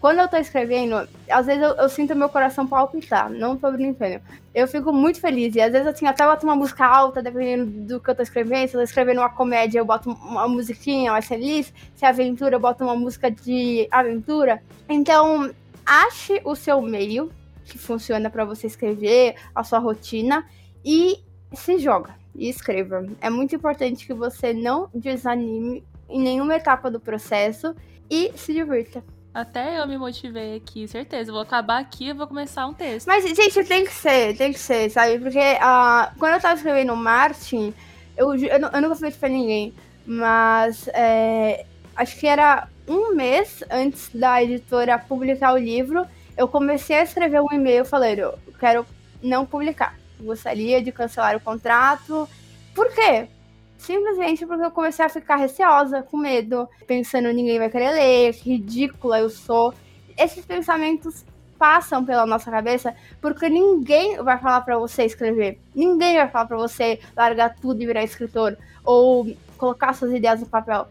Quando 0.00 0.20
eu 0.20 0.28
tô 0.28 0.36
escrevendo, 0.36 1.08
às 1.28 1.46
vezes 1.46 1.60
eu, 1.60 1.70
eu 1.70 1.88
sinto 1.88 2.14
meu 2.14 2.28
coração 2.28 2.64
palpitar, 2.64 3.28
não 3.28 3.56
tô 3.56 3.72
brincando. 3.72 4.20
Eu 4.54 4.68
fico 4.68 4.92
muito 4.92 5.20
feliz, 5.20 5.56
e 5.56 5.60
às 5.60 5.72
vezes 5.72 5.88
assim, 5.88 6.06
até 6.06 6.24
boto 6.24 6.46
uma 6.46 6.54
música 6.54 6.86
alta, 6.86 7.20
dependendo 7.20 7.66
do 7.66 7.98
que 7.98 8.08
eu 8.08 8.14
tô 8.14 8.22
escrevendo. 8.22 8.68
Se 8.68 8.76
eu 8.76 8.80
tô 8.80 8.84
escrevendo 8.84 9.18
uma 9.18 9.30
comédia, 9.30 9.80
eu 9.80 9.84
boto 9.84 10.10
uma 10.10 10.46
musiquinha 10.46 11.10
mais 11.10 11.26
feliz. 11.26 11.74
Se 11.96 12.04
é 12.04 12.08
aventura, 12.08 12.54
eu 12.54 12.60
boto 12.60 12.84
uma 12.84 12.94
música 12.94 13.28
de 13.28 13.88
aventura. 13.90 14.62
Então, 14.88 15.50
ache 15.88 16.40
o 16.44 16.54
seu 16.54 16.82
meio 16.82 17.32
que 17.64 17.78
funciona 17.78 18.30
pra 18.30 18.44
você 18.44 18.66
escrever, 18.66 19.36
a 19.54 19.62
sua 19.64 19.78
rotina, 19.78 20.46
e 20.84 21.22
se 21.52 21.78
joga 21.78 22.14
e 22.34 22.48
escreva. 22.48 23.06
É 23.20 23.28
muito 23.28 23.54
importante 23.54 24.06
que 24.06 24.14
você 24.14 24.52
não 24.52 24.88
desanime 24.94 25.84
em 26.08 26.20
nenhuma 26.20 26.56
etapa 26.56 26.90
do 26.90 27.00
processo 27.00 27.74
e 28.10 28.32
se 28.36 28.52
divirta. 28.52 29.02
Até 29.34 29.78
eu 29.78 29.86
me 29.86 29.98
motivei 29.98 30.56
aqui, 30.56 30.88
certeza. 30.88 31.30
Vou 31.30 31.42
acabar 31.42 31.78
aqui 31.78 32.08
e 32.08 32.12
vou 32.12 32.26
começar 32.26 32.66
um 32.66 32.74
texto. 32.74 33.06
Mas, 33.06 33.24
gente, 33.24 33.62
tem 33.64 33.84
que 33.84 33.92
ser, 33.92 34.36
tem 34.36 34.52
que 34.52 34.58
ser, 34.58 34.90
sabe? 34.90 35.18
Porque 35.18 35.38
ah, 35.60 36.12
quando 36.18 36.34
eu 36.34 36.40
tava 36.40 36.54
escrevendo 36.54 36.96
Martin, 36.96 37.74
eu, 38.16 38.34
eu, 38.34 38.58
eu 38.58 38.80
nunca 38.80 38.96
fiz 38.96 39.16
pra 39.16 39.28
ninguém, 39.28 39.72
mas 40.04 40.88
é, 40.88 41.64
acho 41.94 42.18
que 42.18 42.26
era 42.26 42.66
um 42.88 43.14
mês 43.14 43.62
antes 43.70 44.10
da 44.14 44.42
editora 44.42 44.98
publicar 44.98 45.52
o 45.52 45.58
livro, 45.58 46.06
eu 46.36 46.48
comecei 46.48 46.96
a 46.96 47.02
escrever 47.02 47.40
um 47.40 47.52
e-mail 47.52 47.84
falando, 47.84 48.18
eu 48.18 48.38
quero 48.58 48.86
não 49.22 49.44
publicar. 49.44 49.96
Gostaria 50.20 50.82
de 50.82 50.90
cancelar 50.90 51.36
o 51.36 51.40
contrato. 51.40 52.28
Por 52.74 52.92
quê? 52.92 53.28
Simplesmente 53.76 54.44
porque 54.46 54.64
eu 54.64 54.70
comecei 54.70 55.04
a 55.04 55.08
ficar 55.08 55.36
receosa, 55.36 56.02
com 56.02 56.16
medo, 56.16 56.68
pensando 56.86 57.32
ninguém 57.32 57.58
vai 57.58 57.70
querer 57.70 57.92
ler, 57.92 58.34
que 58.34 58.50
ridícula 58.50 59.20
eu 59.20 59.30
sou. 59.30 59.72
Esses 60.16 60.44
pensamentos 60.44 61.24
passam 61.58 62.04
pela 62.04 62.24
nossa 62.24 62.50
cabeça 62.50 62.94
porque 63.20 63.48
ninguém 63.48 64.16
vai 64.22 64.38
falar 64.38 64.60
pra 64.62 64.78
você 64.78 65.04
escrever. 65.04 65.60
Ninguém 65.74 66.16
vai 66.16 66.28
falar 66.28 66.46
pra 66.46 66.56
você 66.56 67.00
largar 67.16 67.54
tudo 67.56 67.82
e 67.82 67.86
virar 67.86 68.04
escritor 68.04 68.56
ou 68.84 69.28
colocar 69.56 69.92
suas 69.92 70.12
ideias 70.12 70.40
no 70.40 70.46
papel. 70.46 70.88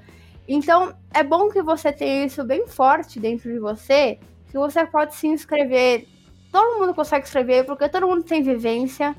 Então, 0.48 0.94
é 1.14 1.24
bom 1.24 1.50
que 1.50 1.62
você 1.62 1.92
tenha 1.92 2.26
isso 2.26 2.44
bem 2.44 2.68
forte 2.68 3.20
dentro 3.20 3.52
de 3.52 3.60
você, 3.60 4.18
que 4.50 4.58
você 4.58 4.86
pode 4.86 5.16
sim 5.16 5.34
escrever. 5.34 6.08
Todo 6.52 6.80
mundo 6.80 6.94
consegue 6.94 7.26
escrever 7.26 7.66
porque 7.66 7.90
todo 7.90 8.08
mundo 8.08 8.24
tem 8.24 8.42
vivência. 8.42 9.16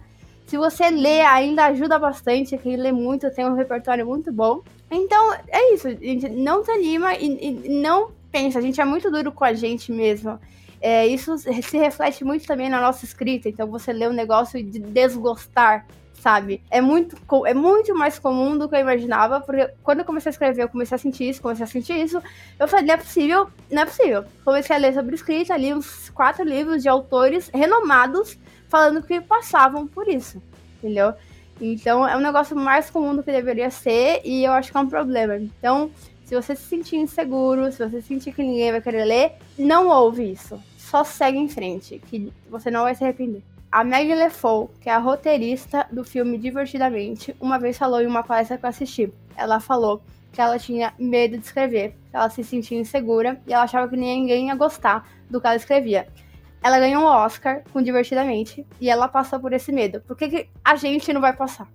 Se 0.46 0.56
você 0.56 0.88
lê, 0.88 1.20
ainda 1.20 1.66
ajuda 1.66 1.98
bastante. 1.98 2.56
Quem 2.56 2.76
lê 2.76 2.90
muito 2.90 3.30
tem 3.30 3.44
um 3.46 3.54
repertório 3.54 4.06
muito 4.06 4.32
bom. 4.32 4.62
Então, 4.90 5.34
é 5.48 5.74
isso, 5.74 5.90
gente. 5.90 6.28
Não 6.30 6.62
te 6.62 6.70
anima 6.70 7.14
e, 7.14 7.26
e 7.26 7.68
não 7.68 8.10
pensa. 8.32 8.58
A 8.58 8.62
gente 8.62 8.80
é 8.80 8.84
muito 8.84 9.10
duro 9.10 9.30
com 9.30 9.44
a 9.44 9.52
gente 9.52 9.92
mesmo. 9.92 10.38
É, 10.80 11.06
isso 11.06 11.36
se 11.38 11.76
reflete 11.76 12.24
muito 12.24 12.46
também 12.46 12.68
na 12.68 12.80
nossa 12.80 13.04
escrita. 13.04 13.48
Então 13.48 13.66
você 13.66 13.92
lê 13.92 14.08
um 14.08 14.12
negócio 14.12 14.62
de 14.62 14.78
desgostar, 14.78 15.86
sabe? 16.20 16.62
É 16.70 16.80
muito, 16.80 17.16
é 17.46 17.54
muito 17.54 17.94
mais 17.94 18.18
comum 18.18 18.56
do 18.56 18.68
que 18.68 18.74
eu 18.74 18.80
imaginava, 18.80 19.40
porque 19.40 19.70
quando 19.82 20.00
eu 20.00 20.04
comecei 20.04 20.30
a 20.30 20.32
escrever, 20.32 20.62
eu 20.62 20.68
comecei 20.68 20.94
a 20.94 20.98
sentir 20.98 21.28
isso, 21.28 21.42
comecei 21.42 21.64
a 21.64 21.66
sentir 21.66 21.94
isso. 21.94 22.20
Eu 22.58 22.68
falei, 22.68 22.86
não 22.86 22.94
é 22.94 22.96
possível, 22.96 23.48
não 23.70 23.82
é 23.82 23.86
possível. 23.86 24.24
Comecei 24.44 24.76
a 24.76 24.78
ler 24.78 24.94
sobre 24.94 25.14
escrita, 25.14 25.56
li 25.56 25.72
uns 25.72 26.10
quatro 26.10 26.44
livros 26.44 26.82
de 26.82 26.88
autores 26.88 27.48
renomados 27.52 28.38
falando 28.68 29.02
que 29.02 29.20
passavam 29.20 29.86
por 29.86 30.08
isso, 30.08 30.42
entendeu? 30.78 31.14
Então 31.60 32.06
é 32.06 32.16
um 32.16 32.20
negócio 32.20 32.56
mais 32.56 32.90
comum 32.90 33.16
do 33.16 33.22
que 33.22 33.32
deveria 33.32 33.70
ser 33.70 34.20
e 34.24 34.44
eu 34.44 34.52
acho 34.52 34.70
que 34.70 34.76
é 34.76 34.80
um 34.80 34.88
problema. 34.88 35.36
Então, 35.36 35.90
se 36.24 36.34
você 36.34 36.54
se 36.54 36.62
sentir 36.62 36.96
inseguro, 36.96 37.72
se 37.72 37.78
você 37.78 38.02
sentir 38.02 38.32
que 38.32 38.42
ninguém 38.42 38.70
vai 38.70 38.80
querer 38.80 39.04
ler, 39.04 39.32
não 39.58 39.88
ouve 39.88 40.30
isso. 40.30 40.60
Só 40.76 41.04
segue 41.04 41.38
em 41.38 41.48
frente, 41.48 42.00
que 42.06 42.32
você 42.48 42.70
não 42.70 42.82
vai 42.82 42.94
se 42.94 43.02
arrepender. 43.02 43.42
A 43.70 43.84
Maggie 43.84 44.14
LeFou, 44.14 44.70
que 44.80 44.88
é 44.88 44.92
a 44.92 44.98
roteirista 44.98 45.86
do 45.92 46.02
filme 46.02 46.38
Divertidamente, 46.38 47.36
uma 47.38 47.58
vez 47.58 47.76
falou 47.76 48.00
em 48.00 48.06
uma 48.06 48.22
palestra 48.22 48.56
que 48.56 48.64
eu 48.64 48.68
assisti. 48.70 49.12
Ela 49.36 49.60
falou 49.60 50.02
que 50.32 50.40
ela 50.40 50.58
tinha 50.58 50.94
medo 50.98 51.36
de 51.36 51.44
escrever, 51.44 51.94
que 52.10 52.16
ela 52.16 52.30
se 52.30 52.42
sentia 52.42 52.80
insegura 52.80 53.38
e 53.46 53.52
ela 53.52 53.64
achava 53.64 53.86
que 53.86 53.96
ninguém 53.96 54.46
ia 54.46 54.54
gostar 54.54 55.06
do 55.28 55.38
que 55.38 55.46
ela 55.46 55.56
escrevia. 55.56 56.08
Ela 56.62 56.78
ganhou 56.78 57.02
um 57.02 57.06
Oscar 57.06 57.62
com 57.70 57.82
Divertidamente 57.82 58.66
e 58.80 58.88
ela 58.88 59.06
passou 59.06 59.38
por 59.38 59.52
esse 59.52 59.70
medo. 59.70 60.00
Por 60.00 60.16
que, 60.16 60.28
que 60.28 60.48
a 60.64 60.74
gente 60.74 61.12
não 61.12 61.20
vai 61.20 61.34
passar? 61.34 61.68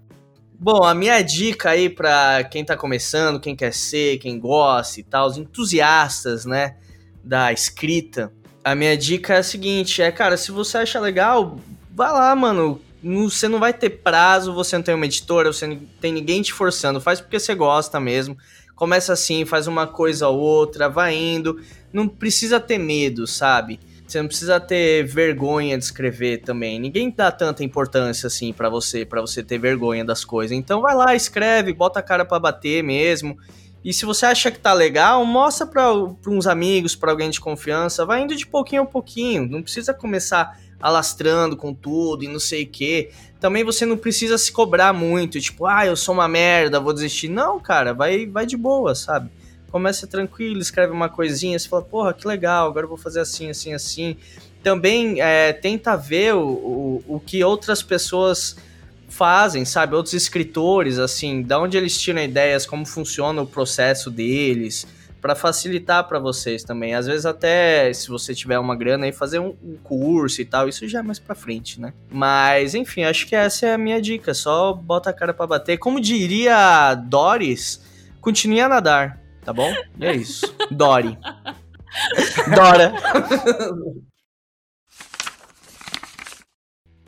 Bom, 0.59 0.83
a 0.83 0.95
minha 0.95 1.21
dica 1.21 1.69
aí 1.69 1.89
para 1.89 2.43
quem 2.45 2.65
tá 2.65 2.75
começando, 2.75 3.39
quem 3.39 3.55
quer 3.55 3.71
ser, 3.73 4.17
quem 4.17 4.39
gosta 4.39 4.99
e 4.99 5.03
tal, 5.03 5.27
os 5.27 5.37
entusiastas, 5.37 6.43
né, 6.43 6.75
da 7.23 7.53
escrita, 7.53 8.31
a 8.63 8.73
minha 8.73 8.97
dica 8.97 9.33
é 9.33 9.37
a 9.39 9.43
seguinte, 9.43 10.01
é, 10.01 10.09
cara, 10.09 10.37
se 10.37 10.51
você 10.51 10.77
acha 10.77 10.99
legal, 10.99 11.57
vai 11.93 12.11
lá, 12.11 12.35
mano. 12.35 12.81
Você 13.03 13.49
não 13.49 13.59
vai 13.59 13.73
ter 13.73 13.89
prazo, 13.89 14.53
você 14.53 14.77
não 14.77 14.83
tem 14.83 14.95
uma 14.95 15.05
editora, 15.05 15.51
você 15.51 15.67
não 15.67 15.77
tem 15.99 16.13
ninguém 16.13 16.41
te 16.41 16.53
forçando, 16.53 17.01
faz 17.01 17.19
porque 17.19 17.39
você 17.39 17.53
gosta 17.53 17.99
mesmo. 17.99 18.37
Começa 18.75 19.13
assim, 19.13 19.45
faz 19.45 19.67
uma 19.67 19.85
coisa 19.85 20.29
ou 20.29 20.39
outra, 20.39 20.89
vai 20.89 21.13
indo. 21.13 21.61
Não 21.91 22.07
precisa 22.07 22.59
ter 22.59 22.77
medo, 22.77 23.27
sabe? 23.27 23.79
Você 24.07 24.21
não 24.21 24.27
precisa 24.27 24.59
ter 24.59 25.05
vergonha 25.05 25.77
de 25.77 25.83
escrever 25.83 26.41
também. 26.41 26.79
Ninguém 26.79 27.09
dá 27.09 27.31
tanta 27.31 27.63
importância 27.63 28.27
assim 28.27 28.53
para 28.53 28.69
você, 28.69 29.05
para 29.05 29.21
você 29.21 29.43
ter 29.43 29.57
vergonha 29.57 30.05
das 30.05 30.23
coisas. 30.23 30.55
Então 30.55 30.81
vai 30.81 30.95
lá, 30.95 31.13
escreve, 31.13 31.73
bota 31.73 31.99
a 31.99 32.03
cara 32.03 32.23
para 32.23 32.39
bater 32.39 32.83
mesmo. 32.83 33.37
E 33.83 33.91
se 33.91 34.05
você 34.05 34.25
acha 34.25 34.49
que 34.49 34.59
tá 34.59 34.71
legal, 34.71 35.25
mostra 35.25 35.67
para 35.67 35.93
uns 36.27 36.47
amigos, 36.47 36.95
para 36.95 37.11
alguém 37.11 37.29
de 37.29 37.41
confiança, 37.41 38.05
vai 38.05 38.21
indo 38.21 38.35
de 38.35 38.47
pouquinho 38.47 38.83
a 38.83 38.85
pouquinho. 38.85 39.45
Não 39.45 39.61
precisa 39.61 39.93
começar 39.93 40.57
alastrando 40.83 41.55
com 41.55 41.73
tudo 41.73 42.23
e 42.23 42.27
não 42.27 42.39
sei 42.39 42.63
o 42.63 42.67
que. 42.67 43.09
Também 43.39 43.63
você 43.63 43.85
não 43.85 43.97
precisa 43.97 44.37
se 44.37 44.51
cobrar 44.51 44.91
muito, 44.93 45.39
tipo, 45.39 45.65
ah, 45.65 45.85
eu 45.85 45.95
sou 45.95 46.13
uma 46.13 46.27
merda, 46.27 46.79
vou 46.79 46.93
desistir. 46.93 47.29
Não, 47.29 47.59
cara, 47.59 47.93
vai, 47.93 48.25
vai 48.25 48.45
de 48.45 48.57
boa, 48.57 48.93
sabe? 48.93 49.31
começa 49.73 50.05
tranquilo, 50.05 50.61
escreve 50.61 50.93
uma 50.93 51.09
coisinha, 51.09 51.57
você 51.57 51.67
fala, 51.67 51.81
porra, 51.81 52.13
que 52.13 52.27
legal, 52.27 52.67
agora 52.67 52.85
eu 52.85 52.89
vou 52.89 52.97
fazer 52.97 53.21
assim, 53.21 53.49
assim, 53.49 53.73
assim. 53.73 54.15
Também 54.61 55.19
é, 55.19 55.51
tenta 55.51 55.97
ver 55.97 56.35
o, 56.35 56.47
o, 56.47 57.03
o 57.15 57.19
que 57.19 57.43
outras 57.43 57.81
pessoas 57.81 58.55
fazem, 59.09 59.65
sabe? 59.65 59.95
Outros 59.95 60.13
escritores, 60.13 60.99
assim, 60.99 61.41
da 61.41 61.59
onde 61.59 61.75
eles 61.75 61.99
tiram 61.99 62.21
ideias, 62.21 62.67
como 62.67 62.85
funciona 62.85 63.41
o 63.41 63.47
processo 63.47 64.11
deles, 64.11 64.85
para 65.23 65.33
facilitar 65.33 66.07
para 66.07 66.19
vocês 66.19 66.63
também. 66.63 66.93
Às 66.93 67.07
vezes 67.07 67.25
até 67.25 67.91
se 67.93 68.09
você 68.09 68.35
tiver 68.35 68.59
uma 68.59 68.75
grana 68.75 69.05
aí 69.05 69.11
fazer 69.11 69.39
um, 69.39 69.55
um, 69.63 69.77
curso 69.81 70.41
e 70.41 70.45
tal, 70.45 70.69
isso 70.69 70.87
já 70.87 70.99
é 70.99 71.01
mais 71.01 71.17
para 71.17 71.33
frente, 71.33 71.81
né? 71.81 71.93
Mas 72.11 72.75
enfim, 72.75 73.03
acho 73.03 73.25
que 73.25 73.35
essa 73.35 73.65
é 73.65 73.73
a 73.73 73.77
minha 73.77 74.01
dica, 74.01 74.33
só 74.33 74.73
bota 74.73 75.09
a 75.09 75.13
cara 75.13 75.33
para 75.33 75.47
bater. 75.47 75.77
Como 75.77 75.99
diria 75.99 76.93
Doris, 76.93 77.81
continue 78.21 78.59
a 78.59 78.69
nadar 78.69 79.23
tá 79.43 79.53
bom? 79.53 79.71
E 79.99 80.05
é 80.05 80.15
isso. 80.15 80.53
Dori. 80.71 81.17
Dora. 82.55 82.93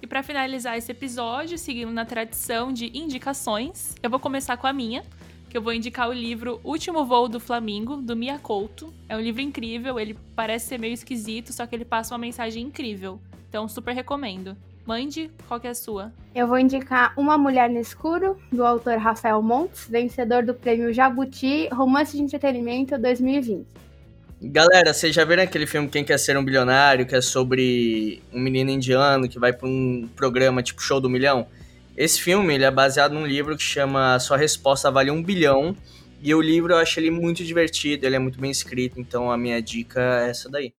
E 0.01 0.07
para 0.07 0.21
finalizar 0.21 0.77
esse 0.77 0.91
episódio, 0.91 1.57
seguindo 1.57 1.91
na 1.91 2.05
tradição 2.05 2.71
de 2.71 2.95
indicações, 2.95 3.95
eu 4.03 4.09
vou 4.09 4.19
começar 4.19 4.55
com 4.55 4.67
a 4.67 4.73
minha, 4.73 5.03
que 5.55 5.57
eu 5.57 5.61
vou 5.61 5.71
indicar 5.71 6.09
o 6.09 6.11
livro 6.11 6.59
Último 6.65 7.05
Voo 7.05 7.29
do 7.29 7.39
Flamingo, 7.39 7.95
do 7.95 8.13
Mia 8.13 8.37
Couto. 8.37 8.93
É 9.07 9.15
um 9.15 9.21
livro 9.21 9.41
incrível, 9.41 9.97
ele 9.97 10.17
parece 10.35 10.67
ser 10.67 10.77
meio 10.77 10.93
esquisito, 10.93 11.53
só 11.53 11.65
que 11.65 11.73
ele 11.73 11.85
passa 11.85 12.13
uma 12.13 12.17
mensagem 12.17 12.61
incrível. 12.61 13.21
Então, 13.47 13.65
super 13.65 13.95
recomendo. 13.95 14.57
Mande, 14.85 15.31
qual 15.47 15.57
que 15.57 15.65
é 15.65 15.69
a 15.69 15.73
sua? 15.73 16.11
Eu 16.35 16.45
vou 16.45 16.59
indicar 16.59 17.13
Uma 17.15 17.37
Mulher 17.37 17.69
no 17.69 17.79
Escuro, 17.79 18.37
do 18.51 18.65
autor 18.65 18.97
Rafael 18.97 19.41
Montes, 19.41 19.87
vencedor 19.89 20.43
do 20.43 20.53
prêmio 20.53 20.91
Jabuti 20.91 21.69
Romance 21.71 22.17
de 22.17 22.21
Entretenimento 22.21 22.97
2020. 22.97 23.65
Galera, 24.41 24.93
vocês 24.93 25.15
já 25.15 25.23
viram 25.23 25.43
aquele 25.43 25.65
filme 25.65 25.87
Quem 25.87 26.03
Quer 26.03 26.19
Ser 26.19 26.37
um 26.37 26.43
Bilionário, 26.43 27.05
que 27.05 27.15
é 27.15 27.21
sobre 27.21 28.21
um 28.33 28.41
menino 28.41 28.71
indiano 28.71 29.29
que 29.29 29.39
vai 29.39 29.53
para 29.53 29.69
um 29.69 30.05
programa 30.17 30.61
tipo 30.61 30.81
Show 30.81 30.99
do 30.99 31.09
Milhão? 31.09 31.47
Esse 31.97 32.21
filme 32.21 32.53
ele 32.53 32.65
é 32.65 32.71
baseado 32.71 33.13
num 33.13 33.25
livro 33.25 33.55
que 33.55 33.63
chama 33.63 34.19
Sua 34.19 34.37
Resposta 34.37 34.91
Vale 34.91 35.11
um 35.11 35.23
Bilhão, 35.23 35.75
e 36.21 36.33
o 36.33 36.41
livro 36.41 36.73
eu 36.73 36.77
acho 36.77 36.99
ele 36.99 37.11
muito 37.11 37.43
divertido, 37.43 38.05
ele 38.05 38.15
é 38.15 38.19
muito 38.19 38.39
bem 38.39 38.51
escrito, 38.51 38.99
então 38.99 39.31
a 39.31 39.37
minha 39.37 39.61
dica 39.61 40.01
é 40.25 40.29
essa 40.29 40.49
daí. 40.49 40.73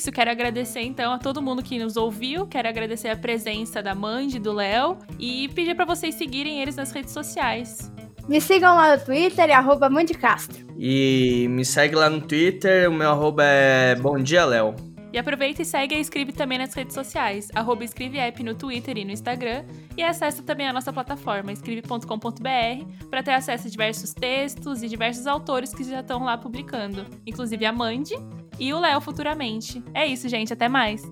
isso, 0.00 0.10
quero 0.10 0.30
agradecer 0.30 0.80
então 0.80 1.12
a 1.12 1.18
todo 1.18 1.42
mundo 1.42 1.62
que 1.62 1.78
nos 1.78 1.94
ouviu, 1.94 2.46
quero 2.46 2.66
agradecer 2.66 3.08
a 3.08 3.16
presença 3.16 3.82
da 3.82 3.94
Mandy, 3.94 4.38
do 4.38 4.52
Léo 4.52 4.96
e 5.18 5.48
pedir 5.48 5.74
para 5.74 5.84
vocês 5.84 6.14
seguirem 6.14 6.62
eles 6.62 6.76
nas 6.76 6.90
redes 6.90 7.12
sociais. 7.12 7.92
Me 8.26 8.40
sigam 8.40 8.76
lá 8.76 8.96
no 8.96 9.04
Twitter, 9.04 9.50
arroba 9.50 9.90
Castro. 10.18 10.66
E 10.78 11.46
me 11.50 11.64
segue 11.64 11.94
lá 11.94 12.08
no 12.08 12.20
Twitter, 12.20 12.88
o 12.88 12.92
meu 12.94 13.10
arroba 13.10 13.44
é 13.44 13.94
Bom 13.96 14.18
Dia 14.18 14.44
Léo. 14.46 14.74
E 15.12 15.18
aproveita 15.18 15.62
e 15.62 15.64
segue 15.64 15.94
a 15.94 15.98
Escribe 15.98 16.32
também 16.32 16.58
nas 16.58 16.72
redes 16.74 16.94
sociais, 16.94 17.48
arroba 17.54 17.84
EscriveApp 17.84 18.42
no 18.42 18.54
Twitter 18.54 18.96
e 18.98 19.04
no 19.04 19.10
Instagram, 19.10 19.64
e 19.96 20.02
acessa 20.02 20.42
também 20.42 20.68
a 20.68 20.72
nossa 20.72 20.92
plataforma, 20.92 21.52
escribe.com.br, 21.52 23.06
para 23.08 23.22
ter 23.22 23.32
acesso 23.32 23.66
a 23.66 23.70
diversos 23.70 24.14
textos 24.14 24.82
e 24.82 24.88
diversos 24.88 25.26
autores 25.26 25.74
que 25.74 25.82
já 25.84 26.00
estão 26.00 26.24
lá 26.24 26.38
publicando, 26.38 27.06
inclusive 27.26 27.66
a 27.66 27.72
Mandy, 27.72 28.14
e 28.58 28.72
o 28.72 28.78
Léo 28.78 29.00
futuramente. 29.00 29.82
É 29.94 30.06
isso, 30.06 30.28
gente. 30.28 30.52
Até 30.52 30.68
mais! 30.68 31.02